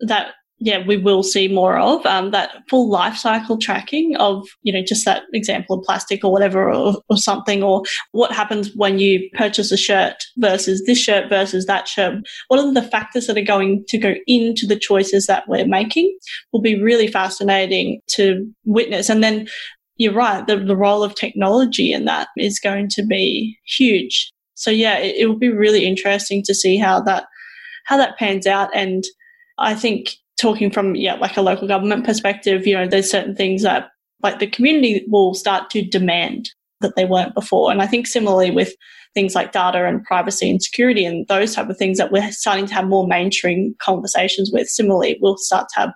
that 0.00 0.32
yeah 0.60 0.84
we 0.86 0.96
will 0.96 1.22
see 1.22 1.48
more 1.48 1.78
of 1.78 2.04
um, 2.06 2.30
that 2.30 2.50
full 2.68 2.88
life 2.88 3.16
cycle 3.16 3.58
tracking 3.58 4.14
of 4.16 4.46
you 4.62 4.72
know 4.72 4.82
just 4.86 5.04
that 5.04 5.24
example 5.34 5.78
of 5.78 5.84
plastic 5.84 6.24
or 6.24 6.30
whatever 6.32 6.72
or, 6.72 6.94
or 7.08 7.16
something 7.16 7.62
or 7.62 7.82
what 8.12 8.32
happens 8.32 8.70
when 8.76 8.98
you 8.98 9.28
purchase 9.34 9.72
a 9.72 9.76
shirt 9.76 10.14
versus 10.38 10.82
this 10.86 10.98
shirt 10.98 11.28
versus 11.28 11.66
that 11.66 11.88
shirt 11.88 12.14
what 12.48 12.60
are 12.60 12.72
the 12.72 12.82
factors 12.82 13.26
that 13.26 13.36
are 13.36 13.42
going 13.42 13.84
to 13.88 13.98
go 13.98 14.14
into 14.26 14.66
the 14.66 14.78
choices 14.78 15.26
that 15.26 15.44
we're 15.48 15.66
making 15.66 16.16
will 16.52 16.62
be 16.62 16.80
really 16.80 17.08
fascinating 17.08 18.00
to 18.06 18.46
witness 18.64 19.08
and 19.08 19.24
then 19.24 19.46
you're 20.00 20.14
right. 20.14 20.46
The, 20.46 20.56
the 20.56 20.76
role 20.76 21.02
of 21.02 21.14
technology 21.14 21.92
in 21.92 22.06
that 22.06 22.28
is 22.38 22.58
going 22.58 22.88
to 22.88 23.04
be 23.04 23.58
huge. 23.66 24.32
So 24.54 24.70
yeah, 24.70 24.96
it, 24.96 25.16
it 25.16 25.26
will 25.26 25.36
be 25.36 25.50
really 25.50 25.84
interesting 25.84 26.42
to 26.46 26.54
see 26.54 26.78
how 26.78 27.02
that 27.02 27.26
how 27.84 27.98
that 27.98 28.16
pans 28.16 28.46
out. 28.46 28.74
And 28.74 29.04
I 29.58 29.74
think 29.74 30.12
talking 30.40 30.70
from 30.70 30.94
yeah, 30.94 31.16
like 31.16 31.36
a 31.36 31.42
local 31.42 31.68
government 31.68 32.06
perspective, 32.06 32.66
you 32.66 32.74
know, 32.74 32.88
there's 32.88 33.10
certain 33.10 33.36
things 33.36 33.62
that 33.62 33.90
like 34.22 34.38
the 34.38 34.46
community 34.46 35.04
will 35.06 35.34
start 35.34 35.68
to 35.70 35.82
demand 35.82 36.48
that 36.80 36.96
they 36.96 37.04
weren't 37.04 37.34
before. 37.34 37.70
And 37.70 37.82
I 37.82 37.86
think 37.86 38.06
similarly 38.06 38.50
with 38.50 38.72
things 39.12 39.34
like 39.34 39.52
data 39.52 39.84
and 39.84 40.02
privacy 40.04 40.48
and 40.48 40.62
security 40.62 41.04
and 41.04 41.28
those 41.28 41.54
type 41.54 41.68
of 41.68 41.76
things 41.76 41.98
that 41.98 42.10
we're 42.10 42.32
starting 42.32 42.64
to 42.64 42.72
have 42.72 42.86
more 42.86 43.06
mainstream 43.06 43.74
conversations 43.82 44.50
with. 44.50 44.66
Similarly, 44.66 45.18
we'll 45.20 45.36
start 45.36 45.68
to 45.74 45.80
have 45.80 45.90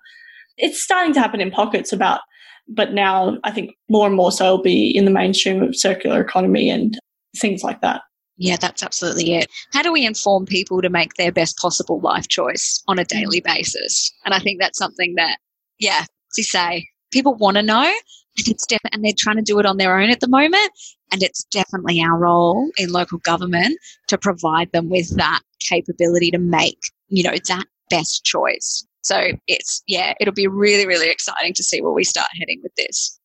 it's 0.58 0.82
starting 0.82 1.14
to 1.14 1.20
happen 1.20 1.40
in 1.40 1.50
pockets 1.50 1.90
about 1.90 2.20
but 2.68 2.92
now 2.92 3.38
I 3.44 3.50
think 3.50 3.74
more 3.88 4.06
and 4.06 4.16
more 4.16 4.32
so 4.32 4.56
will 4.56 4.62
be 4.62 4.90
in 4.96 5.04
the 5.04 5.10
mainstream 5.10 5.62
of 5.62 5.76
circular 5.76 6.20
economy 6.20 6.70
and 6.70 6.98
things 7.36 7.62
like 7.62 7.80
that. 7.82 8.02
Yeah, 8.36 8.56
that's 8.56 8.82
absolutely 8.82 9.34
it. 9.34 9.48
How 9.72 9.82
do 9.82 9.92
we 9.92 10.04
inform 10.04 10.46
people 10.46 10.82
to 10.82 10.90
make 10.90 11.14
their 11.14 11.30
best 11.30 11.56
possible 11.58 12.00
life 12.00 12.26
choice 12.28 12.82
on 12.88 12.98
a 12.98 13.04
daily 13.04 13.40
mm. 13.40 13.44
basis? 13.44 14.12
And 14.24 14.34
I 14.34 14.40
think 14.40 14.60
that's 14.60 14.78
something 14.78 15.14
that, 15.16 15.38
yeah, 15.78 16.00
as 16.00 16.38
you 16.38 16.44
say, 16.44 16.88
people 17.12 17.36
want 17.36 17.56
to 17.56 17.62
know, 17.62 17.82
and 17.82 18.48
it's 18.48 18.66
def- 18.66 18.80
and 18.92 19.04
they're 19.04 19.12
trying 19.16 19.36
to 19.36 19.42
do 19.42 19.60
it 19.60 19.66
on 19.66 19.76
their 19.76 19.98
own 20.00 20.10
at 20.10 20.20
the 20.20 20.28
moment. 20.28 20.70
And 21.12 21.22
it's 21.22 21.44
definitely 21.44 22.02
our 22.02 22.18
role 22.18 22.70
in 22.76 22.90
local 22.90 23.18
government 23.18 23.78
to 24.08 24.18
provide 24.18 24.72
them 24.72 24.90
with 24.90 25.16
that 25.16 25.40
capability 25.60 26.32
to 26.32 26.38
make, 26.38 26.80
you 27.08 27.22
know, 27.22 27.36
that 27.48 27.66
best 27.88 28.24
choice. 28.24 28.84
So 29.04 29.32
it's, 29.46 29.82
yeah, 29.86 30.14
it'll 30.18 30.34
be 30.34 30.46
really, 30.46 30.86
really 30.86 31.10
exciting 31.10 31.52
to 31.54 31.62
see 31.62 31.82
where 31.82 31.92
we 31.92 32.04
start 32.04 32.28
heading 32.38 32.60
with 32.62 32.74
this. 32.76 33.18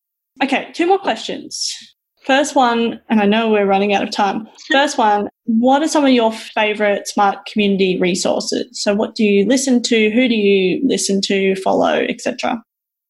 Okay, 0.43 0.69
two 0.73 0.85
more 0.85 0.99
questions. 0.99 1.73
First 2.25 2.53
one, 2.53 2.99
and 3.09 3.21
I 3.21 3.25
know 3.25 3.49
we're 3.49 3.65
running 3.65 3.93
out 3.93 4.03
of 4.03 4.11
time. 4.11 4.47
First 4.71 4.97
one, 4.97 5.29
what 5.45 5.81
are 5.81 5.87
some 5.87 6.05
of 6.05 6.11
your 6.11 6.33
favorite 6.33 7.07
smart 7.07 7.45
community 7.45 7.97
resources? 7.99 8.67
So, 8.73 8.93
what 8.93 9.15
do 9.15 9.23
you 9.23 9.47
listen 9.47 9.81
to? 9.83 10.11
Who 10.11 10.27
do 10.27 10.35
you 10.35 10.81
listen 10.85 11.21
to, 11.21 11.55
follow, 11.55 12.05
etc.? 12.09 12.61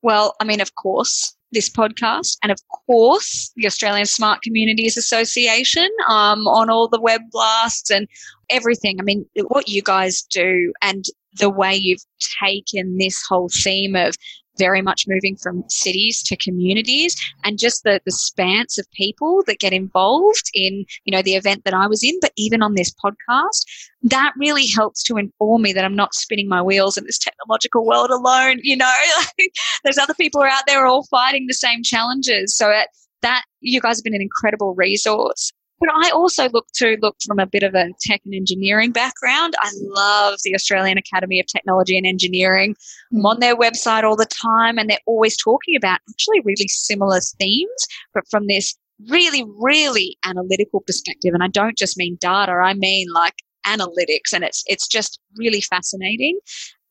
Well, 0.04 0.36
I 0.40 0.46
mean, 0.46 0.62
of 0.62 0.76
course, 0.76 1.36
this 1.52 1.70
podcast, 1.70 2.38
and 2.44 2.52
of 2.52 2.60
course, 2.86 3.52
the 3.56 3.66
Australian 3.66 4.06
Smart 4.06 4.44
Communities 4.44 4.96
Association 4.96 5.90
um, 6.08 6.48
on 6.48 6.70
all 6.70 6.88
the 6.88 7.02
web 7.02 7.22
blasts 7.32 7.90
and 7.90 8.08
everything. 8.50 9.00
I 9.00 9.04
mean, 9.04 9.26
what 9.48 9.68
you 9.68 9.82
guys 9.82 10.22
do 10.22 10.72
and 10.82 11.06
the 11.34 11.50
way 11.50 11.76
you've 11.76 12.04
taken 12.40 12.98
this 12.98 13.24
whole 13.28 13.50
theme 13.64 13.96
of 13.96 14.16
very 14.60 14.82
much 14.82 15.06
moving 15.08 15.38
from 15.38 15.64
cities 15.70 16.22
to 16.22 16.36
communities 16.36 17.16
and 17.44 17.58
just 17.58 17.84
the, 17.84 18.00
the 18.06 18.12
spans 18.12 18.78
of 18.78 18.86
people 18.92 19.42
that 19.48 19.60
get 19.60 19.74
involved 19.74 20.52
in, 20.54 20.86
you 21.06 21.12
know, 21.12 21.22
the 21.22 21.36
event 21.36 21.64
that 21.64 21.74
I 21.74 21.88
was 21.88 22.04
in, 22.04 22.20
but 22.22 22.34
even 22.36 22.62
on 22.62 22.76
this 22.76 22.94
podcast, 22.94 23.64
that 24.04 24.34
really 24.38 24.68
helps 24.68 25.02
to 25.06 25.18
inform 25.18 25.64
me 25.64 25.74
that 25.74 25.86
I'm 25.86 25.96
not 25.96 26.14
spinning 26.14 26.50
my 26.50 26.62
wheels 26.62 26.98
in 26.98 27.06
this 27.06 27.18
technological 27.18 27.86
world 27.86 28.12
alone. 28.12 28.60
You 28.62 28.78
know, 28.78 28.94
there's 29.84 29.98
other 29.98 30.14
people 30.14 30.44
out 30.44 30.64
there 30.68 30.86
all 30.86 31.06
fighting 31.06 31.46
the 31.48 31.54
same 31.54 31.82
challenges. 31.82 32.56
So 32.56 32.70
at, 32.70 32.90
that 33.22 33.44
you 33.62 33.82
guys 33.82 33.98
have 33.98 34.04
been 34.04 34.16
an 34.16 34.22
incredible 34.22 34.76
resource. 34.76 35.52
But 35.80 35.90
I 35.96 36.10
also 36.10 36.50
look 36.50 36.68
to 36.76 36.98
look 37.02 37.16
from 37.26 37.40
a 37.40 37.46
bit 37.46 37.64
of 37.64 37.74
a 37.74 37.90
tech 38.02 38.22
and 38.26 38.34
engineering 38.34 38.92
background. 38.92 39.56
I 39.60 39.72
love 39.82 40.40
the 40.44 40.54
Australian 40.54 40.98
Academy 40.98 41.40
of 41.40 41.48
Technology 41.48 41.98
and 41.98 42.06
Engineering. 42.06 42.76
I'm 43.14 43.26
on 43.26 43.40
their 43.40 43.56
website 43.56 44.04
all 44.04 44.18
the 44.18 44.26
time 44.26 44.78
and 44.78 44.90
they're 44.90 44.98
always 45.06 45.38
talking 45.38 45.76
about 45.76 46.00
actually 46.10 46.42
really 46.44 46.68
similar 46.68 47.20
themes, 47.40 47.88
but 48.14 48.24
from 48.30 48.48
this 48.48 48.76
really, 49.08 49.46
really 49.58 50.18
analytical 50.26 50.82
perspective. 50.86 51.34
And 51.34 51.44
I 51.44 51.48
don't 51.48 51.78
just 51.78 51.98
mean 51.98 52.18
data, 52.20 52.52
I 52.52 52.74
mean 52.74 53.08
like 53.14 53.36
analytics 53.66 54.34
and 54.34 54.44
it's 54.44 54.64
it's 54.68 54.88
just 54.88 55.20
really 55.38 55.62
fascinating. 55.62 56.40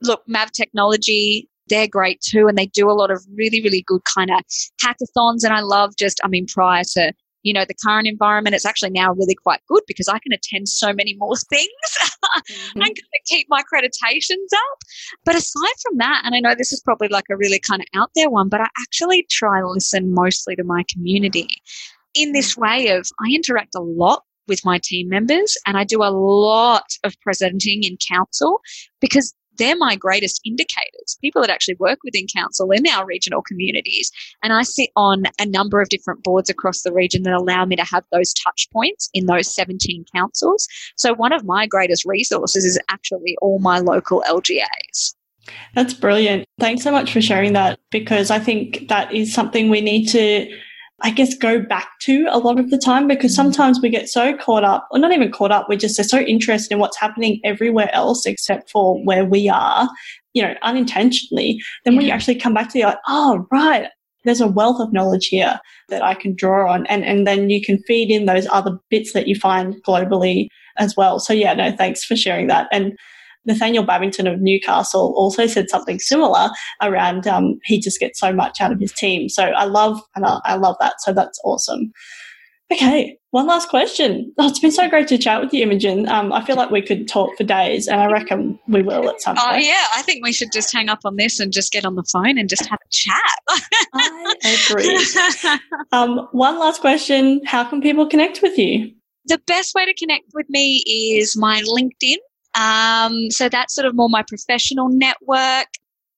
Look, 0.01 0.23
Mav 0.27 0.53
Technology, 0.53 1.49
they're 1.69 1.89
great 1.89 2.21
too 2.21 2.47
and 2.49 2.57
they 2.57 2.67
do 2.67 2.91
a 2.91 2.93
lot 2.93 3.11
of 3.11 3.25
really 3.37 3.61
really 3.63 3.83
good 3.87 4.01
kind 4.05 4.31
of 4.31 4.41
hackathons 4.83 5.45
and 5.45 5.53
i 5.53 5.61
love 5.61 5.95
just 5.99 6.19
i 6.25 6.29
mean 6.29 6.47
prior 6.47 6.83
to 6.83 7.13
you 7.49 7.55
know, 7.55 7.65
the 7.65 7.75
current 7.75 8.07
environment, 8.07 8.55
it's 8.55 8.67
actually 8.67 8.91
now 8.91 9.15
really 9.15 9.35
quite 9.35 9.61
good 9.69 9.83
because 9.87 10.07
I 10.07 10.19
can 10.19 10.35
attend 10.35 10.69
so 10.69 10.93
many 10.93 11.17
more 11.17 11.35
things 11.51 11.69
mm-hmm. 11.97 12.81
and 12.81 12.85
kind 12.85 12.99
of 12.99 13.25
keep 13.27 13.47
my 13.49 13.63
accreditations 13.63 14.53
up. 14.55 14.79
But 15.25 15.35
aside 15.35 15.75
from 15.83 15.97
that, 15.97 16.23
and 16.25 16.35
I 16.35 16.41
know 16.41 16.55
this 16.55 16.73
is 16.73 16.83
probably 16.83 17.09
like 17.09 17.25
a 17.31 17.37
really 17.37 17.59
kind 17.59 17.81
of 17.81 17.89
out 17.99 18.11
there 18.15 18.29
one, 18.29 18.51
but 18.51 18.61
I 18.61 18.67
actually 18.83 19.27
try 19.31 19.61
to 19.61 19.69
listen 19.69 20.13
mostly 20.13 20.57
to 20.57 20.65
my 20.65 20.85
community 20.93 21.49
in 22.15 22.33
this 22.33 22.55
mm. 22.55 22.61
way 22.61 22.89
of 22.89 23.09
I 23.19 23.31
interact 23.33 23.75
a 23.75 23.81
lot 23.81 24.25
with 24.47 24.65
my 24.65 24.79
team 24.83 25.09
members 25.09 25.57
and 25.67 25.77
I 25.77 25.85
do 25.85 26.03
a 26.03 26.11
lot 26.11 26.87
of 27.05 27.19
presenting 27.21 27.85
in 27.85 27.97
council 27.99 28.61
because 29.01 29.35
they're 29.59 29.77
my 29.77 29.97
greatest 29.97 30.41
indicators, 30.45 31.19
people 31.21 31.43
that 31.43 31.51
actually 31.51 31.77
work 31.79 31.99
within 32.05 32.27
council 32.35 32.71
in 32.71 32.87
our 32.89 33.05
regional 33.05 33.43
communities. 33.43 34.11
And 34.43 34.53
I 34.53 34.63
sit 34.63 34.91
on 34.97 35.25
a 35.39 35.47
number 35.47 35.81
of 35.81 35.89
different 35.89 36.23
boards 36.23 36.49
across 36.49 36.83
the 36.83 36.93
region 36.93 37.23
that 37.25 37.35
allow 37.35 37.65
me 37.65 37.77
to 37.77 37.85
have 37.85 38.05
those 38.13 38.33
touch 38.33 38.69
points 38.73 39.11
in 39.15 39.27
those 39.27 39.53
17 39.55 40.05
councils. 40.15 40.67
So 40.97 41.15
one 41.15 41.33
of 41.33 41.45
my 41.45 41.67
greatest 41.67 42.05
resources 42.05 42.65
is 42.65 42.79
actually 42.89 43.37
all 43.43 43.59
my 43.59 43.79
local 43.79 44.23
LGAs. 44.29 45.15
That's 45.75 45.95
brilliant. 45.95 46.45
Thanks 46.61 46.83
so 46.83 46.93
much 46.93 47.13
for 47.13 47.23
sharing 47.23 47.55
that 47.55 47.79
because 47.91 48.31
I 48.31 48.39
think 48.39 48.89
that 48.89 49.13
is 49.13 49.33
something 49.33 49.71
we 49.71 49.81
need 49.81 50.07
to 50.09 50.51
I 51.01 51.11
guess, 51.11 51.35
go 51.35 51.61
back 51.61 51.89
to 52.01 52.27
a 52.31 52.39
lot 52.39 52.59
of 52.59 52.71
the 52.71 52.79
time 52.79 53.07
because 53.07 53.31
mm-hmm. 53.33 53.43
sometimes 53.43 53.81
we 53.81 53.89
get 53.89 54.09
so 54.09 54.37
caught 54.37 54.65
up, 54.65 54.89
or 54.91 54.99
not 54.99 55.13
even 55.13 55.31
caught 55.31 55.53
up, 55.53 55.69
we're 55.69 55.79
just 55.79 55.99
are 56.01 56.05
so 56.05 56.19
interested 56.19 56.73
in 56.73 56.81
what's 56.81 56.99
happening 56.99 57.41
everywhere 57.45 57.89
else 57.95 58.27
except 58.27 58.71
for 58.71 59.03
where 59.05 59.25
we 59.25 59.49
are, 59.49 59.89
you 60.35 60.43
know, 60.43 60.55
unintentionally. 60.63 61.61
Then 61.85 61.95
yeah. 61.95 61.99
when 61.99 62.07
you 62.07 62.13
actually 62.13 62.35
come 62.35 62.55
back 62.55 62.69
to 62.69 62.73
the, 62.73 62.85
like, 62.85 62.99
oh, 63.07 63.47
right, 63.53 63.89
there's 64.25 64.41
a 64.41 64.49
wealth 64.49 64.81
of 64.81 64.93
knowledge 64.93 65.27
here 65.27 65.61
that 65.89 66.03
I 66.03 66.15
can 66.15 66.35
draw 66.35 66.73
on. 66.73 66.85
And, 66.87 67.05
and 67.05 67.27
then 67.27 67.49
you 67.49 67.63
can 67.63 67.79
feed 67.85 68.11
in 68.11 68.27
those 68.27 68.49
other 68.51 68.77
bits 68.91 69.13
that 69.13 69.29
you 69.29 69.37
find 69.37 69.77
globally 69.85 70.49
as 70.77 70.97
well. 70.97 71.21
So, 71.21 71.33
yeah, 71.33 71.55
no, 71.55 71.71
thanks 71.71 72.05
for 72.05 72.17
sharing 72.17 72.49
that. 72.49 72.69
And 72.73 72.99
Nathaniel 73.45 73.85
Bavinton 73.85 74.33
of 74.33 74.41
Newcastle 74.41 75.13
also 75.17 75.47
said 75.47 75.71
something 75.71 75.99
similar 75.99 76.51
around 76.83 77.27
um, 77.27 77.59
he 77.65 77.81
just 77.81 78.01
gets 78.01 78.21
so 78.21 78.33
much 78.33 78.61
out 78.61 78.73
of 78.73 78.81
his 78.81 78.93
team. 78.93 79.29
So 79.29 79.45
I 79.45 79.65
love 79.65 80.01
and 80.15 80.27
I, 80.27 80.41
I 80.45 80.55
love 80.57 80.77
that. 80.81 81.01
So 81.01 81.13
that's 81.13 81.41
awesome. 81.45 81.93
Okay, 82.71 83.19
one 83.31 83.47
last 83.47 83.71
question. 83.71 84.33
Oh, 84.39 84.47
it's 84.49 84.59
been 84.59 84.71
so 84.71 84.89
great 84.89 85.09
to 85.09 85.19
chat 85.19 85.41
with 85.41 85.53
you, 85.55 85.63
Imogen. 85.63 86.09
Um, 86.09 86.33
I 86.33 86.45
feel 86.45 86.57
like 86.57 86.71
we 86.71 86.83
could 86.83 87.09
talk 87.09 87.37
for 87.37 87.45
days, 87.45 87.89
and 87.89 88.01
I 88.01 88.07
reckon 88.11 88.59
we 88.69 88.83
will 88.83 89.09
at 89.09 89.23
some 89.23 89.37
oh, 89.39 89.43
point. 89.43 89.55
Oh, 89.55 89.59
yeah, 89.59 89.85
I 89.95 90.03
think 90.03 90.25
we 90.25 90.33
should 90.33 90.53
just 90.53 90.73
hang 90.73 90.89
up 90.89 91.01
on 91.05 91.17
this 91.17 91.41
and 91.41 91.53
just 91.53 91.73
get 91.73 91.87
on 91.87 91.95
the 91.95 92.05
phone 92.13 92.37
and 92.37 92.49
just 92.49 92.67
have 92.67 92.79
a 92.85 92.91
chat. 92.91 93.39
I 93.95 94.69
agree. 94.69 95.59
Um, 95.93 96.29
one 96.33 96.59
last 96.59 96.81
question 96.81 97.41
How 97.47 97.65
can 97.65 97.81
people 97.81 98.07
connect 98.07 98.43
with 98.43 98.59
you? 98.59 98.93
The 99.25 99.41
best 99.47 99.75
way 99.75 99.87
to 99.87 99.95
connect 99.95 100.25
with 100.35 100.49
me 100.49 100.83
is 100.87 101.37
my 101.37 101.63
LinkedIn. 101.63 102.17
Um, 102.59 103.31
so 103.31 103.49
that's 103.49 103.75
sort 103.75 103.87
of 103.87 103.95
more 103.95 104.09
my 104.09 104.25
professional 104.27 104.89
network. 104.89 105.69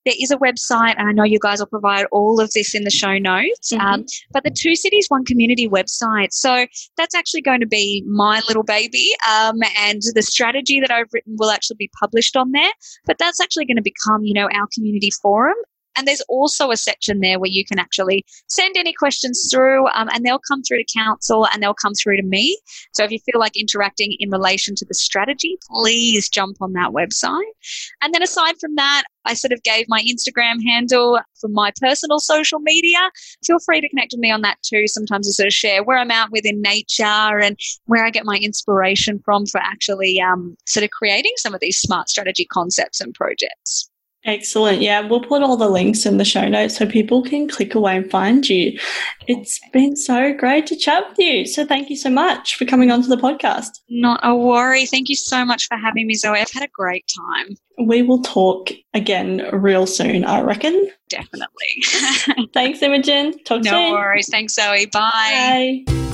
There 0.06 0.14
is 0.18 0.30
a 0.30 0.38
website, 0.38 0.94
and 0.96 1.10
I 1.10 1.12
know 1.12 1.24
you 1.24 1.38
guys 1.38 1.58
will 1.58 1.66
provide 1.66 2.06
all 2.10 2.40
of 2.40 2.50
this 2.52 2.74
in 2.74 2.84
the 2.84 2.90
show 2.90 3.18
notes. 3.18 3.70
Mm-hmm. 3.70 3.86
Um, 3.86 4.06
but 4.32 4.44
the 4.44 4.50
Two 4.50 4.74
Cities 4.74 5.04
One 5.08 5.26
Community 5.26 5.68
website. 5.68 6.32
So 6.32 6.66
that's 6.96 7.14
actually 7.14 7.42
going 7.42 7.60
to 7.60 7.66
be 7.66 8.02
my 8.08 8.40
little 8.48 8.62
baby, 8.62 9.10
um, 9.30 9.56
and 9.76 10.00
the 10.14 10.22
strategy 10.22 10.80
that 10.80 10.90
I've 10.90 11.08
written 11.12 11.36
will 11.38 11.50
actually 11.50 11.76
be 11.78 11.90
published 12.00 12.34
on 12.34 12.52
there. 12.52 12.70
But 13.04 13.18
that's 13.18 13.40
actually 13.40 13.66
going 13.66 13.76
to 13.76 13.82
become, 13.82 14.24
you 14.24 14.32
know, 14.32 14.48
our 14.54 14.66
community 14.72 15.10
forum. 15.10 15.56
And 15.96 16.06
there's 16.06 16.22
also 16.22 16.70
a 16.70 16.76
section 16.76 17.20
there 17.20 17.38
where 17.38 17.50
you 17.50 17.64
can 17.64 17.78
actually 17.78 18.24
send 18.48 18.76
any 18.76 18.92
questions 18.92 19.48
through 19.52 19.86
um, 19.88 20.08
and 20.12 20.24
they'll 20.24 20.38
come 20.38 20.62
through 20.62 20.78
to 20.78 20.98
council 20.98 21.46
and 21.52 21.62
they'll 21.62 21.74
come 21.74 21.94
through 21.94 22.16
to 22.16 22.22
me. 22.22 22.58
So 22.92 23.04
if 23.04 23.10
you 23.10 23.18
feel 23.20 23.40
like 23.40 23.56
interacting 23.56 24.16
in 24.18 24.30
relation 24.30 24.74
to 24.76 24.84
the 24.84 24.94
strategy, 24.94 25.58
please 25.70 26.28
jump 26.28 26.56
on 26.60 26.72
that 26.74 26.90
website. 26.90 27.42
And 28.02 28.14
then 28.14 28.22
aside 28.22 28.54
from 28.60 28.76
that, 28.76 29.04
I 29.24 29.34
sort 29.34 29.52
of 29.52 29.62
gave 29.62 29.86
my 29.88 30.02
Instagram 30.02 30.64
handle 30.64 31.20
for 31.40 31.48
my 31.48 31.72
personal 31.80 32.20
social 32.20 32.58
media. 32.60 32.98
Feel 33.44 33.58
free 33.58 33.80
to 33.80 33.88
connect 33.88 34.12
with 34.12 34.20
me 34.20 34.30
on 34.30 34.42
that 34.42 34.58
too. 34.62 34.86
Sometimes 34.86 35.28
I 35.28 35.32
sort 35.32 35.48
of 35.48 35.52
share 35.52 35.82
where 35.82 35.98
I'm 35.98 36.10
out 36.10 36.30
within 36.30 36.62
nature 36.62 37.04
and 37.04 37.58
where 37.86 38.04
I 38.04 38.10
get 38.10 38.24
my 38.24 38.36
inspiration 38.36 39.20
from 39.24 39.46
for 39.46 39.60
actually 39.60 40.20
um, 40.20 40.56
sort 40.66 40.84
of 40.84 40.90
creating 40.90 41.32
some 41.36 41.54
of 41.54 41.60
these 41.60 41.78
smart 41.78 42.08
strategy 42.08 42.46
concepts 42.46 43.00
and 43.00 43.12
projects. 43.14 43.89
Excellent. 44.24 44.82
Yeah, 44.82 45.00
we'll 45.00 45.22
put 45.22 45.42
all 45.42 45.56
the 45.56 45.68
links 45.68 46.04
in 46.04 46.18
the 46.18 46.24
show 46.24 46.46
notes 46.46 46.76
so 46.76 46.84
people 46.84 47.22
can 47.22 47.48
click 47.48 47.74
away 47.74 47.96
and 47.96 48.10
find 48.10 48.46
you. 48.48 48.78
It's 49.26 49.58
been 49.72 49.96
so 49.96 50.34
great 50.34 50.66
to 50.66 50.76
chat 50.76 51.08
with 51.08 51.18
you. 51.18 51.46
So 51.46 51.64
thank 51.64 51.88
you 51.88 51.96
so 51.96 52.10
much 52.10 52.56
for 52.56 52.66
coming 52.66 52.90
onto 52.90 53.08
the 53.08 53.16
podcast. 53.16 53.70
Not 53.88 54.20
a 54.22 54.36
worry. 54.36 54.84
Thank 54.84 55.08
you 55.08 55.16
so 55.16 55.44
much 55.44 55.66
for 55.68 55.76
having 55.78 56.06
me, 56.06 56.14
Zoe. 56.14 56.38
I've 56.38 56.50
had 56.50 56.62
a 56.62 56.68
great 56.68 57.10
time. 57.34 57.56
We 57.86 58.02
will 58.02 58.22
talk 58.22 58.70
again 58.92 59.48
real 59.52 59.86
soon, 59.86 60.24
I 60.24 60.42
reckon. 60.42 60.90
Definitely. 61.08 62.48
Thanks, 62.52 62.82
Imogen. 62.82 63.42
Talk 63.44 63.62
no 63.62 63.70
soon. 63.70 63.88
No 63.88 63.92
worries. 63.92 64.28
Thanks, 64.28 64.54
Zoe. 64.54 64.86
Bye. 64.86 65.84
Bye. 65.86 66.09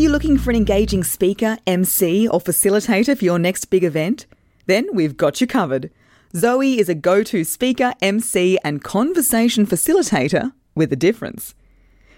You 0.00 0.08
looking 0.08 0.38
for 0.38 0.48
an 0.48 0.56
engaging 0.56 1.04
speaker, 1.04 1.58
MC, 1.66 2.26
or 2.26 2.40
facilitator 2.40 3.18
for 3.18 3.24
your 3.24 3.38
next 3.38 3.66
big 3.66 3.84
event? 3.84 4.24
Then 4.64 4.88
we've 4.94 5.14
got 5.14 5.42
you 5.42 5.46
covered. 5.46 5.90
Zoe 6.34 6.78
is 6.78 6.88
a 6.88 6.94
go 6.94 7.22
to 7.24 7.44
speaker, 7.44 7.92
MC, 8.00 8.56
and 8.64 8.82
conversation 8.82 9.66
facilitator 9.66 10.54
with 10.74 10.90
a 10.90 10.96
difference. 10.96 11.54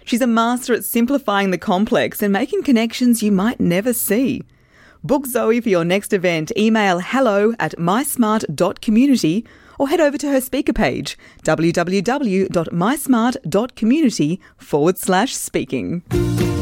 She's 0.05 0.21
a 0.21 0.27
master 0.27 0.73
at 0.73 0.85
simplifying 0.85 1.51
the 1.51 1.57
complex 1.57 2.21
and 2.21 2.31
making 2.31 2.63
connections 2.63 3.21
you 3.21 3.33
might 3.33 3.59
never 3.59 3.91
see. 3.91 4.43
Book 5.03 5.25
Zoe 5.25 5.59
for 5.59 5.67
your 5.67 5.83
next 5.83 6.13
event. 6.13 6.53
Email 6.57 6.99
hello 6.99 7.53
at 7.59 7.77
mysmart.community 7.77 9.45
or 9.77 9.89
head 9.89 9.99
over 9.99 10.17
to 10.17 10.29
her 10.29 10.39
speaker 10.39 10.71
page 10.71 11.17
www.mysmart.community 11.43 14.39
forward 14.57 14.97
slash 14.97 15.35
speaking. 15.35 16.52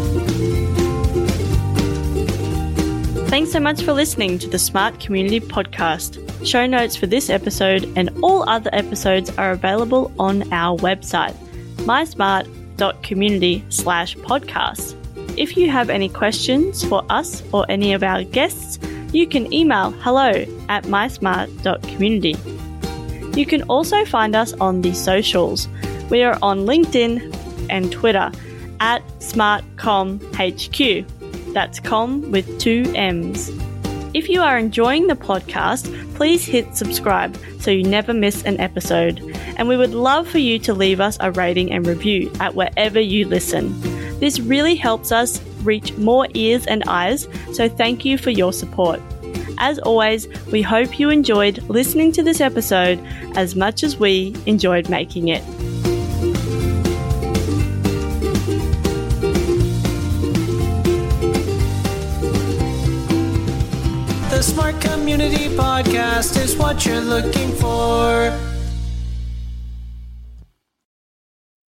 Thanks 3.31 3.53
so 3.53 3.61
much 3.61 3.83
for 3.83 3.93
listening 3.93 4.39
to 4.39 4.49
the 4.49 4.59
Smart 4.59 4.99
Community 4.99 5.39
Podcast. 5.39 6.45
Show 6.45 6.65
notes 6.65 6.97
for 6.97 7.07
this 7.07 7.29
episode 7.29 7.89
and 7.95 8.09
all 8.21 8.43
other 8.49 8.69
episodes 8.73 9.29
are 9.37 9.51
available 9.51 10.11
on 10.19 10.51
our 10.51 10.77
website, 10.79 11.33
mysmart.community 11.77 13.63
slash 13.69 14.17
podcast. 14.17 14.97
If 15.39 15.55
you 15.55 15.69
have 15.69 15.89
any 15.89 16.09
questions 16.09 16.83
for 16.83 17.05
us 17.09 17.41
or 17.53 17.65
any 17.69 17.93
of 17.93 18.03
our 18.03 18.25
guests, 18.25 18.77
you 19.13 19.25
can 19.25 19.53
email 19.53 19.91
hello 19.91 20.45
at 20.67 20.83
mysmart.community. 20.83 22.35
You 23.39 23.45
can 23.45 23.63
also 23.63 24.03
find 24.03 24.35
us 24.35 24.51
on 24.55 24.81
the 24.81 24.93
socials. 24.93 25.69
We 26.09 26.23
are 26.23 26.37
on 26.41 26.65
LinkedIn 26.65 27.33
and 27.69 27.93
Twitter 27.93 28.29
at 28.81 29.07
SmartCommHQ. 29.19 31.20
That's 31.53 31.79
com 31.79 32.31
with 32.31 32.59
two 32.59 32.91
M's. 32.95 33.51
If 34.13 34.27
you 34.27 34.41
are 34.41 34.57
enjoying 34.57 35.07
the 35.07 35.15
podcast, 35.15 36.15
please 36.15 36.45
hit 36.45 36.75
subscribe 36.75 37.37
so 37.59 37.71
you 37.71 37.83
never 37.83 38.13
miss 38.13 38.43
an 38.43 38.59
episode. 38.59 39.21
And 39.57 39.67
we 39.67 39.77
would 39.77 39.93
love 39.93 40.27
for 40.27 40.39
you 40.39 40.59
to 40.59 40.73
leave 40.73 40.99
us 40.99 41.17
a 41.19 41.31
rating 41.31 41.71
and 41.71 41.85
review 41.87 42.31
at 42.39 42.55
wherever 42.55 42.99
you 42.99 43.27
listen. 43.27 43.79
This 44.19 44.39
really 44.39 44.75
helps 44.75 45.11
us 45.11 45.41
reach 45.63 45.93
more 45.97 46.27
ears 46.33 46.65
and 46.67 46.83
eyes, 46.87 47.27
so 47.53 47.69
thank 47.69 48.03
you 48.03 48.17
for 48.17 48.31
your 48.31 48.51
support. 48.51 48.99
As 49.57 49.79
always, 49.79 50.27
we 50.51 50.61
hope 50.61 50.99
you 50.99 51.09
enjoyed 51.09 51.61
listening 51.69 52.11
to 52.13 52.23
this 52.23 52.41
episode 52.41 52.99
as 53.35 53.55
much 53.55 53.83
as 53.83 53.97
we 53.97 54.35
enjoyed 54.45 54.89
making 54.89 55.29
it. 55.29 55.43
The 64.41 64.47
Smart 64.47 64.81
Community 64.81 65.49
Podcast 65.49 66.35
is 66.35 66.57
what 66.57 66.83
you're 66.83 66.99
looking 66.99 67.51
for. 67.57 68.50